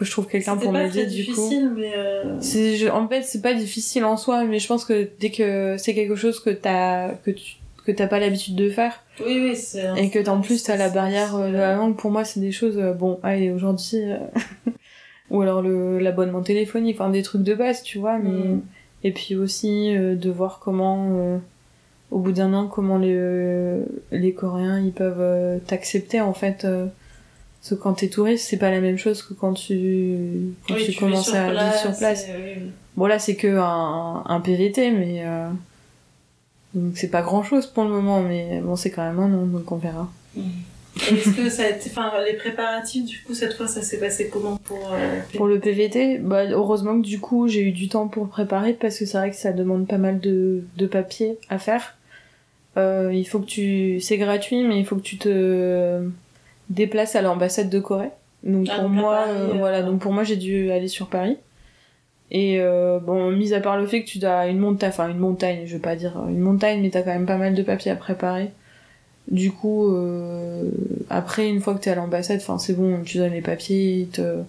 que 0.00 0.04
je 0.06 0.10
trouve 0.10 0.26
quelqu'un 0.26 0.56
pour 0.56 0.72
m'aider 0.72 1.06
du 1.06 1.24
coup. 1.26 1.30
difficile, 1.32 1.70
mais 1.76 1.92
euh, 1.96 2.36
C'est, 2.40 2.76
je- 2.76 2.88
en 2.88 3.06
fait, 3.06 3.22
c'est 3.22 3.42
pas 3.42 3.54
difficile 3.54 4.04
en 4.04 4.16
soi, 4.16 4.42
mais 4.44 4.58
je 4.58 4.66
pense 4.66 4.84
que 4.84 5.08
dès 5.20 5.30
que 5.30 5.76
c'est 5.78 5.94
quelque 5.94 6.16
chose 6.16 6.40
que 6.40 6.50
t'as, 6.50 7.10
que 7.10 7.30
tu, 7.30 7.56
que 7.86 7.92
t'as 7.92 8.06
pas 8.08 8.18
l'habitude 8.18 8.56
de 8.56 8.68
faire, 8.70 9.04
oui, 9.24 9.38
oui, 9.42 9.56
c'est... 9.56 9.86
et 10.02 10.10
que 10.10 10.26
en 10.28 10.40
plus 10.40 10.62
t'as 10.62 10.76
la 10.76 10.88
c'est- 10.88 10.94
barrière 10.94 11.36
euh, 11.36 11.48
de 11.50 11.56
la 11.56 11.76
langue, 11.76 11.96
pour 11.96 12.10
moi, 12.10 12.24
c'est 12.24 12.40
des 12.40 12.50
choses, 12.52 12.78
euh, 12.78 12.92
bon, 12.94 13.20
allez, 13.22 13.50
aujourd'hui, 13.52 14.00
euh, 14.10 14.16
ou 15.30 15.42
alors 15.42 15.62
le, 15.62 15.98
l'abonnement 15.98 16.42
téléphonique, 16.42 16.96
enfin, 16.98 17.10
des 17.10 17.22
trucs 17.22 17.42
de 17.42 17.54
base, 17.54 17.82
tu 17.82 17.98
vois, 17.98 18.18
mais, 18.18 18.30
Mm. 18.30 18.62
et 19.04 19.12
puis 19.12 19.36
aussi, 19.36 19.96
euh, 19.96 20.14
de 20.14 20.30
voir 20.30 20.60
comment, 20.64 21.08
euh, 21.12 21.38
au 22.10 22.18
bout 22.18 22.32
d'un 22.32 22.52
an, 22.54 22.66
comment 22.68 22.98
les, 22.98 23.14
euh, 23.14 23.84
les 24.12 24.32
Coréens, 24.32 24.80
ils 24.80 24.92
peuvent 24.92 25.20
euh, 25.20 25.58
t'accepter, 25.66 26.20
en 26.20 26.32
fait, 26.34 26.64
parce 27.60 27.70
que 27.70 27.74
quand 27.74 27.92
t'es 27.94 28.08
touriste, 28.08 28.46
c'est 28.48 28.56
pas 28.56 28.70
la 28.70 28.80
même 28.80 28.96
chose 28.98 29.22
que 29.22 29.34
quand 29.34 29.52
tu, 29.52 30.54
quand 30.66 30.74
Oui, 30.74 30.84
tu 30.86 30.98
commences 30.98 31.34
à 31.34 31.50
vivre 31.50 31.74
sur 31.74 31.96
place. 31.96 32.26
oui. 32.28 32.62
Bon 32.96 33.06
là 33.06 33.18
c'est 33.18 33.36
que 33.36 33.56
un, 33.58 34.22
un 34.26 34.40
PVT 34.40 34.90
mais 34.90 35.22
euh, 35.24 35.48
donc 36.74 36.96
c'est 36.96 37.08
pas 37.10 37.22
grand 37.22 37.42
chose 37.42 37.66
pour 37.66 37.84
le 37.84 37.90
moment 37.90 38.20
mais 38.20 38.60
bon 38.60 38.76
c'est 38.76 38.90
quand 38.90 39.02
même 39.02 39.18
un 39.18 39.32
an 39.32 39.46
donc 39.46 39.70
on 39.72 39.76
verra. 39.76 40.10
Mm. 40.36 40.40
Est-ce 40.96 41.30
que 41.30 41.48
ça 41.48 41.62
a 41.64 41.68
été, 41.68 41.88
enfin, 41.88 42.10
les 42.26 42.34
préparatifs, 42.34 43.04
du 43.06 43.22
coup, 43.22 43.32
cette 43.32 43.54
fois, 43.54 43.68
ça 43.68 43.80
s'est 43.80 43.98
passé 44.00 44.28
comment 44.28 44.56
pour, 44.56 44.90
euh, 44.92 45.20
Pour 45.36 45.46
le 45.46 45.60
PVT, 45.60 46.18
bah, 46.18 46.46
heureusement 46.50 47.00
que 47.00 47.06
du 47.06 47.20
coup, 47.20 47.46
j'ai 47.46 47.62
eu 47.62 47.70
du 47.70 47.88
temps 47.88 48.08
pour 48.08 48.28
préparer 48.28 48.72
parce 48.74 48.98
que 48.98 49.06
c'est 49.06 49.16
vrai 49.16 49.30
que 49.30 49.36
ça 49.36 49.52
demande 49.52 49.86
pas 49.86 49.98
mal 49.98 50.18
de, 50.18 50.64
de 50.76 50.86
papier 50.88 51.38
à 51.48 51.58
faire. 51.60 51.96
Euh, 52.76 53.10
il 53.14 53.24
faut 53.24 53.38
que 53.38 53.46
tu, 53.46 54.00
c'est 54.00 54.18
gratuit, 54.18 54.64
mais 54.64 54.80
il 54.80 54.84
faut 54.84 54.96
que 54.96 55.02
tu 55.02 55.16
te 55.16 56.02
déplaces 56.70 57.14
à 57.16 57.22
l'ambassade 57.22 57.68
de 57.68 57.78
Corée. 57.78 58.10
Donc 58.42 58.68
Ah, 58.70 58.76
pour 58.76 58.84
donc 58.84 58.92
moi, 58.92 59.16
Paris, 59.16 59.30
euh, 59.30 59.48
euh, 59.50 59.58
voilà, 59.58 59.82
donc 59.82 60.00
pour 60.00 60.12
moi, 60.12 60.24
j'ai 60.24 60.36
dû 60.36 60.70
aller 60.70 60.88
sur 60.88 61.08
Paris. 61.08 61.36
Et 62.30 62.60
euh, 62.60 63.00
bon, 63.00 63.32
mis 63.32 63.52
à 63.54 63.60
part 63.60 63.76
le 63.76 63.86
fait 63.86 64.02
que 64.04 64.08
tu 64.08 64.24
as 64.24 64.46
une 64.46 64.58
montagne, 64.58 64.90
enfin 64.90 65.08
une 65.08 65.18
montagne, 65.18 65.62
je 65.66 65.74
veux 65.74 65.80
pas 65.80 65.96
dire 65.96 66.14
une 66.28 66.38
montagne, 66.38 66.80
mais 66.80 66.90
t'as 66.90 67.02
quand 67.02 67.12
même 67.12 67.26
pas 67.26 67.36
mal 67.36 67.54
de 67.54 67.62
papiers 67.62 67.90
à 67.90 67.96
préparer. 67.96 68.50
Du 69.28 69.50
coup, 69.50 69.92
euh, 69.94 70.70
après, 71.08 71.48
une 71.48 71.60
fois 71.60 71.74
que 71.74 71.80
t'es 71.80 71.90
à 71.90 71.96
l'ambassade, 71.96 72.38
enfin 72.40 72.58
c'est 72.58 72.74
bon, 72.74 73.02
tu 73.04 73.18
donnes 73.18 73.32
les 73.32 73.42
papiers, 73.42 74.08
te... 74.12 74.42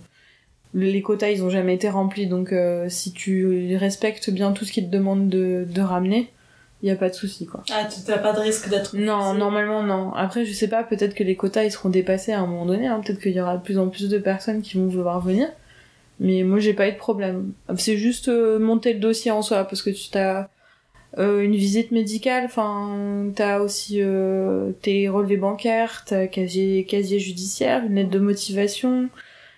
les 0.74 1.02
quotas 1.02 1.30
ils 1.32 1.44
ont 1.44 1.50
jamais 1.50 1.74
été 1.76 1.90
remplis, 1.90 2.28
donc 2.28 2.54
euh, 2.54 2.88
si 2.88 3.12
tu 3.14 3.76
respectes 3.78 4.30
bien 4.30 4.52
tout 4.52 4.64
ce 4.64 4.72
qu'ils 4.72 4.86
te 4.86 4.92
demandent 4.92 5.30
de, 5.30 5.66
de 5.68 5.82
ramener, 5.82 6.30
y 6.84 6.92
a 6.92 6.96
pas 6.96 7.10
de 7.10 7.14
souci 7.14 7.46
quoi. 7.46 7.64
Ah, 7.72 7.86
tu 7.86 8.02
t'as 8.06 8.18
pas 8.18 8.34
de 8.34 8.40
risque 8.40 8.70
d'être. 8.70 8.96
Non, 8.96 9.34
normalement 9.34 9.84
non. 9.84 10.14
Après, 10.14 10.46
je 10.46 10.54
sais 10.54 10.68
pas, 10.68 10.84
peut-être 10.84 11.14
que 11.14 11.24
les 11.24 11.36
quotas 11.36 11.64
ils 11.64 11.72
seront 11.72 11.90
dépassés 11.90 12.32
à 12.32 12.40
un 12.40 12.48
moment 12.48 12.66
donné, 12.66 12.88
hein. 12.88 13.02
peut-être 13.06 13.20
qu'il 13.20 13.34
y 13.34 13.42
aura 13.42 13.58
de 13.58 13.62
plus 13.64 13.78
en 13.78 13.88
plus 13.90 14.10
de 14.10 14.18
personnes 14.18 14.62
qui 14.62 14.78
vont 14.78 14.88
vouloir 14.88 15.20
venir. 15.22 15.48
Mais 16.20 16.44
moi 16.44 16.60
j'ai 16.60 16.74
pas 16.74 16.88
eu 16.88 16.92
de 16.92 16.98
problème. 16.98 17.54
C'est 17.78 17.98
juste 17.98 18.28
euh, 18.28 18.60
monter 18.60 18.94
le 18.94 19.00
dossier 19.00 19.32
en 19.32 19.42
soi, 19.42 19.64
parce 19.64 19.82
que 19.82 19.90
tu 19.90 20.10
t'as 20.10 20.50
euh, 21.18 21.42
une 21.42 21.56
visite 21.56 21.92
médicale, 21.92 22.46
enfin 22.46 23.32
t'as 23.36 23.60
aussi 23.60 23.98
euh, 24.02 24.72
tes 24.82 25.10
relevés 25.10 25.38
bancaires, 25.38 26.04
t'as 26.06 26.28
casier, 26.28 26.86
casier 26.86 27.20
judiciaire, 27.20 27.84
une 27.86 27.96
lettre 27.96 28.12
de 28.12 28.20
motivation. 28.20 29.10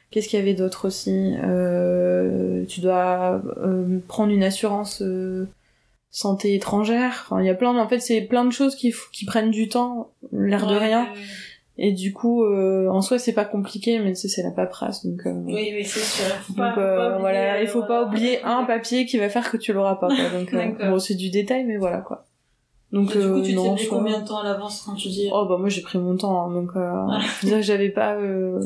Qu'est-ce 0.09 0.27
qu'il 0.29 0.39
y 0.39 0.41
avait 0.41 0.53
d'autre 0.53 0.87
aussi? 0.87 1.33
Euh, 1.43 2.65
Tu 2.67 2.81
dois 2.81 3.41
euh, 3.57 3.97
prendre 4.07 4.31
une 4.31 4.43
assurance 4.43 5.01
euh, 5.01 5.47
santé 6.15 6.53
étrangère. 6.53 7.25
Enfin, 7.25 7.41
il 7.41 7.47
y 7.47 7.49
a 7.49 7.55
plein, 7.55 7.75
en 7.77 7.87
fait, 7.89 7.99
c'est 7.99 8.21
plein 8.21 8.45
de 8.45 8.51
choses 8.51 8.75
qui, 8.75 8.93
qui 9.11 9.25
prennent 9.25 9.49
du 9.51 9.67
temps, 9.67 10.11
l'air 10.31 10.67
de 10.67 10.75
rien. 10.75 11.03
ouais, 11.05 11.09
ouais. 11.09 11.25
Et 11.79 11.91
du 11.91 12.13
coup, 12.13 12.43
euh, 12.45 12.87
en 12.87 13.01
soi, 13.01 13.17
c'est 13.17 13.33
pas 13.33 13.45
compliqué, 13.45 13.97
mais 13.97 14.13
tu 14.13 14.19
sais, 14.21 14.27
c'est 14.27 14.43
la 14.43 14.51
paperasse, 14.51 15.03
donc. 15.07 15.25
euh, 15.25 15.33
Oui, 15.43 15.71
oui, 15.73 15.83
c'est 15.83 16.01
sûr. 16.01 16.25
Faut 16.35 16.53
donc 16.53 16.57
pas, 16.75 16.77
euh, 16.77 17.09
pas 17.13 17.17
voilà, 17.17 17.61
il 17.63 17.67
faut 17.67 17.81
euh, 17.81 17.87
pas 17.87 18.03
oublier 18.03 18.43
un 18.43 18.63
papier 18.67 19.07
qui 19.07 19.17
va 19.17 19.27
faire 19.27 19.49
que 19.49 19.57
tu 19.57 19.73
l'auras 19.73 19.95
pas. 19.95 20.07
Quoi. 20.07 20.29
Donc 20.39 20.53
euh, 20.53 20.89
bon, 20.91 20.99
c'est 20.99 21.15
du 21.15 21.31
détail, 21.31 21.63
mais 21.63 21.77
voilà 21.77 21.97
quoi. 22.01 22.25
Donc 22.91 23.09
Et 23.15 23.19
du 23.19 23.25
coup, 23.27 23.37
euh, 23.39 23.41
tu 23.41 23.53
non, 23.55 23.73
pris 23.73 23.87
combien 23.87 24.21
de 24.21 24.27
temps 24.27 24.37
à 24.41 24.43
l'avance 24.43 24.83
quand 24.85 24.93
tu 24.93 25.07
dis? 25.07 25.27
Oh 25.33 25.47
bah 25.49 25.57
moi 25.57 25.67
j'ai 25.67 25.81
pris 25.81 25.97
mon 25.97 26.15
temps, 26.15 26.45
hein, 26.45 26.53
donc 26.53 26.69
euh, 26.75 26.91
veux 27.41 27.47
dire, 27.49 27.61
j'avais 27.63 27.89
pas. 27.89 28.13
euh, 28.17 28.59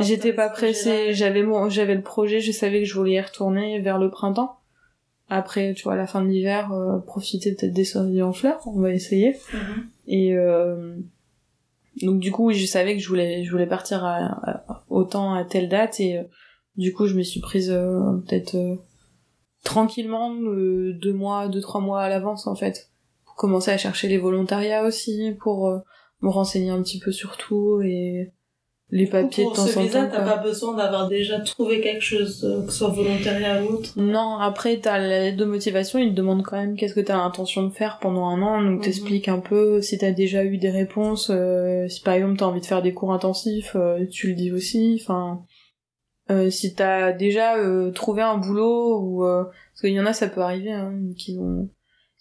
J'étais 0.00 0.34
pas 0.34 0.50
pressée, 0.50 1.14
j'avais 1.14 1.42
mon, 1.42 1.70
j'avais 1.70 1.94
le 1.94 2.02
projet, 2.02 2.40
je 2.40 2.52
savais 2.52 2.80
que 2.80 2.84
je 2.84 2.94
voulais 2.94 3.12
y 3.14 3.20
retourner 3.20 3.80
vers 3.80 3.96
le 3.98 4.10
printemps. 4.10 4.58
Après, 5.32 5.74
tu 5.74 5.84
vois, 5.84 5.92
à 5.94 5.96
la 5.96 6.06
fin 6.08 6.22
de 6.22 6.28
l'hiver, 6.28 6.72
euh, 6.72 6.98
profiter 6.98 7.54
peut-être 7.54 7.72
des 7.72 7.84
cerisiers 7.84 8.22
en 8.22 8.32
fleurs, 8.32 8.60
on 8.66 8.80
va 8.80 8.90
essayer. 8.92 9.36
Mhm. 9.54 9.88
Et 10.08 10.34
euh, 10.36 10.96
donc 12.02 12.18
du 12.18 12.32
coup, 12.32 12.52
je 12.52 12.66
savais 12.66 12.96
que 12.96 13.02
je 13.02 13.08
voulais, 13.08 13.44
je 13.44 13.50
voulais 13.50 13.66
partir 13.68 14.04
à, 14.04 14.16
à- 14.18 14.84
autant 14.90 15.34
à 15.34 15.44
telle 15.44 15.68
date 15.68 16.00
et 16.00 16.18
euh, 16.18 16.22
du 16.76 16.92
coup, 16.92 17.06
je 17.06 17.14
me 17.14 17.22
suis 17.22 17.40
prise 17.40 17.70
euh, 17.70 18.18
peut-être 18.26 18.56
euh, 18.56 18.74
tranquillement 19.64 20.34
euh, 20.34 20.92
deux 21.00 21.12
mois, 21.12 21.48
deux 21.48 21.60
trois 21.60 21.80
mois 21.80 22.02
à 22.02 22.08
l'avance 22.08 22.46
en 22.46 22.54
fait, 22.54 22.90
pour 23.24 23.34
commencer 23.36 23.70
à 23.70 23.78
chercher 23.78 24.08
les 24.08 24.18
volontariats 24.18 24.84
aussi, 24.84 25.32
pour 25.40 25.68
euh, 25.68 25.78
me 26.22 26.28
renseigner 26.28 26.70
un 26.70 26.82
petit 26.82 26.98
peu 26.98 27.12
sur 27.12 27.36
tout 27.36 27.80
et 27.82 28.32
les 28.92 29.06
papiers 29.06 29.44
pour 29.44 29.52
de 29.52 29.56
temps 29.56 29.66
ce 29.66 29.78
en 29.78 29.82
visa, 29.82 30.04
temps. 30.04 30.10
t'as 30.16 30.24
pas 30.24 30.42
besoin 30.42 30.74
d'avoir 30.76 31.08
déjà 31.08 31.38
trouvé 31.40 31.80
quelque 31.80 32.02
chose, 32.02 32.44
euh, 32.44 32.64
que 32.66 32.72
ce 32.72 32.78
soit 32.78 32.88
volontariat 32.88 33.62
ou 33.62 33.74
autre. 33.74 33.92
Non, 33.96 34.36
après 34.38 34.78
t'as 34.78 34.98
la 34.98 35.20
lettre 35.20 35.36
de 35.36 35.44
motivation, 35.44 35.98
ils 35.98 36.10
te 36.10 36.16
demandent 36.16 36.42
quand 36.42 36.56
même 36.56 36.76
qu'est-ce 36.76 36.94
que 36.94 37.00
t'as 37.00 37.16
l'intention 37.16 37.62
de 37.62 37.70
faire 37.70 37.98
pendant 38.00 38.26
un 38.28 38.42
an, 38.42 38.60
donc 38.62 38.78
Mhm. 38.78 38.80
t'expliques 38.82 39.28
un 39.28 39.38
peu 39.40 39.80
si 39.80 39.96
t'as 39.98 40.10
déjà 40.10 40.44
eu 40.44 40.58
des 40.58 40.70
réponses, 40.70 41.30
euh, 41.32 41.86
si 41.88 42.00
par 42.02 42.14
exemple 42.14 42.36
t'as 42.38 42.46
envie 42.46 42.60
de 42.60 42.66
faire 42.66 42.82
des 42.82 42.92
cours 42.92 43.12
intensifs, 43.12 43.76
euh, 43.76 44.04
tu 44.10 44.28
le 44.28 44.34
dis 44.34 44.50
aussi, 44.52 45.00
enfin... 45.00 45.42
euh, 46.30 46.50
si 46.50 46.74
t'as 46.74 47.12
déjà 47.12 47.56
euh, 47.58 47.90
trouvé 47.92 48.22
un 48.22 48.38
boulot 48.38 48.98
ou... 49.00 49.24
euh, 49.24 49.44
parce 49.44 49.80
qu'il 49.82 49.90
y 49.92 50.00
en 50.00 50.06
a, 50.06 50.12
ça 50.12 50.28
peut 50.28 50.40
arriver, 50.42 50.72
hein, 50.72 50.92
qu'ils 51.16 51.38
ont... 51.38 51.68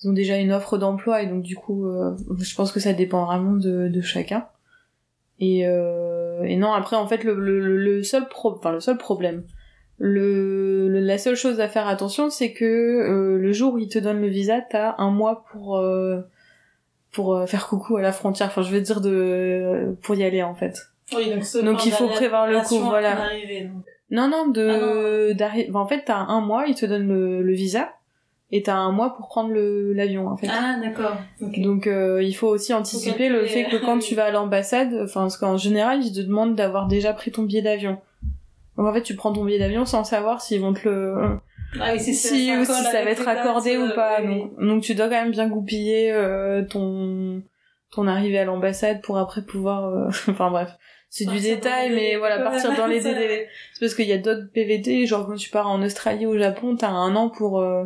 Ils 0.02 0.10
ont 0.10 0.14
déjà 0.14 0.38
une 0.38 0.54
offre 0.54 0.78
d'emploi 0.78 1.22
et 1.24 1.28
donc 1.28 1.42
du 1.44 1.58
coup, 1.58 1.86
euh, 1.86 2.16
je 2.40 2.56
pense 2.56 2.72
que 2.72 2.80
ça 2.80 2.94
dépend 2.94 3.26
vraiment 3.26 3.52
de, 3.58 3.90
de 3.90 4.00
chacun. 4.02 4.46
Et, 5.40 5.66
euh, 5.68 6.44
et 6.44 6.58
non, 6.58 6.74
après 6.74 6.96
en 6.98 7.08
fait 7.08 7.24
le, 7.24 7.34
le, 7.36 7.78
le 7.78 8.04
seul 8.04 8.28
pro, 8.28 8.52
enfin 8.52 8.72
le 8.74 8.80
seul 8.82 8.98
problème, 8.98 9.44
le, 9.98 10.88
le- 10.90 11.00
la 11.00 11.18
seule 11.18 11.36
chose 11.36 11.60
à 11.60 11.68
faire 11.68 11.88
attention, 11.88 12.30
c'est 12.30 12.52
que 12.54 12.66
euh, 12.66 13.38
le 13.38 13.52
jour 13.54 13.74
où 13.74 13.78
ils 13.80 13.90
te 13.90 14.00
donnent 14.00 14.22
le 14.22 14.28
visa, 14.28 14.62
t'as 14.62 14.96
un 14.98 15.12
mois 15.12 15.46
pour 15.52 15.78
euh, 15.78 16.22
pour 17.12 17.36
euh, 17.36 17.46
faire 17.46 17.68
coucou 17.68 17.98
à 17.98 18.02
la 18.02 18.12
frontière. 18.12 18.48
Enfin, 18.48 18.62
je 18.62 18.72
veux 18.72 18.82
dire 18.82 19.02
de 19.02 19.96
pour 20.02 20.16
y 20.16 20.24
aller 20.24 20.44
en 20.44 20.56
fait. 20.56 20.78
Oui, 21.16 21.30
donc, 21.30 21.44
Donc, 21.64 21.86
il 21.86 21.92
faut 21.92 22.08
prévoir 22.08 22.48
le 22.48 22.54
coup, 22.68 22.76
voilà. 22.90 23.16
donc. 23.16 23.84
Non, 24.12 24.28
non, 24.28 24.46
Ah 24.48 24.52
de 24.54 25.34
d'arri- 25.34 25.70
En 25.74 25.86
fait, 25.88 26.04
t'as 26.06 26.18
un 26.18 26.42
mois, 26.42 26.66
ils 26.68 26.76
te 26.76 26.86
donnent 26.86 27.08
le, 27.08 27.42
le 27.44 27.54
visa 27.54 27.94
et 28.52 28.64
t'as 28.64 28.76
un 28.76 28.92
mois 28.92 29.16
pour 29.16 29.28
prendre 29.28 29.52
le 29.52 29.94
l'avion 29.94 30.28
en 30.28 30.36
fait. 30.38 30.48
Ah, 30.50 30.78
d'accord. 30.82 31.18
Ok. 31.42 31.60
Donc 31.60 31.86
euh, 31.88 32.24
il 32.24 32.34
faut 32.34 32.48
aussi 32.48 32.74
anticiper 32.74 33.30
le 33.30 33.46
fait 33.46 33.66
que 33.66 33.78
quand 33.78 34.00
tu 34.00 34.16
vas 34.16 34.26
à 34.26 34.32
l'ambassade, 34.32 34.94
enfin 35.04 35.22
parce 35.22 35.38
qu'en 35.38 35.58
général 35.58 36.04
ils 36.04 36.14
te 36.14 36.22
demandent 36.22 36.56
d'avoir 36.56 36.88
déjà 36.88 37.14
pris 37.14 37.32
ton 37.32 37.44
billet 37.44 37.62
d'avion. 37.62 38.00
Donc 38.78 38.88
en 38.88 38.94
fait 38.94 39.04
tu 39.04 39.16
prends 39.16 39.34
ton 39.34 39.46
billet 39.46 39.60
d'avion 39.60 39.86
sans 39.86 40.04
savoir 40.04 40.42
s'ils 40.42 40.62
vont 40.62 40.74
te 40.74 40.88
le 40.90 41.16
Ah 41.80 41.92
oui, 41.94 42.00
si, 42.00 42.16
si 42.16 42.52
ou 42.58 42.66
si 42.66 42.72
ça 42.72 43.04
va 43.04 43.12
être 43.12 43.26
dates, 43.26 43.38
accordé 43.38 43.78
ou 43.78 43.90
pas. 43.94 44.20
oui. 44.24 44.40
Donc, 44.40 44.60
donc 44.60 44.84
tu 44.84 44.96
dois 44.96 45.06
quand 45.06 45.22
même 45.22 45.32
bien 45.32 45.48
goupiller 45.48 46.12
euh, 46.12 46.64
ton 46.64 47.44
ton 47.92 48.08
arrivée 48.08 48.40
à 48.40 48.46
l'ambassade 48.46 49.02
pour 49.02 49.18
après 49.20 49.44
pouvoir 49.44 49.86
euh, 49.90 50.08
enfin 50.28 50.50
bref. 50.50 50.72
C'est 51.12 51.26
du 51.26 51.40
détail 51.40 51.92
mais 51.94 52.18
voilà 52.18 52.40
partir 52.40 52.76
dans 52.76 52.88
les 52.88 53.02
délais. 53.04 53.48
C'est 53.74 53.80
parce 53.86 53.94
qu'il 53.94 54.08
y 54.08 54.14
a 54.14 54.18
d'autres 54.18 54.48
PVT 54.54 55.06
genre 55.06 55.28
quand 55.28 55.36
tu 55.36 55.50
pars 55.52 55.68
en 55.70 55.82
Australie 55.84 56.26
ou 56.26 56.32
au 56.32 56.38
Japon, 56.40 56.76
t'as 56.76 56.90
un 56.90 57.16
an 57.16 57.30
pour 57.30 57.60
euh, 57.60 57.84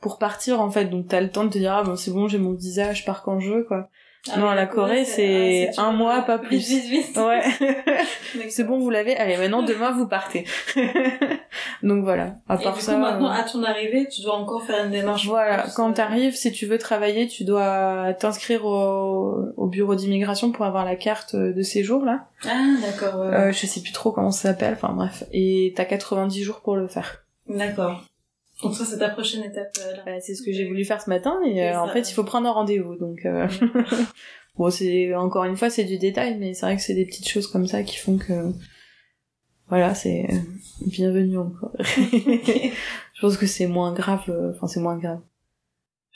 pour 0.00 0.18
partir 0.18 0.60
en 0.60 0.70
fait. 0.70 0.86
Donc 0.86 1.08
t'as 1.08 1.20
le 1.20 1.30
temps 1.30 1.44
de 1.44 1.50
te 1.50 1.58
dire 1.58 1.74
ah 1.74 1.82
bon 1.82 1.96
c'est 1.96 2.10
bon, 2.10 2.28
j'ai 2.28 2.38
mon 2.38 2.52
visa, 2.52 2.92
je 2.92 3.04
pars 3.04 3.22
quand 3.22 3.40
je 3.40 3.52
veux 3.52 3.64
quoi. 3.64 3.88
Ah 4.30 4.38
Non, 4.38 4.50
la 4.52 4.66
Corée, 4.66 5.04
c'est 5.04 5.70
ah, 5.76 5.86
un 5.86 5.92
mois, 5.92 6.22
pas 6.22 6.38
plus. 6.38 6.56
Vite, 6.56 6.84
vite. 6.84 7.16
Ouais. 7.16 7.40
C'est 8.50 8.64
bon, 8.64 8.78
vous 8.78 8.90
l'avez. 8.90 9.16
Allez, 9.16 9.36
maintenant 9.36 9.62
demain 9.62 9.92
vous 9.92 10.06
partez. 10.06 10.44
Donc 11.82 12.02
voilà. 12.02 12.34
À 12.48 12.56
Et 12.56 12.62
part 12.62 12.74
du 12.74 12.80
ça. 12.80 12.94
coup, 12.94 12.98
maintenant, 12.98 13.30
euh, 13.30 13.34
à 13.34 13.44
ton 13.44 13.62
arrivée, 13.62 14.06
tu 14.08 14.22
dois 14.22 14.34
encore 14.34 14.64
faire 14.64 14.84
une 14.84 14.90
démarche. 14.90 15.26
Voilà, 15.26 15.66
quand 15.74 15.90
euh, 15.90 15.94
t'arrives, 15.94 16.34
si 16.34 16.52
tu 16.52 16.66
veux 16.66 16.78
travailler, 16.78 17.28
tu 17.28 17.44
dois 17.44 18.12
t'inscrire 18.18 18.64
au, 18.64 19.38
au 19.56 19.66
bureau 19.66 19.94
d'immigration 19.94 20.50
pour 20.50 20.64
avoir 20.66 20.84
la 20.84 20.96
carte 20.96 21.36
de 21.36 21.62
séjour 21.62 22.04
là. 22.04 22.26
Ah, 22.44 22.64
d'accord, 22.82 23.20
ouais. 23.20 23.34
Euh, 23.34 23.52
je 23.52 23.66
sais 23.66 23.80
plus 23.80 23.92
trop 23.92 24.10
comment 24.10 24.32
ça 24.32 24.48
s'appelle, 24.50 24.74
enfin 24.74 24.92
bref. 24.94 25.24
Et 25.32 25.72
t'as 25.76 25.84
90 25.84 26.42
jours 26.42 26.60
pour 26.60 26.76
le 26.76 26.88
faire. 26.88 27.22
D'accord. 27.48 28.02
Donc 28.62 28.74
ça, 28.74 28.84
c'est 28.84 28.98
ta 28.98 29.10
prochaine 29.10 29.44
étape. 29.44 29.70
euh, 29.86 29.96
là. 29.96 30.02
Bah, 30.04 30.20
c'est 30.20 30.34
ce 30.34 30.42
que 30.42 30.52
j'ai 30.52 30.66
voulu 30.66 30.84
faire 30.84 31.00
ce 31.00 31.08
matin 31.08 31.38
et 31.46 31.62
euh, 31.62 31.80
en 31.80 31.88
fait 31.88 32.10
il 32.10 32.12
faut 32.12 32.24
prendre 32.24 32.48
un 32.48 32.52
rendez-vous. 32.52 32.96
Donc 32.96 33.24
euh, 33.24 33.46
bon, 34.56 34.70
c'est 34.70 35.14
encore 35.14 35.44
une 35.44 35.56
fois 35.56 35.70
c'est 35.70 35.84
du 35.84 35.98
détail, 35.98 36.36
mais 36.38 36.54
c'est 36.54 36.66
vrai 36.66 36.76
que 36.76 36.82
c'est 36.82 36.94
des 36.94 37.06
petites 37.06 37.28
choses 37.28 37.46
comme 37.46 37.66
ça 37.66 37.82
qui 37.82 37.96
font 37.96 38.18
que 38.18 38.52
voilà, 39.68 39.94
c'est 39.94 40.26
bienvenue 40.86 41.38
encore. 41.38 41.72
Je 41.78 43.20
pense 43.20 43.36
que 43.36 43.46
c'est 43.46 43.66
moins 43.66 43.92
grave, 43.92 44.22
enfin 44.54 44.66
c'est 44.66 44.80
moins 44.80 44.96
grave. 44.98 45.20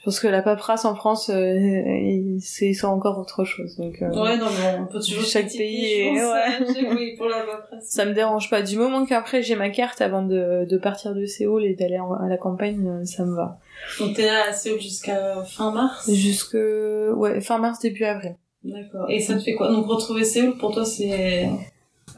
Je 0.03 0.07
pense 0.07 0.19
que 0.19 0.27
la 0.27 0.43
paperasse 0.43 0.85
en 0.85 0.97
France, 0.97 1.31
euh, 1.33 2.37
c'est 2.41 2.73
c'est 2.73 2.87
encore 2.87 3.21
autre 3.21 3.45
chose. 3.45 3.77
Donc 3.77 4.03
euh, 4.03 4.09
Ouais, 4.11 4.37
non, 4.37 4.47
mais 4.51 4.79
on 4.81 4.87
peut 4.87 4.99
toujours 4.99 5.23
Chaque 5.25 5.47
pays 5.47 6.03
pense, 6.03 6.19
ouais. 6.19 6.83
euh, 6.83 6.95
Oui, 6.97 7.15
pour 7.17 7.27
la 7.29 7.43
paperasse. 7.47 7.85
ça 7.89 8.05
me 8.05 8.13
dérange 8.13 8.51
pas. 8.51 8.63
Du 8.63 8.77
moment 8.77 9.07
qu'après 9.07 9.43
j'ai 9.45 9.55
ma 9.55 9.71
carte 9.71 10.01
avant 10.01 10.23
de, 10.23 10.65
de 10.69 10.77
partir 10.77 11.15
de 11.15 11.25
Séoul 11.25 11.65
et 11.65 11.75
d'aller 11.77 12.01
en- 12.01 12.15
à 12.15 12.29
la 12.29 12.37
campagne, 12.37 12.85
euh, 12.89 13.05
ça 13.05 13.25
me 13.25 13.37
va. 13.37 13.61
Donc 14.01 14.17
t'es 14.17 14.27
là 14.27 14.49
à 14.49 14.53
Séoul 14.53 14.81
jusqu'à 14.81 15.45
fin 15.45 15.71
mars? 15.71 16.11
Jusque 16.13 16.55
ouais 16.57 17.41
fin 17.41 17.59
mars 17.59 17.79
début 17.79 18.03
avril. 18.03 18.35
D'accord. 18.65 19.09
Et 19.09 19.21
ça 19.21 19.35
te 19.35 19.41
fait 19.41 19.55
quoi? 19.55 19.69
Donc 19.71 19.87
retrouver 19.87 20.25
Séoul, 20.25 20.59
pour 20.59 20.73
toi, 20.73 20.85
c'est... 20.85 21.49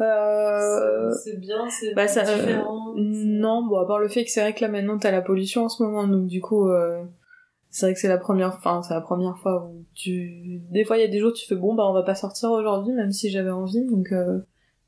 Euh, 0.00 1.12
c'est- 1.12 1.30
C'est 1.32 1.36
bien, 1.40 1.68
c'est 1.68 1.94
bah, 1.94 2.08
ça, 2.08 2.22
euh, 2.26 2.36
différent. 2.36 2.94
non, 2.96 3.66
bon 3.66 3.76
à 3.78 3.86
part 3.86 3.98
le 3.98 4.08
fait 4.08 4.24
que 4.24 4.30
c'est 4.30 4.40
vrai 4.40 4.52
que 4.52 4.60
là 4.60 4.68
maintenant 4.68 4.98
t'as 4.98 5.10
la 5.12 5.20
pollution 5.20 5.64
en 5.66 5.68
ce 5.68 5.82
moment, 5.82 6.06
donc 6.08 6.26
du 6.26 6.40
coup 6.40 6.68
euh, 6.68 7.02
c'est 7.76 7.86
vrai 7.86 7.94
que 7.94 7.98
c'est 7.98 8.06
la 8.08 8.18
première, 8.18 8.54
enfin 8.56 8.82
c'est 8.86 8.94
la 8.94 9.00
première 9.00 9.36
fois 9.38 9.64
où 9.64 9.82
tu, 9.94 10.60
des 10.70 10.84
fois 10.84 10.96
il 10.96 11.00
y 11.00 11.04
a 11.04 11.08
des 11.08 11.18
jours 11.18 11.30
où 11.30 11.34
tu 11.34 11.44
fais 11.44 11.56
bon 11.56 11.74
bah 11.74 11.82
on 11.88 11.92
va 11.92 12.04
pas 12.04 12.14
sortir 12.14 12.52
aujourd'hui 12.52 12.92
même 12.94 13.10
si 13.10 13.30
j'avais 13.30 13.50
envie, 13.50 13.84
donc 13.84 14.12
euh, 14.12 14.38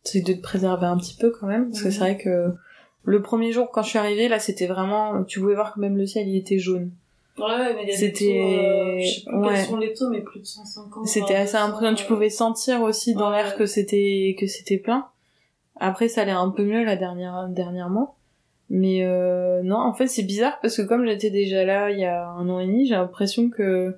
c'est 0.05 0.21
de 0.21 0.33
te 0.33 0.41
préserver 0.41 0.87
un 0.87 0.97
petit 0.97 1.17
peu 1.17 1.31
quand 1.31 1.49
même 1.49 1.69
parce 1.71 1.83
que 1.83 1.91
c'est 1.91 1.99
vrai 1.99 2.17
que 2.17 2.53
le 3.03 3.23
premier 3.23 3.51
jour 3.51 3.71
quand 3.73 3.83
je 3.83 3.89
suis 3.89 3.99
arrivée 3.99 4.29
là 4.29 4.39
c'était 4.39 4.69
vraiment, 4.69 5.25
tu 5.25 5.41
pouvais 5.41 5.55
voir 5.57 5.75
que 5.75 5.81
même 5.81 5.97
le 5.97 6.07
ciel 6.07 6.29
il 6.29 6.37
était 6.37 6.59
jaune. 6.59 6.93
Ouais, 7.39 7.75
mais 7.75 7.83
il 7.83 7.89
y 7.89 7.93
a 7.93 7.97
C'était- 7.97 8.41
euh, 8.41 9.01
je 9.01 9.15
sais 9.17 9.21
plus 9.27 9.37
ouais. 9.37 9.49
quels 9.55 9.65
sont 9.67 9.77
les 9.77 9.93
taux, 9.93 10.09
mais 10.09 10.21
plus 10.23 10.41
de 10.41 10.47
150. 10.47 11.07
C'était 11.07 11.27
voire 11.27 11.41
assez 11.41 11.53
200, 11.53 11.65
impressionnant. 11.67 11.95
Tu 11.97 12.05
pouvais 12.07 12.31
sentir 12.31 12.81
aussi 12.83 13.15
dans 13.15 13.31
Ouais. 13.31 13.43
l'air 13.43 13.57
que 13.57 13.67
c'était 13.67 14.35
que 14.39 14.47
c'était 14.47 14.79
plein. 14.79 15.07
Après, 15.79 16.09
ça 16.09 16.23
allait 16.23 16.31
un 16.33 16.49
peu 16.49 16.65
mieux 16.65 16.83
la 16.85 16.97
dernière 16.97 17.49
dernièrement. 17.51 18.16
Mais 18.69 19.05
euh, 19.05 19.63
non, 19.63 19.77
en 19.77 19.93
fait, 19.95 20.07
c'est 20.09 20.25
bizarre 20.25 20.59
parce 20.61 20.77
que 20.77 20.83
comme 20.83 21.07
j'étais 21.07 21.31
déjà 21.31 21.65
là 21.65 21.91
il 21.91 21.99
y 22.01 22.05
a 22.05 22.27
un 22.27 22.49
an 22.49 22.59
et 22.61 22.67
demi, 22.67 22.87
j'ai 22.87 22.95
l'impression 22.95 23.49
que 23.49 23.95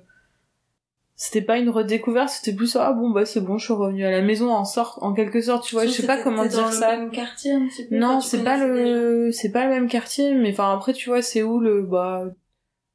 c'était 1.15 1.41
pas 1.41 1.57
une 1.57 1.69
redécouverte, 1.69 2.29
c'était 2.29 2.55
plus 2.55 2.77
ah 2.77 2.93
bon 2.93 3.09
bah 3.09 3.25
c'est 3.25 3.41
bon, 3.41 3.57
je 3.57 3.65
suis 3.65 3.73
revenue 3.73 4.05
à 4.05 4.11
la 4.11 4.21
maison 4.21 4.51
en 4.51 4.63
sorte 4.63 4.99
en 5.01 5.13
quelque 5.13 5.41
sorte, 5.41 5.65
tu 5.65 5.75
vois, 5.75 5.85
je 5.85 5.91
sais 5.91 6.07
pas 6.07 6.21
comment 6.21 6.45
dire 6.45 6.63
dans 6.63 6.71
ça. 6.71 6.95
le 6.95 7.01
même 7.01 7.11
quartier 7.11 7.51
un 7.51 7.67
petit 7.67 7.87
peu 7.87 7.97
Non, 7.97 8.21
c'est 8.21 8.43
pas 8.43 8.65
le 8.65 9.29
c'est 9.31 9.51
pas 9.51 9.65
le 9.65 9.71
même 9.71 9.89
quartier, 9.89 10.33
mais 10.33 10.51
enfin 10.51 10.73
après 10.73 10.93
tu 10.93 11.09
vois 11.09 11.21
c'est 11.21 11.43
où 11.43 11.59
le 11.59 11.81
bah 11.83 12.23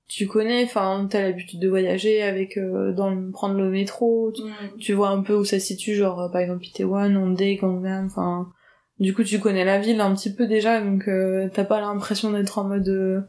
tu 0.09 0.27
connais, 0.27 0.65
enfin 0.65 1.07
t'as 1.11 1.21
l'habitude 1.23 1.61
de 1.61 1.69
voyager 1.69 2.23
avec 2.23 2.57
euh, 2.57 2.93
dans 2.93 3.11
le, 3.11 3.31
prendre 3.31 3.57
le 3.57 3.69
métro, 3.69 4.33
tu, 4.35 4.43
Mm. 4.43 4.79
tu 4.79 4.93
vois 4.95 5.09
un 5.09 5.21
peu 5.23 5.35
où 5.35 5.45
ça 5.45 5.59
se 5.61 5.67
situe, 5.67 5.95
genre 5.95 6.31
par 6.33 6.41
exemple 6.41 6.65
Itaewon, 6.65 7.15
Hongdae, 7.17 7.57
Gangnam, 7.61 8.07
enfin 8.07 8.49
du 9.01 9.15
coup 9.15 9.25
tu 9.25 9.39
connais 9.41 9.65
la 9.65 9.79
ville 9.81 10.01
un 10.01 10.15
petit 10.15 10.33
peu 10.33 10.47
déjà, 10.47 10.81
donc 10.81 11.09
euh, 11.09 11.49
t'as 11.53 11.65
pas 11.65 11.81
l'impression 11.81 12.31
d'être 12.33 12.59
en 12.59 12.65
mode 12.65 12.89
euh, 12.89 13.21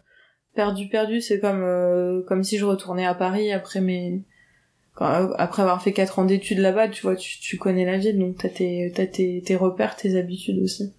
perdu 0.54 0.88
perdu, 0.90 1.22
c'est 1.22 1.40
comme 1.40 1.64
euh, 1.64 2.24
comme 2.28 2.44
si 2.44 2.58
je 2.58 2.66
retournais 2.66 3.06
à 3.06 3.14
Paris 3.16 3.52
après 3.52 3.82
mes 3.82 4.24
quand- 4.94 5.32
après 5.38 5.62
avoir 5.64 5.82
fait 5.82 5.94
quatre 5.94 6.20
ans 6.20 6.26
d'études 6.26 6.60
là-bas, 6.60 6.88
tu 6.90 7.02
vois, 7.04 7.16
tu, 7.16 7.40
tu 7.40 7.58
connais 7.58 7.86
la 7.86 7.98
ville, 7.98 8.18
donc 8.20 8.38
t'as 8.38 8.50
tes, 8.50 8.92
t'as 8.96 9.08
tes, 9.08 9.42
tes 9.46 9.56
repères, 9.56 9.96
tes 9.96 10.18
habitudes 10.18 10.60
aussi. 10.64 10.94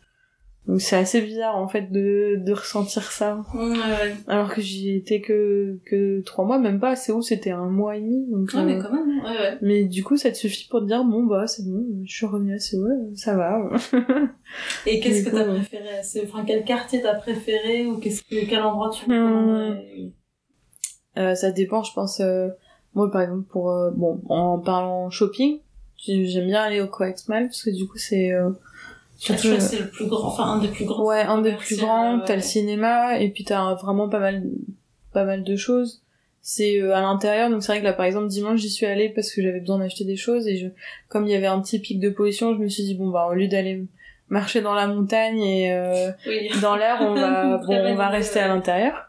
Donc 0.66 0.80
c'est 0.80 0.96
assez 0.96 1.20
bizarre 1.20 1.56
en 1.56 1.68
fait 1.68 1.92
de, 1.92 2.36
de 2.44 2.52
ressentir 2.52 3.02
ça. 3.12 3.44
Ouais. 3.54 4.14
Alors 4.26 4.52
que 4.52 4.60
j'y 4.60 4.96
étais 4.96 5.20
que, 5.20 5.78
que 5.86 6.20
trois 6.22 6.44
mois, 6.44 6.58
même 6.58 6.80
pas, 6.80 6.96
c'est 6.96 7.12
où 7.12 7.22
c'était 7.22 7.52
un 7.52 7.66
mois 7.66 7.96
et 7.96 8.00
demi. 8.00 8.26
Donc, 8.30 8.50
Ouais, 8.52 8.64
mais 8.64 8.74
euh, 8.74 8.82
quand 8.82 8.92
même, 8.92 9.20
ouais, 9.20 9.30
ouais. 9.30 9.58
mais 9.62 9.84
du 9.84 10.02
coup 10.02 10.16
ça 10.16 10.30
te 10.32 10.36
suffit 10.36 10.66
pour 10.68 10.80
te 10.80 10.86
dire 10.86 11.04
bon 11.04 11.24
bah 11.24 11.46
c'est 11.46 11.64
bon, 11.64 11.84
je 12.04 12.12
suis 12.12 12.26
revenue 12.26 12.54
à 12.54 12.58
Séoul, 12.58 13.12
ça 13.14 13.36
va. 13.36 13.60
Et 14.86 14.98
qu'est-ce 15.00 15.24
que 15.24 15.30
t'as 15.30 15.44
préféré 15.44 15.98
à 15.98 16.02
ce- 16.02 16.18
Enfin, 16.24 16.44
quel 16.44 16.64
quartier 16.64 17.00
t'as 17.00 17.14
préféré 17.14 17.86
ou 17.86 17.98
qu'est-ce 17.98 18.22
que, 18.22 18.44
quel 18.48 18.60
endroit 18.62 18.90
tu 18.90 19.04
recommanderais? 19.04 20.10
Euh, 21.18 21.34
ça 21.34 21.50
dépend, 21.50 21.82
je 21.82 21.92
pense. 21.94 22.20
euh, 22.20 22.48
moi, 22.94 23.10
par 23.10 23.22
exemple, 23.22 23.44
pour 23.50 23.70
euh, 23.70 23.90
bon, 23.92 24.20
en 24.28 24.58
parlant 24.58 25.10
shopping, 25.10 25.60
j'ai- 25.96 26.26
j'aime 26.26 26.46
bien 26.46 26.62
aller 26.62 26.80
au 26.80 26.88
Coex 26.88 27.28
Mall 27.28 27.44
parce 27.46 27.62
que 27.62 27.70
du 27.70 27.86
coup, 27.86 27.98
c'est 27.98 28.32
euh, 29.30 29.34
Je 29.36 29.42
crois 29.42 29.56
que 29.56 29.60
c'est 29.62 29.78
le 29.80 29.88
plus 29.88 30.06
grand, 30.06 30.28
enfin, 30.28 30.44
un 30.44 30.58
des 30.60 30.68
plus 30.68 30.84
grands. 30.84 31.04
ouais 31.06 31.22
un 31.22 31.40
des 31.40 31.52
plus 31.52 31.76
grands. 31.78 32.18
ouais. 32.18 32.24
T'as 32.26 32.36
le 32.36 32.42
cinéma 32.42 33.18
et 33.18 33.30
puis 33.30 33.44
t'as 33.44 33.74
vraiment 33.74 34.08
pas 34.08 34.18
mal, 34.20 34.42
pas 35.12 35.24
mal 35.24 35.42
de 35.44 35.56
choses. 35.56 36.02
C'est 36.42 36.80
euh, 36.80 36.94
à 36.94 37.00
l'intérieur, 37.00 37.50
donc 37.50 37.62
c'est 37.62 37.72
vrai 37.72 37.80
que 37.80 37.84
là, 37.84 37.92
par 37.92 38.06
exemple, 38.06 38.28
dimanche, 38.28 38.60
j'y 38.60 38.70
suis 38.70 38.86
allée 38.86 39.08
parce 39.08 39.32
que 39.32 39.42
j'avais 39.42 39.58
besoin 39.60 39.78
d'acheter 39.78 40.04
des 40.04 40.16
choses 40.16 40.46
et 40.46 40.56
je, 40.56 40.68
comme 41.08 41.24
il 41.26 41.32
y 41.32 41.34
avait 41.34 41.46
un 41.48 41.60
petit 41.60 41.80
pic 41.80 41.98
de 41.98 42.08
pollution, 42.08 42.54
je 42.54 42.60
me 42.60 42.68
suis 42.68 42.84
dit 42.84 42.94
bon 42.94 43.08
bah 43.08 43.26
au 43.28 43.34
lieu 43.34 43.48
d'aller 43.48 43.84
marcher 44.28 44.60
dans 44.60 44.74
la 44.74 44.86
montagne 44.86 45.40
et 45.40 45.72
euh, 45.72 46.10
Oui. 46.26 46.48
dans 46.62 46.76
l'air, 46.76 46.98
on 47.00 47.14
va, 47.14 47.56
bon, 47.66 47.74
on 47.74 47.94
va 47.96 48.08
rester 48.08 48.38
à 48.38 48.46
l'intérieur. 48.48 49.06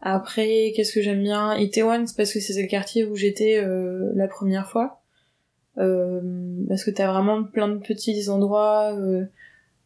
Après, 0.00 0.72
qu'est-ce 0.76 0.92
que 0.92 1.02
j'aime 1.02 1.22
bien? 1.22 1.56
Itaewon, 1.56 2.06
c'est 2.06 2.16
parce 2.16 2.32
que 2.32 2.38
c'est 2.40 2.60
le 2.62 2.68
quartier 2.68 3.04
où 3.04 3.16
j'étais 3.16 3.56
euh, 3.58 4.12
la 4.14 4.28
première 4.28 4.68
fois. 4.68 4.97
Euh, 5.78 6.20
parce 6.68 6.82
que 6.82 6.90
t'as 6.90 7.06
vraiment 7.12 7.44
plein 7.44 7.68
de 7.68 7.78
petits 7.78 8.28
endroits, 8.28 8.92
euh, 8.96 9.24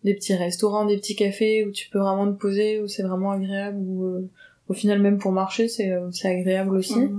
des 0.04 0.14
petits 0.14 0.34
restaurants, 0.34 0.86
des 0.86 0.96
petits 0.96 1.16
cafés 1.16 1.66
où 1.66 1.70
tu 1.70 1.90
peux 1.90 1.98
vraiment 1.98 2.26
te 2.32 2.38
poser, 2.38 2.80
où 2.80 2.88
c'est 2.88 3.02
vraiment 3.02 3.32
agréable, 3.32 3.76
où 3.78 4.04
euh, 4.04 4.30
au 4.68 4.72
final 4.72 5.00
même 5.00 5.18
pour 5.18 5.32
marcher 5.32 5.68
c'est 5.68 5.90
euh, 5.92 6.10
c'est 6.10 6.28
agréable 6.28 6.74
aussi. 6.76 7.10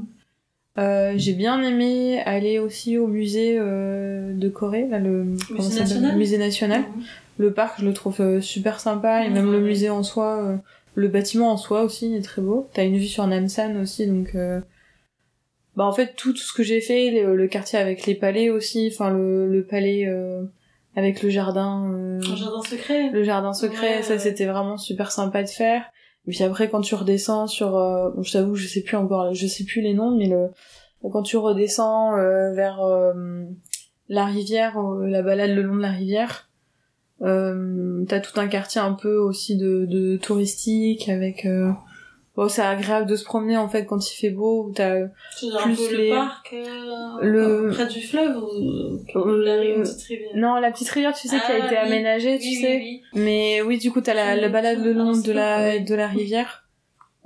Euh, 0.80 1.14
j'ai 1.18 1.34
bien 1.34 1.62
aimé 1.62 2.20
aller 2.26 2.58
aussi 2.58 2.98
au 2.98 3.06
musée 3.06 3.58
euh, 3.60 4.34
de 4.34 4.50
Corée, 4.50 4.88
là, 4.88 4.98
le 4.98 5.38
s'appelle 5.60 5.80
national 5.80 6.18
musée 6.18 6.40
national. 6.40 6.84
Le 7.38 7.54
parc, 7.54 7.80
je 7.80 7.86
le 7.86 7.94
trouve 7.94 8.22
euh, 8.22 8.42
super 8.42 8.80
sympa, 8.80 9.24
et 9.24 9.30
même 9.30 9.52
le 9.52 9.62
musée 9.62 9.92
en 9.92 10.02
soi, 10.02 10.40
euh, 10.42 10.58
le 10.96 11.10
bâtiment 11.10 11.52
en 11.52 11.58
soi 11.58 11.84
aussi 11.84 12.16
est 12.16 12.22
très 12.22 12.42
beau. 12.42 12.68
T'as 12.74 12.86
une 12.86 12.98
vue 12.98 13.06
sur 13.06 13.28
Namsan 13.28 13.80
aussi, 13.80 14.08
donc... 14.08 14.36
Bah 15.76 15.86
en 15.86 15.92
fait, 15.92 16.14
tout, 16.16 16.34
tout 16.34 16.40
ce 16.40 16.54
que 16.54 16.62
j'ai 16.64 16.82
fait, 16.82 17.10
le, 17.10 17.36
le 17.36 17.48
quartier 17.48 17.80
avec 17.80 18.06
les 18.06 18.14
palais 18.16 18.50
aussi, 18.52 18.90
enfin 18.94 19.10
le, 19.10 19.48
le 19.48 19.66
palais 19.66 20.06
euh, 20.08 20.44
avec 20.96 21.24
le 21.24 21.30
jardin... 21.30 21.92
euh, 21.92 22.20
Un 22.32 22.36
jardin 22.36 22.62
secret. 22.62 23.10
le 23.10 23.24
jardin 23.24 23.54
secret, 23.54 23.98
Ouais, 23.98 24.04
ça 24.04 24.14
ouais. 24.14 24.20
c'était 24.20 24.46
vraiment 24.46 24.78
super 24.78 25.12
sympa 25.12 25.42
de 25.42 25.50
faire. 25.50 25.84
Et 26.28 26.32
puis 26.32 26.44
après 26.44 26.70
quand 26.70 26.82
tu 26.82 26.94
redescends 26.94 27.48
sur, 27.48 27.76
euh, 27.76 28.12
bon, 28.12 28.22
je 28.22 28.32
t'avoue 28.34 28.56
je 28.56 28.68
sais 28.68 28.82
plus 28.84 28.98
encore, 28.98 29.34
je 29.34 29.48
sais 29.48 29.64
plus 29.64 29.82
les 29.82 29.94
noms, 29.96 30.16
mais 30.16 30.28
le 30.28 30.50
quand 31.12 31.24
tu 31.24 31.36
redescends 31.38 32.16
euh, 32.18 32.54
vers 32.54 32.82
euh, 32.84 33.14
la 34.10 34.26
rivière, 34.26 34.78
euh, 34.78 35.08
la 35.08 35.22
balade 35.24 35.52
le 35.52 35.64
long 35.64 35.76
de 35.76 35.82
la 35.82 35.92
rivière, 35.92 36.50
euh, 37.24 38.06
t'as 38.08 38.20
tout 38.20 38.40
un 38.40 38.48
quartier 38.48 38.80
un 38.80 38.94
peu 38.94 39.18
aussi 39.18 39.58
de, 39.58 39.86
de 39.90 40.18
touristique 40.18 41.10
avec. 41.10 41.48
Euh, 42.38 42.42
bon 42.44 42.50
c'est 42.50 42.62
agréable 42.62 43.06
de 43.08 43.16
se 43.16 43.24
promener 43.24 43.58
en 43.58 43.70
fait 43.70 43.86
quand 43.86 44.10
il 44.12 44.16
fait 44.16 44.30
beau. 44.30 44.66
Où 44.66 44.74
t'as 44.74 45.08
plus 45.38 45.54
un 45.56 45.92
les- 45.92 46.10
le 46.10 46.16
parc, 46.16 46.54
euh, 46.54 47.18
Le- 47.22 47.70
près 47.72 47.88
du 47.88 48.02
fleuve 48.02 48.38
ou, 48.38 49.00
ou 49.16 49.20
Euh, 49.20 49.44
la 49.44 49.84
petite 49.84 50.04
rivière. 50.08 50.30
non 50.36 50.56
la 50.56 50.72
petite 50.72 50.90
rivière 50.90 51.14
tu 51.14 51.28
sais 51.28 51.38
qui 51.38 51.52
a 51.52 51.56
Ah, 51.62 51.66
été 51.66 51.76
oui. 51.76 51.82
aménagée 51.82 52.40
tu 52.40 52.48
Oui, 52.48 52.56
sais. 52.56 52.78
oui, 52.78 53.02
Mais 53.14 53.62
oui, 53.62 53.78
du 53.78 53.92
coup, 53.92 54.02
t'as 54.02 54.14
la, 54.14 54.36
la 54.36 54.50
balade 54.50 54.84
le 54.84 54.94
long 54.94 55.16
de 55.18 55.32
la, 55.32 55.80
de 55.80 55.96
la 55.96 56.08
rivière 56.08 56.64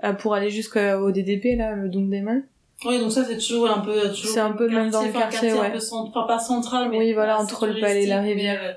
euh, 0.04 0.14
pour 0.14 0.34
aller 0.36 0.50
jusqu'au 0.52 1.12
DDP, 1.12 1.56
là, 1.58 1.72
le 1.74 1.90
Dongdaeman. 1.90 2.44
oui. 2.86 2.88
Oui, 2.90 3.00
donc 3.00 3.12
ça 3.12 3.24
c'est 3.26 3.38
toujours 3.38 3.68
un 3.72 3.80
peu. 3.80 4.14
C'est 4.14 4.40
un 4.40 4.52
peu 4.52 4.70
même 4.70 4.92
dans 4.92 5.02
le 5.02 5.12
quartier, 5.12 5.50
un 5.52 5.60
ouais. 5.62 5.72
peu 5.72 5.80
cent- 5.80 6.06
enfin 6.08 6.28
pas 6.28 6.38
central, 6.38 6.90
mais 6.92 6.98
Oui, 7.00 7.14
voilà, 7.14 7.40
entre 7.40 7.66
le 7.66 7.80
palais 7.80 8.04
et 8.04 8.08
la 8.08 8.22
rivière. 8.22 8.60
mais, 8.62 8.68
euh, 8.70 8.74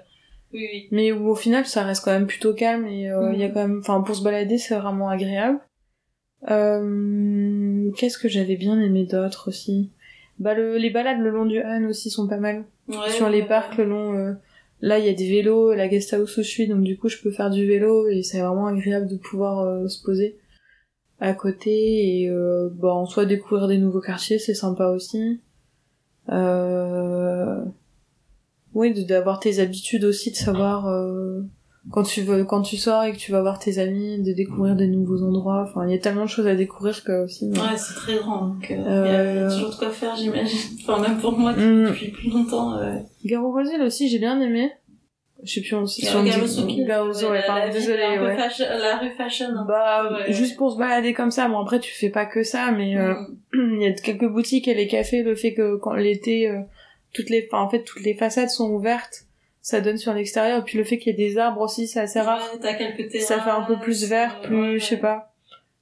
Oui, 0.54 0.66
oui. 0.72 0.88
Mais 0.90 1.12
où, 1.12 1.28
au 1.28 1.34
final, 1.34 1.66
ça 1.66 1.82
reste 1.84 2.02
quand 2.04 2.10
même 2.12 2.26
plutôt 2.26 2.54
calme 2.54 2.86
et 2.86 3.10
euh, 3.10 3.30
il 3.32 3.36
Mhm. 3.36 3.40
y 3.40 3.44
a 3.44 3.48
quand 3.50 3.60
même, 3.60 3.78
enfin, 3.80 4.00
pour 4.00 4.16
se 4.16 4.22
balader, 4.22 4.56
c'est 4.58 4.74
vraiment 4.76 5.08
agréable. 5.10 5.60
Euh, 6.48 7.90
qu'est-ce 7.96 8.18
que 8.18 8.28
j'avais 8.28 8.56
bien 8.56 8.80
aimé 8.80 9.04
d'autre 9.04 9.48
aussi? 9.48 9.90
Bah, 10.38 10.54
le, 10.54 10.78
les 10.78 10.90
balades 10.90 11.20
le 11.20 11.30
long 11.30 11.44
du 11.44 11.60
Han 11.60 11.84
aussi 11.84 12.10
sont 12.10 12.26
pas 12.28 12.38
mal. 12.38 12.64
Ouais, 12.88 13.10
Sur 13.10 13.28
les 13.28 13.42
ouais, 13.42 13.48
parcs 13.48 13.76
le 13.76 13.84
long, 13.84 14.14
euh, 14.14 14.32
là, 14.80 14.98
il 14.98 15.04
y 15.04 15.08
a 15.08 15.12
des 15.14 15.28
vélos, 15.28 15.74
la 15.74 15.86
guest 15.88 16.12
house 16.14 16.36
où 16.38 16.42
je 16.42 16.48
suis, 16.48 16.66
donc 16.66 16.82
du 16.82 16.96
coup, 16.96 17.08
je 17.08 17.18
peux 17.22 17.30
faire 17.30 17.50
du 17.50 17.66
vélo 17.66 18.08
et 18.08 18.22
c'est 18.22 18.40
vraiment 18.40 18.66
agréable 18.66 19.06
de 19.06 19.16
pouvoir 19.16 19.60
euh, 19.60 19.86
se 19.88 20.02
poser 20.02 20.38
à 21.20 21.34
côté 21.34 22.22
et 22.22 22.30
euh, 22.30 22.70
bah, 22.72 22.94
en 22.94 23.04
soi 23.04 23.26
découvrir 23.26 23.68
des 23.68 23.76
nouveaux 23.76 24.00
quartiers, 24.00 24.38
c'est 24.38 24.54
sympa 24.54 24.86
aussi. 24.88 25.40
Euh... 26.30 27.62
Oui, 28.74 28.94
de- 28.94 29.02
d'avoir 29.02 29.40
tes 29.40 29.58
habitudes 29.58 30.04
aussi, 30.04 30.30
de 30.30 30.36
savoir 30.36 30.86
euh, 30.86 31.42
quand 31.90 32.02
tu 32.02 32.22
veux, 32.22 32.44
quand 32.44 32.62
tu 32.62 32.76
sors 32.76 33.04
et 33.04 33.12
que 33.12 33.16
tu 33.16 33.32
vas 33.32 33.40
voir 33.40 33.58
tes 33.58 33.78
amis, 33.78 34.22
de 34.22 34.32
découvrir 34.32 34.76
des 34.76 34.86
nouveaux 34.86 35.22
endroits. 35.22 35.66
Enfin, 35.68 35.86
il 35.86 35.92
y 35.92 35.94
a 35.94 35.98
tellement 35.98 36.24
de 36.24 36.28
choses 36.30 36.46
à 36.46 36.54
découvrir 36.54 37.02
que 37.04 37.24
aussi. 37.24 37.46
Ouais, 37.50 37.76
c'est 37.76 37.94
très 37.94 38.16
grand, 38.16 38.48
donc 38.48 38.70
euh, 38.70 38.74
il 38.74 38.80
y 38.80 38.84
Euh, 38.86 39.48
a 39.48 39.50
toujours 39.50 39.70
de 39.70 39.74
quoi 39.76 39.90
faire, 39.90 40.14
j'imagine. 40.16 40.58
Enfin, 40.82 41.00
même 41.00 41.18
pour 41.18 41.32
moi, 41.32 41.54
qui- 41.54 41.60
Mm. 41.60 41.86
depuis 41.86 42.08
plus 42.10 42.30
longtemps. 42.30 42.76
Euh... 42.78 42.96
Garo 43.24 43.52
aussi, 43.84 44.08
j'ai 44.08 44.18
bien 44.18 44.40
aimé. 44.40 44.70
Je 45.42 45.54
sais 45.54 45.60
plus, 45.62 45.74
on 45.74 45.86
si 45.86 46.06
Euh, 46.06 46.10
on 46.18 46.22
dit- 46.22 46.28
Garosuki, 46.28 46.84
ouais, 47.30 47.42
pardon, 47.46 47.64
la 47.64 47.70
peu 48.18 48.24
ouais. 48.26 48.36
fashion- 48.36 48.66
la 48.68 48.98
rue 48.98 49.10
fashion. 49.16 49.46
un 49.56 49.64
Bah, 49.64 50.10
Ouais. 50.26 50.32
juste 50.34 50.58
pour 50.58 50.70
se 50.72 50.76
balader 50.76 51.14
comme 51.14 51.30
ça. 51.30 51.48
Bon, 51.48 51.58
après, 51.60 51.80
tu 51.80 51.94
fais 51.94 52.10
pas 52.10 52.26
que 52.26 52.42
ça, 52.42 52.70
mais 52.72 52.94
euh, 52.98 53.14
Mm. 53.54 53.76
il 53.80 53.82
y 53.82 53.86
a 53.86 53.92
quelques 53.94 54.28
boutiques 54.28 54.68
et 54.68 54.74
les 54.74 54.86
cafés, 54.86 55.22
le 55.22 55.34
fait 55.34 55.54
que 55.54 55.76
quand 55.76 55.94
l'été, 55.94 56.46
euh, 56.50 56.60
toutes 57.14 57.30
les, 57.30 57.48
enfin, 57.50 57.62
en 57.64 57.70
fait, 57.70 57.84
toutes 57.84 58.02
les 58.02 58.12
façades 58.12 58.50
sont 58.50 58.68
ouvertes, 58.68 59.24
ça 59.62 59.80
donne 59.80 59.98
sur 59.98 60.12
l'extérieur. 60.14 60.60
Et 60.60 60.62
puis 60.62 60.78
le 60.78 60.84
fait 60.84 60.98
qu'il 60.98 61.12
y 61.12 61.22
ait 61.22 61.28
des 61.28 61.38
arbres 61.38 61.60
aussi, 61.60 61.86
c'est 61.86 62.00
assez 62.00 62.20
rare. 62.20 62.40
Ouais, 62.52 62.58
t'as 62.60 62.74
quelques 62.74 63.10
ça 63.20 63.40
fait 63.40 63.50
un 63.50 63.62
peu 63.62 63.78
plus 63.78 64.04
vert, 64.08 64.30
terrasses, 64.30 64.46
plus, 64.46 64.72
ouais, 64.72 64.78
je 64.78 64.84
sais 64.84 64.96
pas. 64.96 65.32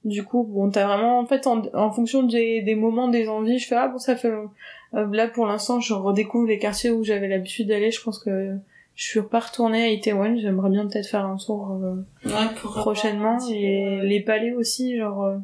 Du 0.05 0.23
coup, 0.23 0.43
bon, 0.43 0.69
t'as 0.69 0.87
vraiment, 0.87 1.19
en 1.19 1.25
fait, 1.25 1.45
en, 1.45 1.63
en 1.73 1.91
fonction 1.91 2.23
des, 2.23 2.61
des 2.61 2.75
moments, 2.75 3.09
des 3.09 3.27
envies, 3.27 3.59
je 3.59 3.67
fais, 3.67 3.75
ah 3.75 3.89
bon, 3.89 3.97
ça 3.97 4.15
fait, 4.15 4.31
euh, 4.31 5.07
là, 5.11 5.27
pour 5.27 5.45
l'instant, 5.45 5.81
je 5.81 5.93
redécouvre 5.93 6.47
les 6.47 6.57
quartiers 6.57 6.89
où 6.89 7.03
j'avais 7.03 7.27
l'habitude 7.27 7.67
d'aller, 7.67 7.91
je 7.91 8.01
pense 8.01 8.17
que 8.17 8.55
je 8.95 9.05
suis 9.05 9.21
pas 9.21 9.39
retournée 9.39 9.83
à 9.83 9.89
Itaewon, 9.89 10.37
j'aimerais 10.37 10.69
bien 10.69 10.87
peut-être 10.87 11.07
faire 11.07 11.25
un 11.25 11.35
tour, 11.35 11.77
euh, 11.83 12.29
pour 12.61 12.71
prochainement, 12.75 13.37
et 13.51 13.99
les 14.03 14.21
palais 14.21 14.53
aussi, 14.53 14.97
genre, 14.97 15.23
euh, 15.25 15.37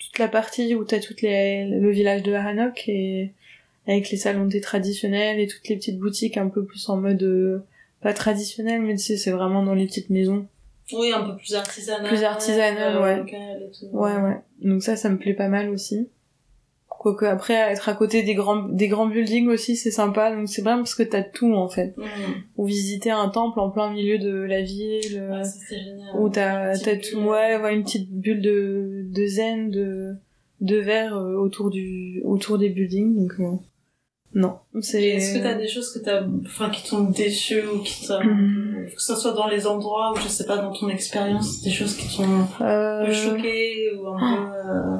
toute 0.00 0.18
la 0.18 0.28
partie 0.28 0.74
où 0.74 0.84
t'as 0.84 0.98
toutes 0.98 1.22
les, 1.22 1.64
le 1.66 1.90
village 1.90 2.24
de 2.24 2.32
Hanok 2.32 2.88
et, 2.88 3.32
avec 3.86 4.10
les 4.10 4.16
salons 4.16 4.46
de 4.46 4.50
thé 4.50 4.60
traditionnels 4.60 5.38
et 5.38 5.46
toutes 5.46 5.68
les 5.68 5.76
petites 5.76 5.98
boutiques 5.98 6.36
un 6.36 6.48
peu 6.48 6.64
plus 6.64 6.88
en 6.88 6.96
mode, 6.96 7.22
euh, 7.22 7.64
pas 8.02 8.12
traditionnel, 8.12 8.82
mais 8.82 8.94
tu 8.96 9.02
sais, 9.02 9.16
c'est 9.16 9.30
vraiment 9.30 9.62
dans 9.62 9.74
les 9.74 9.86
petites 9.86 10.10
maisons. 10.10 10.46
Oui, 10.92 11.12
un 11.12 11.22
peu 11.22 11.36
plus 11.36 11.54
artisanal. 11.54 12.06
Plus 12.08 12.22
artisanal, 12.24 13.00
ouais. 13.00 13.16
local 13.18 13.62
et 13.62 13.70
tout. 13.70 13.96
Ouais, 13.96 14.16
ouais. 14.16 14.36
Donc 14.62 14.82
ça, 14.82 14.96
ça 14.96 15.08
me 15.08 15.16
plaît 15.18 15.34
pas 15.34 15.48
mal 15.48 15.70
aussi. 15.70 16.08
Quoique 16.88 17.24
après, 17.24 17.54
être 17.54 17.88
à 17.88 17.94
côté 17.94 18.22
des 18.22 18.34
grands, 18.34 18.68
des 18.68 18.86
grands 18.88 19.06
buildings 19.08 19.48
aussi, 19.48 19.74
c'est 19.76 19.90
sympa. 19.90 20.30
Donc 20.34 20.48
c'est 20.48 20.62
bien 20.62 20.76
parce 20.76 20.94
que 20.94 21.02
t'as 21.02 21.22
tout, 21.22 21.52
en 21.54 21.68
fait. 21.68 21.96
Mm. 21.96 22.02
Ou 22.58 22.66
visiter 22.66 23.10
un 23.10 23.28
temple 23.28 23.58
en 23.58 23.70
plein 23.70 23.90
milieu 23.92 24.18
de 24.18 24.32
la 24.34 24.62
ville. 24.62 25.00
euh, 25.18 25.38
Ouais, 25.38 25.44
ça, 25.44 25.58
c'est 25.68 25.80
génial. 25.82 26.10
où 26.16 26.28
t'as, 26.28 26.76
t'as 26.78 26.96
tout, 26.96 27.18
ouais, 27.18 27.56
ouais, 27.56 27.74
une 27.74 27.82
petite 27.84 28.10
bulle 28.10 28.40
de, 28.42 29.02
de 29.10 29.26
zen, 29.26 29.70
de, 29.70 30.14
de 30.60 30.76
verre 30.76 31.16
euh, 31.16 31.34
autour 31.36 31.70
du 31.70 32.20
autour 32.24 32.56
des 32.58 32.68
buildings 32.68 33.16
donc 33.16 33.32
euh, 33.40 33.56
non 34.34 34.58
c'est 34.80 35.02
Est-ce 35.02 35.36
que 35.38 35.42
t'as 35.42 35.54
des 35.54 35.68
choses 35.68 35.92
que 35.92 35.98
t'as, 35.98 36.22
enfin, 36.46 36.70
qui 36.70 36.88
t'ont 36.88 37.04
déçu 37.04 37.62
ou 37.66 37.80
qui 37.80 38.06
t'ont, 38.06 38.22
Mhm. 38.24 38.86
que 38.94 39.00
ce 39.02 39.14
soit 39.14 39.32
dans 39.32 39.46
les 39.48 39.66
endroits 39.66 40.12
ou 40.12 40.16
je 40.16 40.28
sais 40.28 40.46
pas, 40.46 40.56
dans 40.56 40.72
ton 40.72 40.88
expérience, 40.88 41.62
des 41.62 41.70
choses 41.70 41.96
qui 41.96 42.16
t'ont 42.16 42.46
euh, 42.64 43.06
peu 43.06 43.12
choqué 43.12 43.90
ou 43.96 44.06
un 44.08 44.18
peu, 44.18 44.52
euh, 44.54 44.96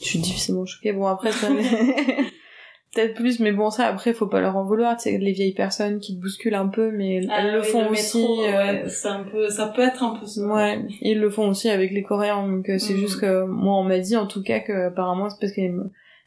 je 0.00 0.04
suis 0.04 0.18
difficilement 0.18 0.66
choquée 0.66 0.92
bon 0.92 1.06
après 1.06 1.32
ça 1.32 1.48
peut-être 2.94 3.14
plus 3.14 3.38
mais 3.40 3.52
bon 3.52 3.70
ça 3.70 3.86
après 3.86 4.12
faut 4.14 4.26
pas 4.26 4.40
leur 4.40 4.56
en 4.56 4.64
vouloir 4.64 4.96
tu 4.96 5.04
sais 5.04 5.18
les 5.18 5.32
vieilles 5.32 5.52
personnes 5.54 6.00
qui 6.00 6.16
te 6.16 6.20
bousculent 6.22 6.54
un 6.54 6.68
peu 6.68 6.90
mais 6.90 7.16
elles 7.16 7.28
ah 7.30 7.46
le 7.52 7.62
font 7.62 7.84
le 7.84 7.90
aussi 7.90 8.18
métro, 8.18 8.42
euh, 8.44 8.56
ouais, 8.56 8.84
c'est 8.88 9.08
un 9.08 9.24
peu, 9.24 9.48
ça 9.50 9.66
peut 9.68 9.82
être 9.82 10.02
un 10.02 10.16
peu 10.18 10.26
ça. 10.26 10.40
Ouais, 10.42 10.80
ils 11.02 11.18
le 11.20 11.30
font 11.30 11.48
aussi 11.48 11.68
avec 11.68 11.92
les 11.92 12.02
Coréens, 12.02 12.46
donc 12.48 12.68
euh, 12.68 12.78
c'est 12.78 12.94
Mhm. 12.94 13.00
juste 13.00 13.20
que 13.20 13.44
moi 13.44 13.74
on 13.76 13.84
m'a 13.84 13.98
dit 13.98 14.16
en 14.16 14.26
tout 14.26 14.42
cas 14.42 14.60
que 14.60 14.86
apparemment 14.88 15.28
c'est 15.30 15.38
parce 15.40 15.52
que 15.52 15.60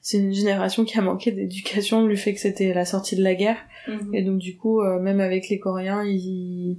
c'est 0.02 0.18
une 0.18 0.34
génération 0.34 0.84
qui 0.84 0.98
a 0.98 1.02
manqué 1.02 1.32
d'éducation 1.32 2.06
du 2.08 2.18
fait 2.18 2.34
que 2.34 2.40
c'était 2.40 2.74
la 2.74 2.86
sortie 2.86 3.16
de 3.16 3.24
la 3.24 3.36
guerre 3.36 3.58
Mhm. 3.88 4.14
et 4.14 4.24
donc 4.24 4.38
du 4.40 4.58
coup 4.58 4.82
euh, 4.82 5.00
même 5.00 5.20
avec 5.20 5.50
les 5.50 5.58
Coréens 5.60 6.04
ils 6.06 6.78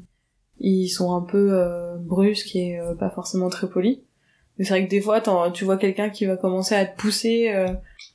ils 0.61 0.89
sont 0.89 1.12
un 1.14 1.23
peu 1.23 1.49
euh, 1.53 1.97
brusques 1.99 2.55
et 2.55 2.79
euh, 2.79 2.95
pas 2.95 3.11
forcément 3.11 3.49
très 3.49 3.68
polis. 3.68 3.99
Mais 4.59 4.64
c'est 4.66 4.75
vrai 4.75 4.85
que 4.85 4.91
des 4.91 5.01
fois 5.01 5.20
tu 5.55 5.64
vois 5.64 5.79
quelqu'un 5.79 6.11
qui 6.11 6.27
va 6.27 6.37
commencer 6.37 6.75
à 6.75 6.85
te 6.85 6.97
pousser, 7.01 7.51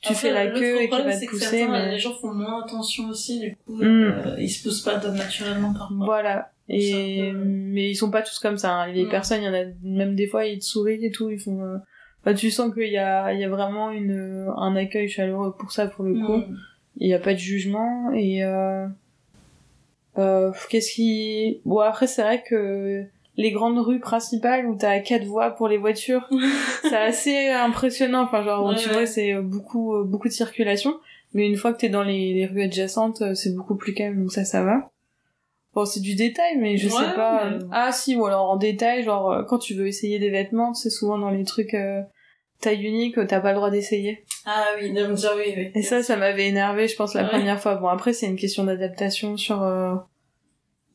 tu 0.00 0.12
Après, 0.12 0.14
fais 0.14 0.32
la 0.32 0.46
queue 0.46 0.80
et 0.82 0.88
qui 0.88 0.96
va 1.02 1.16
te 1.16 1.24
que 1.26 1.30
pousser, 1.30 1.44
certains, 1.58 1.72
mais 1.72 1.90
Les 1.92 1.98
gens 1.98 2.14
font 2.14 2.32
moins 2.32 2.62
attention 2.64 3.08
aussi, 3.08 3.40
du 3.40 3.56
coup, 3.66 3.82
Mm. 3.82 4.36
ils 4.38 4.48
se 4.48 4.62
poussent 4.62 4.82
pas 4.82 4.96
naturellement 5.10 5.72
parfois. 5.74 6.04
Voilà. 6.06 6.52
Et 6.68 7.30
peu- 7.32 7.38
mais 7.44 7.90
ils 7.90 7.96
sont 7.96 8.10
pas 8.10 8.22
tous 8.22 8.38
comme 8.38 8.56
ça. 8.56 8.72
Hein. 8.72 8.92
Les 8.92 9.04
Mm. 9.04 9.08
personnes, 9.10 9.42
il 9.42 9.46
y 9.46 9.48
en 9.48 9.54
a 9.54 9.64
même 9.82 10.14
des 10.14 10.28
fois 10.28 10.46
ils 10.46 10.60
te 10.60 10.64
sourient 10.64 11.04
et 11.04 11.10
tout. 11.10 11.28
Ils 11.28 11.40
font. 11.40 11.60
Enfin, 12.28 12.34
tu 12.36 12.50
sens 12.50 12.74
qu'il 12.74 12.90
y 12.92 12.98
a, 12.98 13.32
il 13.32 13.40
y 13.40 13.44
a 13.44 13.48
vraiment 13.48 13.90
une 13.90 14.52
un 14.56 14.76
accueil 14.76 15.08
chaleureux 15.08 15.54
pour 15.58 15.72
ça 15.72 15.86
pour 15.86 16.04
le 16.04 16.14
coup. 16.14 16.42
Il 16.98 17.08
y 17.08 17.14
a 17.14 17.18
pas 17.18 17.32
de 17.32 17.38
jugement 17.38 18.12
et 18.12 18.44
euh... 18.44 18.86
euh, 20.18 20.52
qu'est-ce 20.68 20.92
qui. 20.92 21.60
Bon 21.64 21.78
après 21.80 22.06
c'est 22.06 22.22
vrai 22.22 22.42
que 22.42 23.04
les 23.36 23.52
grandes 23.52 23.78
rues 23.78 24.00
principales 24.00 24.66
où 24.66 24.76
t'as 24.76 24.98
quatre 25.00 25.24
voies 25.24 25.50
pour 25.52 25.68
les 25.68 25.78
voitures, 25.78 26.28
c'est 26.82 26.96
assez 26.96 27.48
impressionnant. 27.50 28.22
Enfin 28.22 28.42
genre 28.42 28.66
Ouais, 28.66 28.74
tu 28.76 28.88
ouais. 28.88 28.94
vois 28.94 29.06
c'est 29.06 29.34
beaucoup 29.36 29.94
euh, 29.94 30.04
beaucoup 30.04 30.28
de 30.28 30.32
circulation. 30.32 30.98
Mais 31.34 31.46
une 31.46 31.56
fois 31.56 31.72
que 31.74 31.78
t'es 31.78 31.88
dans 31.90 32.02
les, 32.02 32.32
les 32.34 32.46
rues 32.46 32.62
adjacentes, 32.62 33.20
euh, 33.22 33.34
c'est 33.34 33.54
beaucoup 33.54 33.76
plus 33.76 33.92
calme, 33.92 34.18
donc 34.22 34.32
ça, 34.32 34.44
ça 34.44 34.62
va. 34.64 34.90
Bon, 35.74 35.84
c'est 35.84 36.00
du 36.00 36.14
détail, 36.14 36.56
mais 36.58 36.78
je 36.78 36.88
Ouais, 36.88 36.94
sais 36.94 37.14
pas. 37.14 37.50
mais- 37.50 37.58
Ah 37.70 37.92
si, 37.92 38.16
ou 38.16 38.24
alors 38.24 38.50
en 38.50 38.56
détail, 38.56 39.02
genre 39.04 39.30
euh, 39.30 39.42
quand 39.44 39.58
tu 39.58 39.74
veux 39.74 39.86
essayer 39.86 40.18
des 40.18 40.30
vêtements, 40.30 40.72
c'est 40.72 40.88
souvent 40.90 41.18
dans 41.18 41.28
les 41.30 41.44
trucs 41.44 41.74
euh, 41.74 42.00
taille 42.60 42.82
unique, 42.84 43.18
euh, 43.18 43.26
t'as 43.26 43.40
pas 43.40 43.50
le 43.50 43.56
droit 43.56 43.70
d'essayer. 43.70 44.24
Ah 44.46 44.64
oui, 44.80 44.92
de 44.92 45.06
me 45.06 45.14
dire 45.14 45.32
oui, 45.36 45.52
oui. 45.56 45.70
Et 45.74 45.82
ça, 45.82 46.02
ça 46.02 46.16
m'avait 46.16 46.48
énervé, 46.48 46.88
je 46.88 46.96
pense, 46.96 47.14
la 47.14 47.22
Ouais. 47.24 47.28
première 47.28 47.60
fois. 47.60 47.76
Bon, 47.76 47.88
après, 47.88 48.12
c'est 48.12 48.26
une 48.26 48.36
question 48.36 48.64
d'adaptation 48.64 49.36
sur... 49.36 49.62
euh, 49.62 49.94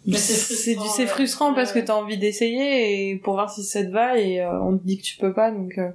Mais 0.06 0.18
c'est 0.18 0.76
c'est 0.76 1.08
frustrant, 1.08 1.50
ouais. 1.50 1.56
parce 1.56 1.72
que 1.72 1.80
t'as 1.80 1.94
envie 1.96 2.18
d'essayer 2.18 3.10
et 3.12 3.16
pour 3.18 3.34
voir 3.36 3.50
si 3.50 3.64
ça 3.64 3.84
te 3.84 3.90
va 3.92 4.18
et 4.20 4.42
euh, 4.42 4.60
on 4.62 4.78
te 4.78 4.84
dit 4.86 4.98
que 4.98 5.04
tu 5.04 5.16
peux 5.18 5.34
pas 5.34 5.50
donc 5.52 5.78
euh, 5.78 5.90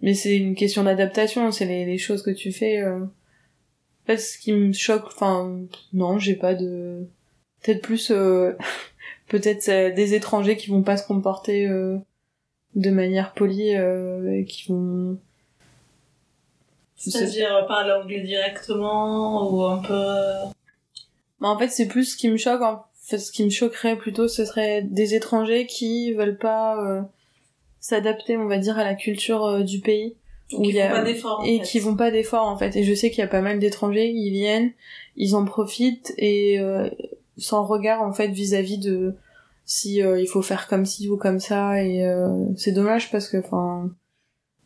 mais 0.00 0.14
c'est 0.14 0.34
une 0.36 0.54
question 0.54 0.82
d'adaptation 0.84 1.50
c'est 1.52 1.66
les, 1.66 1.84
les 1.84 1.98
choses 1.98 2.22
que 2.22 2.30
tu 2.30 2.52
fais 2.52 2.78
euh... 2.78 3.00
en 3.00 4.06
fait 4.06 4.16
ce 4.16 4.38
qui 4.38 4.54
me 4.54 4.72
choque 4.72 5.04
enfin 5.08 5.60
non 5.92 6.18
j'ai 6.18 6.36
pas 6.36 6.54
de 6.54 7.06
peut-être 7.62 7.82
plus 7.82 8.10
euh, 8.10 8.52
peut-être 9.28 9.68
euh, 9.68 9.90
des 9.92 10.14
étrangers 10.14 10.56
qui 10.56 10.70
vont 10.70 10.82
pas 10.82 10.96
se 10.96 11.06
comporter 11.06 11.68
euh, 11.68 11.98
de 12.74 12.90
manière 12.90 13.32
polie 13.34 13.74
euh, 13.76 14.32
et 14.38 14.44
qui 14.44 14.70
vont 14.70 15.18
C'est-à-dire 16.96 17.64
parler 17.66 17.92
anglais 17.92 18.20
directement 18.20 19.50
ou 19.50 19.62
un 19.64 19.78
peu... 19.78 19.92
euh, 19.94 20.44
Mais 21.40 21.48
en 21.48 21.58
fait, 21.58 21.68
c'est 21.68 21.86
plus 21.88 22.12
ce 22.12 22.16
qui 22.16 22.28
me 22.28 22.36
choque. 22.36 22.62
En 22.62 22.84
fait, 23.02 23.18
ce 23.18 23.32
qui 23.32 23.44
me 23.44 23.50
choquerait 23.50 23.96
plutôt, 23.96 24.28
ce 24.28 24.44
serait 24.44 24.82
des 24.82 25.14
étrangers 25.14 25.66
qui 25.66 26.12
veulent 26.12 26.38
pas 26.38 26.78
euh, 26.84 27.02
s'adapter, 27.80 28.36
on 28.36 28.46
va 28.46 28.58
dire, 28.58 28.78
à 28.78 28.84
la 28.84 28.94
culture 28.94 29.44
euh, 29.44 29.62
du 29.62 29.80
pays 29.80 30.14
où 30.52 30.62
qui 30.62 30.70
il 30.70 30.74
y 30.76 30.80
a 30.80 30.90
font 30.90 30.96
pas 30.96 31.04
d'efforts. 31.04 31.40
en 31.40 31.44
et 31.44 31.58
fait. 31.58 31.64
qui 31.64 31.78
vont 31.80 31.96
pas 31.96 32.10
d'efforts 32.10 32.46
en 32.46 32.56
fait. 32.56 32.76
Et 32.76 32.84
je 32.84 32.94
sais 32.94 33.10
qu'il 33.10 33.20
y 33.20 33.24
a 33.24 33.28
pas 33.28 33.40
mal 33.40 33.58
d'étrangers, 33.58 34.10
ils 34.10 34.30
viennent, 34.30 34.72
ils 35.16 35.34
en 35.34 35.44
profitent 35.44 36.12
et 36.18 36.58
euh, 36.60 36.90
sans 37.38 37.64
regard 37.64 38.02
en 38.02 38.12
fait 38.12 38.28
vis-à-vis 38.28 38.78
de 38.78 39.14
si 39.72 40.02
euh, 40.02 40.20
il 40.20 40.26
faut 40.26 40.42
faire 40.42 40.66
comme 40.66 40.84
ci 40.84 41.08
ou 41.08 41.16
comme 41.16 41.38
ça. 41.38 41.80
Et 41.84 42.04
euh, 42.04 42.28
c'est 42.56 42.72
dommage 42.72 43.12
parce 43.12 43.28
que 43.28 43.36
enfin 43.36 43.88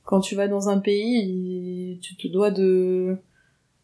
quand 0.05 0.21
tu 0.21 0.35
vas 0.35 0.49
dans 0.49 0.69
un 0.71 0.79
pays, 0.79 1.99
tu 2.03 2.17
te 2.17 2.27
dois 2.29 2.51
de 2.51 3.17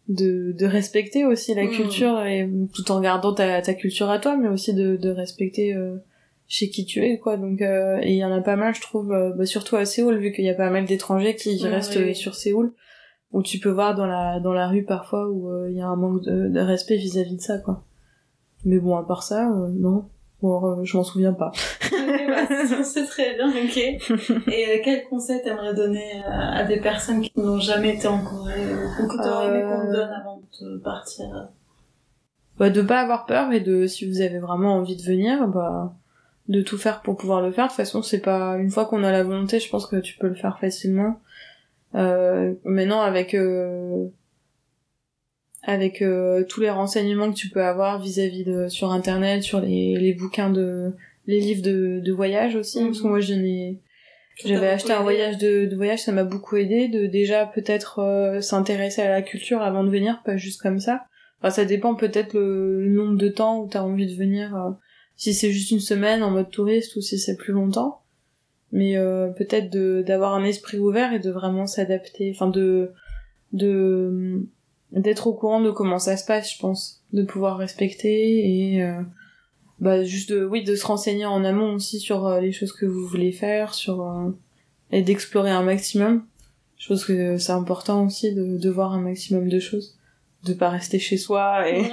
de, 0.08 0.52
de 0.58 0.66
respecter 0.66 1.24
aussi 1.26 1.54
la 1.54 1.64
Mm. 1.64 1.70
culture 1.70 2.24
et 2.24 2.50
tout 2.74 2.90
en 2.90 3.00
gardant 3.00 3.34
ta, 3.34 3.60
ta 3.62 3.74
culture 3.74 4.08
à 4.10 4.18
toi 4.18 4.36
mais 4.36 4.48
aussi 4.48 4.72
de, 4.74 4.96
de 4.96 5.10
respecter 5.10 5.72
euh, 5.74 5.98
chez 6.48 6.68
qui 6.68 6.84
tu 6.84 7.04
es 7.04 7.18
quoi 7.18 7.36
donc 7.36 7.60
euh, 7.62 7.98
et 8.02 8.12
il 8.14 8.16
y 8.16 8.24
en 8.24 8.32
a 8.32 8.40
pas 8.40 8.56
mal 8.56 8.74
je 8.74 8.80
trouve 8.80 9.12
euh, 9.12 9.30
bah, 9.36 9.46
surtout 9.46 9.76
à 9.76 9.84
Séoul 9.84 10.18
vu 10.18 10.32
qu'il 10.32 10.44
y 10.44 10.50
a 10.50 10.54
pas 10.54 10.68
mal 10.70 10.84
d'étrangers 10.84 11.36
qui 11.36 11.64
restent 11.64 11.96
oui, 11.96 12.16
sur 12.16 12.34
Séoul 12.34 12.72
où 13.30 13.42
tu 13.44 13.60
peux 13.60 13.70
voir 13.70 13.94
dans 13.94 14.06
la 14.06 14.40
dans 14.40 14.52
la 14.52 14.66
rue 14.66 14.84
parfois 14.84 15.28
où 15.28 15.48
euh, 15.48 15.70
il 15.70 15.76
y 15.76 15.80
a 15.80 15.86
un 15.86 15.96
manque 15.96 16.22
de, 16.24 16.48
de 16.48 16.60
respect 16.60 16.96
vis-à-vis 16.96 17.36
de 17.36 17.42
ça 17.42 17.58
quoi 17.58 17.84
mais 18.64 18.80
bon 18.80 18.96
à 18.96 19.04
part 19.06 19.22
ça 19.22 19.48
non 19.74 20.06
bon 20.42 20.80
euh, 20.80 20.84
je 20.84 20.96
m'en 20.96 21.04
souviens 21.04 21.32
pas. 21.32 21.52
Bah, 22.30 22.46
c'est- 22.84 23.06
très 23.06 23.34
bien, 23.34 23.48
ok. 23.48 23.76
Et 23.76 24.66
euh, 24.68 24.80
quel 24.84 25.04
conseil 25.08 25.42
t'aimerais 25.42 25.74
donner 25.74 26.22
euh, 26.24 26.30
à 26.30 26.62
des 26.64 26.78
personnes 26.78 27.20
qui 27.22 27.32
n'ont 27.36 27.58
jamais 27.58 27.96
été 27.96 28.06
en 28.06 28.22
Corée 28.24 28.54
ou 28.74 29.06
que 29.08 29.16
t'aurais 29.16 29.46
aimé 29.48 29.62
qu'on 29.68 29.86
te 29.88 29.92
donne 29.92 30.10
avant 30.10 30.40
de 30.60 30.78
partir? 30.78 31.26
Bah, 32.58 32.70
de 32.70 32.82
pas 32.82 33.00
avoir 33.00 33.26
peur 33.26 33.52
et 33.52 33.60
de 33.60 33.86
si 33.86 34.08
vous 34.08 34.20
avez 34.20 34.38
vraiment 34.38 34.74
envie 34.76 34.94
de 34.96 35.02
venir 35.02 35.48
bah 35.48 35.92
de 36.48 36.62
tout 36.62 36.78
faire 36.78 37.00
pour 37.00 37.16
pouvoir 37.16 37.40
le 37.42 37.50
faire. 37.52 37.64
De 37.64 37.70
toute 37.70 37.76
façon 37.76 38.02
c'est 38.02 38.20
pas 38.20 38.56
une 38.58 38.70
fois 38.70 38.84
qu'on 38.84 39.02
a 39.02 39.10
la 39.10 39.24
volonté 39.24 39.58
je 39.60 39.68
pense 39.68 39.86
que 39.86 39.96
tu 39.96 40.16
peux 40.18 40.28
le 40.28 40.34
faire 40.34 40.58
facilement. 40.60 41.20
Euh, 41.96 42.54
maintenant 42.64 43.00
avec 43.00 43.34
euh, 43.34 44.06
avec 45.62 46.00
euh, 46.02 46.44
tous 46.48 46.60
les 46.60 46.70
renseignements 46.70 47.30
que 47.30 47.36
tu 47.36 47.48
peux 47.50 47.62
avoir 47.62 48.00
vis-à-vis 48.00 48.44
de 48.44 48.68
sur 48.68 48.92
internet 48.92 49.42
sur 49.42 49.60
les, 49.60 49.96
les 49.96 50.14
bouquins 50.14 50.50
de 50.50 50.92
les 51.26 51.38
livres 51.40 51.62
de, 51.62 52.00
de 52.04 52.12
voyage 52.12 52.56
aussi 52.56 52.80
Mhm. 52.80 52.86
parce 52.88 53.00
que 53.02 53.06
moi 53.08 53.20
j'en 53.20 53.34
ai 53.34 53.78
j'avais 54.42 54.68
acheté 54.68 54.92
un 54.92 55.02
voyage 55.02 55.36
de, 55.36 55.66
de 55.66 55.76
voyage, 55.76 55.98
ça 55.98 56.12
m'a 56.12 56.24
beaucoup 56.24 56.56
aidé 56.56 56.88
de 56.88 57.04
déjà 57.06 57.44
peut-être 57.44 57.98
euh, 57.98 58.40
s'intéresser 58.40 59.02
à 59.02 59.10
la 59.10 59.20
culture 59.20 59.60
avant 59.60 59.84
de 59.84 59.90
venir, 59.90 60.22
pas 60.24 60.38
juste 60.38 60.62
comme 60.62 60.78
ça. 60.80 61.04
Enfin, 61.40 61.50
ça 61.50 61.64
dépend 61.66 61.94
peut-être 61.94 62.32
le, 62.32 62.80
le 62.82 62.88
nombre 62.90 63.18
de 63.18 63.28
temps 63.28 63.60
où 63.60 63.68
t'as 63.68 63.82
envie 63.82 64.06
de 64.06 64.16
venir. 64.18 64.56
euh, 64.56 64.70
si 65.16 65.34
c'est 65.34 65.50
juste 65.52 65.70
une 65.72 65.80
semaine 65.80 66.22
en 66.22 66.30
mode 66.30 66.50
touriste 66.50 66.96
ou 66.96 67.02
si 67.02 67.18
c'est 67.18 67.36
plus 67.36 67.52
longtemps. 67.52 68.00
Mais 68.72 68.96
euh, 68.96 69.28
peut-être 69.28 69.68
d'avoir 70.06 70.32
un 70.34 70.44
esprit 70.44 70.78
ouvert 70.78 71.12
et 71.12 71.18
de 71.18 71.30
vraiment 71.30 71.66
s'adapter. 71.66 72.32
Enfin, 72.34 72.48
de 72.48 72.92
de 73.52 74.46
d'être 74.92 75.26
au 75.26 75.32
courant 75.34 75.60
de 75.60 75.70
comment 75.70 75.98
ça 75.98 76.16
se 76.16 76.24
passe, 76.24 76.52
je 76.52 76.58
pense, 76.58 77.02
de 77.12 77.22
pouvoir 77.22 77.58
respecter 77.58 78.74
et 78.74 78.82
euh, 78.82 79.00
bah 79.78 80.04
juste 80.04 80.30
de 80.32 80.44
oui 80.44 80.62
de 80.64 80.74
se 80.74 80.86
renseigner 80.86 81.26
en 81.26 81.44
amont 81.44 81.74
aussi 81.74 82.00
sur 82.00 82.26
euh, 82.26 82.40
les 82.40 82.52
choses 82.52 82.72
que 82.72 82.86
vous 82.86 83.06
voulez 83.06 83.32
faire 83.32 83.72
sur 83.74 84.02
euh, 84.02 84.30
et 84.92 85.02
d'explorer 85.02 85.50
un 85.50 85.62
maximum. 85.62 86.24
Je 86.78 86.88
pense 86.88 87.04
que 87.04 87.36
c'est 87.38 87.52
important 87.52 88.06
aussi 88.06 88.34
de, 88.34 88.56
de 88.58 88.70
voir 88.70 88.92
un 88.92 89.00
maximum 89.00 89.48
de 89.48 89.58
choses 89.60 89.96
de 90.44 90.54
pas 90.54 90.70
rester 90.70 90.98
chez 90.98 91.18
soi 91.18 91.68
et 91.68 91.82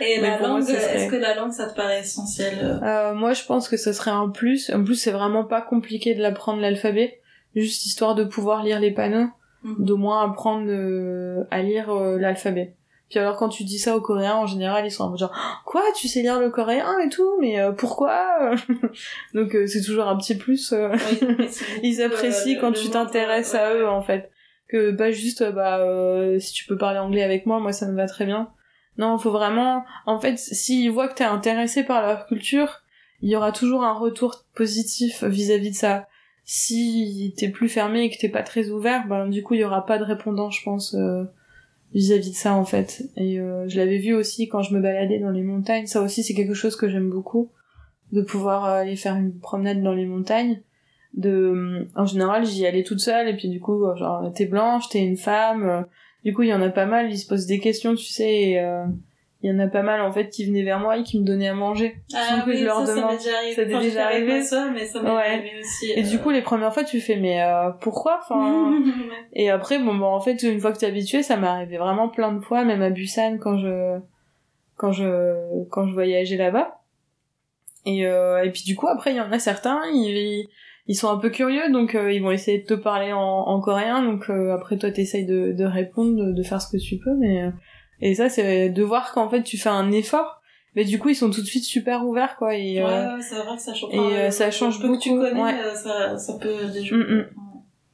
Et 0.00 0.20
la 0.20 0.38
langue, 0.40 0.62
serait- 0.62 0.96
est-ce 0.96 1.10
que 1.10 1.16
la 1.16 1.34
langue, 1.34 1.52
ça 1.52 1.68
te 1.68 1.74
paraît 1.76 2.00
essentiel 2.00 2.58
euh? 2.62 2.78
Euh, 2.82 3.14
moi 3.14 3.34
je 3.34 3.44
pense 3.44 3.68
que 3.68 3.76
ce 3.76 3.92
serait 3.92 4.10
un 4.10 4.28
plus. 4.30 4.70
En 4.70 4.82
plus 4.82 4.94
c'est 4.96 5.10
vraiment 5.10 5.44
pas 5.44 5.60
compliqué 5.60 6.14
de 6.14 6.22
l'apprendre 6.22 6.60
l'alphabet 6.60 7.20
juste 7.54 7.84
histoire 7.84 8.14
de 8.14 8.24
pouvoir 8.24 8.62
lire 8.64 8.80
les 8.80 8.90
panneaux 8.90 9.28
Mhm. 9.64 9.84
d'au 9.84 9.96
moins 9.96 10.28
apprendre 10.28 10.66
euh, 10.68 11.44
à 11.50 11.62
lire 11.62 11.90
euh, 11.90 12.18
l'alphabet. 12.18 12.74
Puis 13.08 13.18
alors 13.18 13.36
quand 13.36 13.50
tu 13.50 13.64
dis 13.64 13.78
ça 13.78 13.94
aux 13.94 14.00
coréens 14.00 14.36
en 14.36 14.46
général 14.46 14.86
ils 14.86 14.90
sont 14.90 15.06
un 15.06 15.10
peu 15.10 15.18
genre 15.18 15.62
quoi 15.66 15.82
tu 15.94 16.08
sais 16.08 16.22
lire 16.22 16.40
le 16.40 16.48
coréen 16.48 16.98
et 16.98 17.10
tout? 17.10 17.36
Mais 17.40 17.60
euh, 17.60 17.70
pourquoi? 17.72 18.54
Donc 19.34 19.54
euh, 19.54 19.66
c'est 19.66 19.82
toujours 19.82 20.08
un 20.08 20.16
petit 20.16 20.34
plus 20.34 20.72
euh, 20.72 20.88
ils 21.82 22.00
apprécient 22.02 22.58
quand 22.58 22.72
tu 22.72 22.88
t'intéresses 22.88 23.52
ouais, 23.52 23.58
à 23.58 23.74
eux 23.74 23.86
en 23.88 24.00
fait. 24.00 24.30
Que 24.68 24.90
pas 24.92 25.10
juste 25.10 25.42
euh, 25.42 25.52
bah 25.52 25.78
euh, 25.80 26.38
si 26.38 26.54
tu 26.54 26.66
peux 26.66 26.78
parler 26.78 26.98
anglais 26.98 27.22
avec 27.22 27.44
moi 27.44 27.60
moi 27.60 27.72
ça 27.72 27.86
me 27.86 27.94
va 27.94 28.06
très 28.06 28.24
bien. 28.24 28.48
Non 28.96 29.18
faut 29.18 29.30
vraiment 29.30 29.84
en 30.06 30.18
fait 30.18 30.38
s'ils 30.38 30.90
voient 30.90 31.08
que 31.08 31.14
t'es 31.14 31.24
intéressé 31.24 31.84
par 31.84 32.00
leur 32.00 32.26
culture 32.26 32.80
il 33.20 33.28
y 33.30 33.36
aura 33.36 33.52
toujours 33.52 33.84
un 33.84 33.92
retour 33.92 34.44
positif 34.54 35.22
vis-à-vis 35.22 35.70
de 35.70 35.76
ça 35.76 36.06
si 36.44 37.34
t'es 37.36 37.48
plus 37.48 37.68
fermé 37.68 38.02
et 38.02 38.10
que 38.10 38.18
t'es 38.18 38.28
pas 38.28 38.42
très 38.42 38.70
ouvert 38.70 39.06
ben 39.08 39.28
du 39.28 39.42
coup 39.42 39.54
il 39.54 39.60
y 39.60 39.64
aura 39.64 39.86
pas 39.86 39.98
de 39.98 40.04
répondant 40.04 40.50
je 40.50 40.62
pense 40.64 40.94
euh, 40.94 41.24
vis-à-vis 41.94 42.30
de 42.30 42.36
ça 42.36 42.54
en 42.54 42.64
fait. 42.64 43.04
Et 43.16 43.38
euh, 43.38 43.68
je 43.68 43.76
l'avais 43.76 43.98
vu 43.98 44.14
aussi 44.14 44.48
quand 44.48 44.62
je 44.62 44.74
me 44.74 44.80
baladais 44.80 45.18
dans 45.18 45.30
les 45.30 45.42
montagnes. 45.42 45.86
Ça 45.86 46.02
aussi 46.02 46.22
c'est 46.22 46.34
quelque 46.34 46.54
chose 46.54 46.76
que 46.76 46.88
j'aime 46.88 47.10
beaucoup 47.10 47.50
de 48.12 48.22
pouvoir 48.22 48.64
euh, 48.64 48.80
aller 48.80 48.96
faire 48.96 49.16
une 49.16 49.38
promenade 49.38 49.82
dans 49.82 49.94
les 49.94 50.06
montagnes. 50.06 50.60
De 51.14 51.88
en 51.94 52.06
général 52.06 52.46
j'y 52.46 52.66
allais 52.66 52.84
toute 52.84 53.00
seule 53.00 53.28
et 53.28 53.36
puis 53.36 53.48
du 53.48 53.60
coup 53.60 53.84
genre 53.96 54.32
t'es 54.34 54.46
blanche 54.46 54.88
t'es 54.88 55.04
une 55.04 55.18
femme 55.18 55.68
euh, 55.68 55.82
du 56.24 56.32
coup 56.32 56.42
il 56.42 56.48
y 56.48 56.54
en 56.54 56.62
a 56.62 56.70
pas 56.70 56.86
mal 56.86 57.10
ils 57.10 57.18
se 57.18 57.26
posent 57.26 57.44
des 57.44 57.58
questions 57.58 57.94
tu 57.94 58.06
sais 58.06 58.34
et, 58.34 58.60
euh, 58.60 58.86
il 59.42 59.50
y 59.50 59.54
en 59.54 59.58
a 59.58 59.66
pas 59.66 59.82
mal 59.82 60.00
en 60.00 60.12
fait 60.12 60.28
qui 60.28 60.44
venaient 60.46 60.62
vers 60.62 60.78
moi 60.78 60.96
et 60.98 61.02
qui 61.02 61.18
me 61.20 61.24
donnaient 61.24 61.48
à 61.48 61.54
manger. 61.54 61.96
Ah, 62.14 62.36
sans 62.38 62.44
que 62.44 62.50
oui, 62.50 62.58
je 62.58 62.64
leur 62.64 62.86
ça, 62.86 62.94
demande. 62.94 63.10
ça 63.10 63.12
m'est 63.12 63.16
déjà 63.18 63.36
arrivé, 63.38 63.54
Ça 63.54 63.64
déjà 63.64 64.06
arrivé 64.06 64.26
mais 64.34 64.42
ça 64.86 65.02
m'est 65.02 65.10
Ouais. 65.10 65.16
arrivé 65.26 65.50
aussi 65.60 65.92
et 65.96 66.02
du 66.02 66.18
coup 66.18 66.30
les 66.30 66.42
premières 66.42 66.72
fois 66.72 66.84
tu 66.84 67.00
fais 67.00 67.16
mais 67.16 67.42
euh, 67.42 67.70
pourquoi? 67.80 68.20
Enfin 68.22 68.72
et 69.32 69.50
après 69.50 69.78
bon 69.80 69.94
bah 69.96 70.06
en 70.06 70.20
fait 70.20 70.42
une 70.42 70.60
fois 70.60 70.72
que 70.72 70.78
t'es 70.78 70.86
habitué 70.86 71.22
ça 71.22 71.36
m'est 71.36 71.46
arrivé 71.48 71.76
vraiment 71.76 72.08
plein 72.08 72.32
de 72.32 72.40
fois 72.40 72.64
même 72.64 72.82
à 72.82 72.90
Busan 72.90 73.38
quand 73.38 73.58
je 73.58 73.98
quand 74.76 74.92
je 74.92 75.64
quand 75.70 75.86
je 75.88 75.92
voyageais 75.94 76.36
là-bas. 76.36 76.78
Et 77.84 78.06
euh, 78.06 78.42
et 78.44 78.50
puis 78.50 78.62
du 78.64 78.76
coup 78.76 78.86
après 78.86 79.10
il 79.12 79.16
y 79.16 79.20
en 79.20 79.32
a 79.32 79.38
certains 79.40 79.80
ils 79.92 80.46
ils 80.86 80.94
sont 80.94 81.08
un 81.10 81.16
peu 81.18 81.30
curieux 81.30 81.70
donc 81.72 81.94
euh, 81.96 82.12
ils 82.12 82.22
vont 82.22 82.30
essayer 82.30 82.58
de 82.60 82.66
te 82.66 82.74
parler 82.74 83.12
en, 83.12 83.18
en 83.20 83.60
coréen 83.60 84.02
donc 84.04 84.30
euh, 84.30 84.52
après 84.54 84.76
toi 84.78 84.90
t'essayes 84.92 85.26
de, 85.26 85.52
de 85.52 85.64
répondre 85.64 86.14
de, 86.16 86.32
de 86.32 86.42
faire 86.44 86.60
ce 86.62 86.76
que 86.76 86.80
tu 86.80 86.98
peux 86.98 87.14
mais 87.18 87.42
euh, 87.44 87.50
et 88.02 88.14
ça 88.14 88.28
c'est 88.28 88.68
de 88.68 88.82
voir 88.82 89.12
qu'en 89.12 89.30
fait 89.30 89.42
tu 89.42 89.56
fais 89.56 89.70
un 89.70 89.90
effort 89.92 90.42
mais 90.76 90.84
du 90.84 90.98
coup 90.98 91.08
ils 91.08 91.14
sont 91.14 91.30
tout 91.30 91.40
de 91.40 91.46
suite 91.46 91.64
super 91.64 92.04
ouverts 92.06 92.36
quoi 92.36 92.54
et 92.54 92.82
Ouais, 92.82 92.90
euh, 92.90 93.16
ouais, 93.16 93.22
c'est 93.22 93.36
vrai 93.36 93.56
que 93.56 93.62
ça 93.62 93.72
change. 93.74 93.94
et, 93.94 93.98
euh, 93.98 94.30
ça 94.30 94.50
change 94.50 94.80
peu 94.80 94.88
que 94.94 94.98
tu 95.00 95.08
beaucoup, 95.10 95.22
connais, 95.22 95.42
ouais. 95.42 95.54
euh, 95.64 95.74
ça, 95.74 96.18
ça 96.18 96.34
peut 96.38 96.66
déjouer. 96.72 96.98
Mm, 96.98 97.14
mm. 97.14 97.26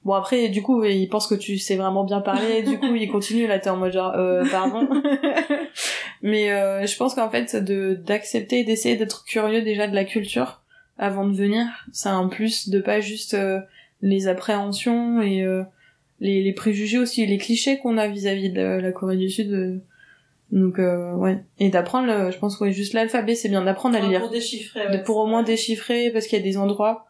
Bon 0.05 0.15
après 0.15 0.49
du 0.49 0.63
coup 0.63 0.83
ils 0.85 1.09
pensent 1.09 1.27
que 1.27 1.35
tu 1.35 1.59
sais 1.59 1.77
vraiment 1.77 2.03
bien 2.05 2.21
parler 2.21 2.63
du 2.63 2.79
coup 2.79 2.95
ils 2.95 3.11
continuent 3.11 3.47
là 3.49 3.59
t'es 3.59 3.69
en 3.71 3.77
mode 3.77 3.93
genre 3.93 4.15
euh, 4.17 4.43
pardon 4.51 4.89
mais 6.23 6.51
euh, 6.51 6.87
je 6.87 6.97
pense 6.97 7.15
qu'en 7.15 7.29
fait 7.31 7.57
de 7.57 7.95
d'accepter 7.95 8.61
et 8.61 8.65
d'essayer 8.65 8.97
d'être 8.97 9.25
curieux 9.25 9.63
déjà 9.63 9.87
de 9.87 9.95
la 9.95 10.05
culture 10.05 10.63
avant 10.99 11.27
de 11.27 11.35
venir 11.37 11.67
c'est 11.93 12.09
un 12.09 12.29
plus 12.29 12.69
de 12.71 12.81
pas 12.81 13.01
juste 13.01 13.35
euh, 13.35 13.61
les 14.01 14.29
appréhensions 14.29 15.21
et 15.21 15.43
euh, 15.43 15.63
les, 16.21 16.43
les 16.43 16.53
préjugés 16.53 16.99
aussi 16.99 17.27
les 17.27 17.39
clichés 17.39 17.79
qu'on 17.79 17.99
a 17.99 18.09
vis-à-vis 18.09 18.51
de 18.51 18.61
la, 18.61 18.81
la 18.81 18.93
Corée 18.93 19.17
du 19.17 19.29
Sud 19.29 19.53
euh. 19.53 19.79
Donc 20.51 20.79
euh, 20.79 21.13
ouais 21.15 21.45
et 21.59 21.69
d'apprendre 21.69 22.07
le- 22.07 22.31
je 22.31 22.39
pense 22.39 22.59
ouais, 22.61 22.73
juste 22.73 22.95
l'alphabet 22.95 23.35
c'est 23.35 23.49
bien 23.51 23.63
d'apprendre 23.63 23.97
à 23.97 24.01
lire 24.01 24.21
Pour 24.21 24.31
déchiffrer. 24.31 24.87
de- 24.89 24.93
ouais, 24.93 25.03
pour 25.03 25.17
au 25.19 25.27
moins 25.27 25.43
déchiffrer 25.43 26.11
parce 26.11 26.27
qu'il 26.27 26.39
y 26.39 26.41
a 26.41 26.45
des 26.45 26.57
endroits 26.57 27.07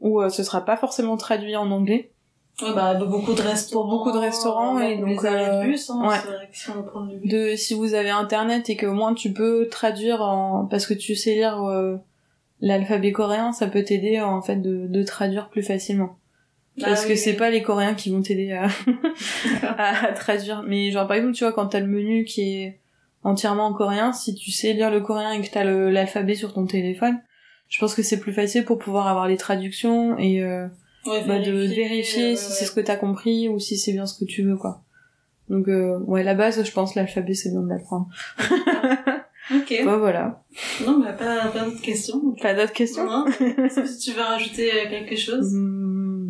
où 0.00 0.20
euh, 0.22 0.28
ce 0.28 0.42
sera 0.44 0.64
pas 0.64 0.76
forcément 0.76 1.16
traduit 1.16 1.56
en 1.56 1.70
anglais 1.70 2.10
Ouais, 2.62 2.72
bah, 2.74 2.94
beaucoup 2.94 3.34
de 3.34 3.42
restaurants. 3.42 3.82
Pour 3.86 3.98
beaucoup 3.98 4.12
de 4.12 4.16
restaurants, 4.18 4.78
et 4.78 4.96
même 4.96 5.00
donc, 5.00 5.08
Les 5.22 5.26
arrêts 5.26 5.48
euh, 5.56 5.62
de 5.64 5.66
bus, 5.66 5.90
hein, 5.90 6.08
ouais. 6.08 6.16
c'est 6.24 6.28
vrai 6.32 6.48
que 6.50 6.56
si 6.56 6.70
on 6.70 6.82
prend 6.84 7.00
le 7.04 7.18
bus. 7.18 7.30
de 7.30 7.54
si 7.54 7.74
vous 7.74 7.92
avez 7.92 8.08
internet 8.08 8.70
et 8.70 8.76
que 8.76 8.86
au 8.86 8.94
moins 8.94 9.12
tu 9.12 9.30
peux 9.34 9.68
traduire 9.70 10.22
en 10.22 10.64
parce 10.64 10.86
que 10.86 10.94
tu 10.94 11.14
sais 11.16 11.34
lire 11.34 11.62
euh, 11.64 11.96
l'alphabet 12.60 13.12
coréen 13.12 13.52
ça 13.52 13.66
peut 13.66 13.82
t'aider 13.84 14.20
en 14.22 14.40
fait 14.40 14.56
de, 14.56 14.86
de 14.86 15.02
traduire 15.02 15.50
plus 15.50 15.62
facilement 15.62 16.16
parce 16.80 17.02
Ah 17.02 17.04
que 17.06 17.12
oui, 17.12 17.16
c'est 17.18 17.34
pas 17.34 17.50
les 17.50 17.62
coréens 17.62 17.94
qui 17.94 18.10
vont 18.10 18.22
t'aider 18.22 18.52
à, 19.62 20.06
à, 20.06 20.12
traduire 20.12 20.62
mais 20.66 20.90
genre 20.90 21.06
par 21.06 21.16
exemple 21.16 21.34
tu 21.34 21.44
vois 21.44 21.52
quand 21.52 21.66
t'as 21.66 21.80
le 21.80 21.86
menu 21.86 22.24
qui 22.24 22.42
est 22.42 22.80
entièrement 23.24 23.66
en 23.66 23.72
coréen 23.72 24.12
si 24.12 24.34
tu 24.34 24.50
sais 24.50 24.72
lire 24.72 24.90
le 24.90 25.00
coréen 25.00 25.32
et 25.32 25.40
que 25.40 25.50
t'as 25.50 25.64
l'alphabet 25.64 26.34
sur 26.34 26.52
ton 26.52 26.66
téléphone 26.66 27.18
je 27.68 27.78
pense 27.80 27.94
que 27.94 28.02
c'est 28.02 28.20
plus 28.20 28.32
facile 28.32 28.64
pour 28.64 28.78
pouvoir 28.78 29.08
avoir 29.08 29.26
les 29.26 29.36
traductions 29.36 30.18
et 30.18 30.42
euh, 30.42 30.66
Ouais, 31.06 31.22
bah, 31.26 31.38
de 31.38 31.52
vérifier 31.52 32.34
si 32.36 32.46
ouais. 32.48 32.54
c'est 32.54 32.64
ce 32.64 32.72
que 32.72 32.80
t'as 32.80 32.96
compris 32.96 33.48
ou 33.48 33.60
si 33.60 33.76
c'est 33.78 33.92
bien 33.92 34.06
ce 34.06 34.18
que 34.18 34.24
tu 34.24 34.42
veux 34.42 34.56
quoi 34.56 34.82
donc 35.48 35.68
euh, 35.68 35.98
ouais 36.00 36.24
la 36.24 36.34
base 36.34 36.64
je 36.64 36.72
pense 36.72 36.94
l'alphabet 36.96 37.34
c'est 37.34 37.50
bien 37.50 37.60
de 37.62 37.68
l'apprendre 37.68 38.08
Ok. 39.54 39.70
Ouais, 39.70 39.84
voilà. 39.84 40.42
Non, 40.84 40.98
mais 40.98 41.12
pas, 41.16 41.46
pas 41.46 41.64
d'autres 41.64 41.80
questions. 41.80 42.20
Pas 42.42 42.52
d'autres 42.54 42.72
questions 42.72 43.04
Non. 43.06 43.24
Si 43.70 43.98
tu 43.98 44.10
veux 44.16 44.22
rajouter 44.22 44.72
euh, 44.72 44.90
quelque 44.90 45.14
chose. 45.16 45.52
Hmm, 45.54 45.75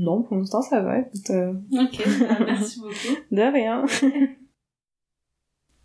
Non, 0.07 0.23
pour 0.23 0.37
l'instant 0.37 0.63
ça 0.63 0.81
va. 0.83 1.01
Écoute, 1.01 1.31
euh, 1.31 1.53
Ok. 1.73 2.01
bah, 2.21 2.39
merci 2.47 2.79
beaucoup. 2.79 3.19
de 3.33 3.43
rien. 3.43 3.85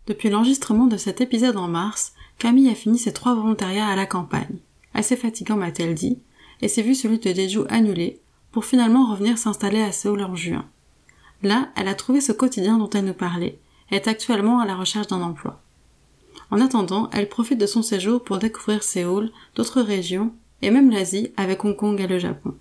Depuis 0.06 0.30
l'enregistrement 0.30 0.86
de 0.86 0.96
cet 0.96 1.20
épisode 1.20 1.56
en 1.56 1.66
mars, 1.66 2.12
Camille 2.38 2.70
a 2.70 2.76
fini 2.76 2.98
ses 2.98 3.12
trois 3.12 3.34
volontariats 3.34 3.88
à 3.88 3.96
la 3.96 4.06
campagne. 4.06 4.58
Assez 4.94 5.16
fatigant 5.16 5.56
m'a-t-elle 5.56 5.94
dit, 5.94 6.20
et 6.60 6.68
s'est 6.68 6.82
vu 6.82 6.94
celui 6.94 7.18
de 7.18 7.34
Jeju 7.34 7.62
annulé, 7.68 8.20
pour 8.52 8.64
finalement 8.64 9.10
revenir 9.10 9.38
s'installer 9.38 9.82
à 9.82 9.90
Séoul 9.90 10.22
en 10.22 10.36
juin. 10.36 10.66
Là, 11.42 11.70
elle 11.74 11.88
a 11.88 11.94
trouvé 11.94 12.20
ce 12.20 12.30
quotidien 12.30 12.78
dont 12.78 12.90
elle 12.90 13.06
nous 13.06 13.14
parlait, 13.14 13.58
et 13.90 13.96
est 13.96 14.06
actuellement 14.06 14.60
à 14.60 14.66
la 14.66 14.76
recherche 14.76 15.08
d'un 15.08 15.22
emploi. 15.22 15.60
En 16.52 16.60
attendant, 16.60 17.10
elle 17.12 17.28
profite 17.28 17.58
de 17.58 17.66
son 17.66 17.82
séjour 17.82 18.22
pour 18.22 18.38
découvrir 18.38 18.84
Séoul, 18.84 19.30
d'autres 19.56 19.80
régions, 19.82 20.32
et 20.62 20.70
même 20.70 20.90
l'Asie 20.90 21.32
avec 21.36 21.64
Hong 21.64 21.74
Kong 21.74 22.00
et 22.00 22.06
le 22.06 22.20
Japon. 22.20 22.54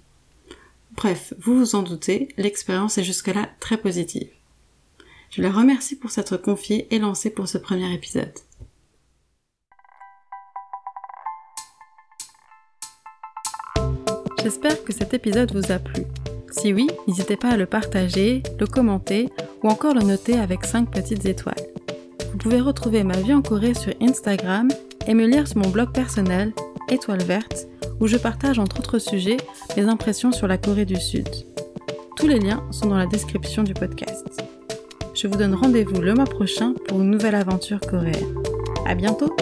Bref, 1.04 1.34
vous 1.40 1.58
vous 1.58 1.74
en 1.74 1.82
doutez, 1.82 2.28
l'expérience 2.38 3.00
est 3.00 3.04
jusque-là 3.04 3.50
très 3.60 3.78
positive. 3.78 4.30
Je 5.32 5.42
la 5.42 5.50
remercie 5.50 5.96
pour 5.96 6.12
s'être 6.12 6.38
confiée 6.38 6.94
et 6.94 7.00
lancée 7.00 7.32
pour 7.32 7.48
ce 7.48 7.58
premier 7.58 7.92
épisode. 7.92 8.38
J'espère 14.44 14.84
que 14.84 14.94
cet 14.94 15.16
épisode 15.16 15.52
vous 15.56 15.72
a 15.72 15.80
plu. 15.80 16.04
Si 16.52 16.72
oui, 16.72 16.88
n'hésitez 17.08 17.36
pas 17.36 17.50
à 17.50 17.58
le 17.58 17.66
partager, 17.66 18.44
le 18.60 18.68
commenter 18.68 19.32
ou 19.64 19.70
encore 19.70 19.96
le 19.96 20.02
noter 20.02 20.38
avec 20.38 20.66
5 20.66 20.92
petites 20.92 21.26
étoiles. 21.26 21.66
Vous 22.32 22.38
pouvez 22.38 22.62
retrouver 22.62 23.04
ma 23.04 23.18
vie 23.18 23.34
en 23.34 23.42
Corée 23.42 23.74
sur 23.74 23.94
Instagram 24.02 24.70
et 25.08 25.16
me 25.16 25.26
lire 25.26 25.48
sur 25.48 25.58
mon 25.58 25.70
blog 25.70 25.94
personnel 25.94 26.54
Étoile 26.90 27.24
Verte 27.24 27.68
où 28.00 28.08
je 28.08 28.18
partage 28.18 28.60
entre 28.60 28.80
autres 28.80 29.00
sujets 29.00 29.38
mes 29.78 29.84
impressions 29.84 30.32
sur 30.32 30.48
la 30.48 30.58
Corée 30.58 30.86
du 30.86 30.96
Sud. 30.96 31.30
Tous 32.18 32.28
les 32.28 32.40
liens 32.40 32.64
sont 32.72 32.88
dans 32.88 32.98
la 32.98 33.06
description 33.06 33.64
du 33.64 33.74
podcast. 33.74 34.42
Je 35.14 35.28
vous 35.28 35.38
donne 35.38 35.54
rendez-vous 35.54 36.02
le 36.02 36.14
mois 36.14 36.26
prochain 36.26 36.74
pour 36.88 37.02
une 37.02 37.12
nouvelle 37.12 37.36
aventure 37.36 37.80
coréenne. 37.80 38.36
À 38.88 38.96
bientôt! 38.96 39.36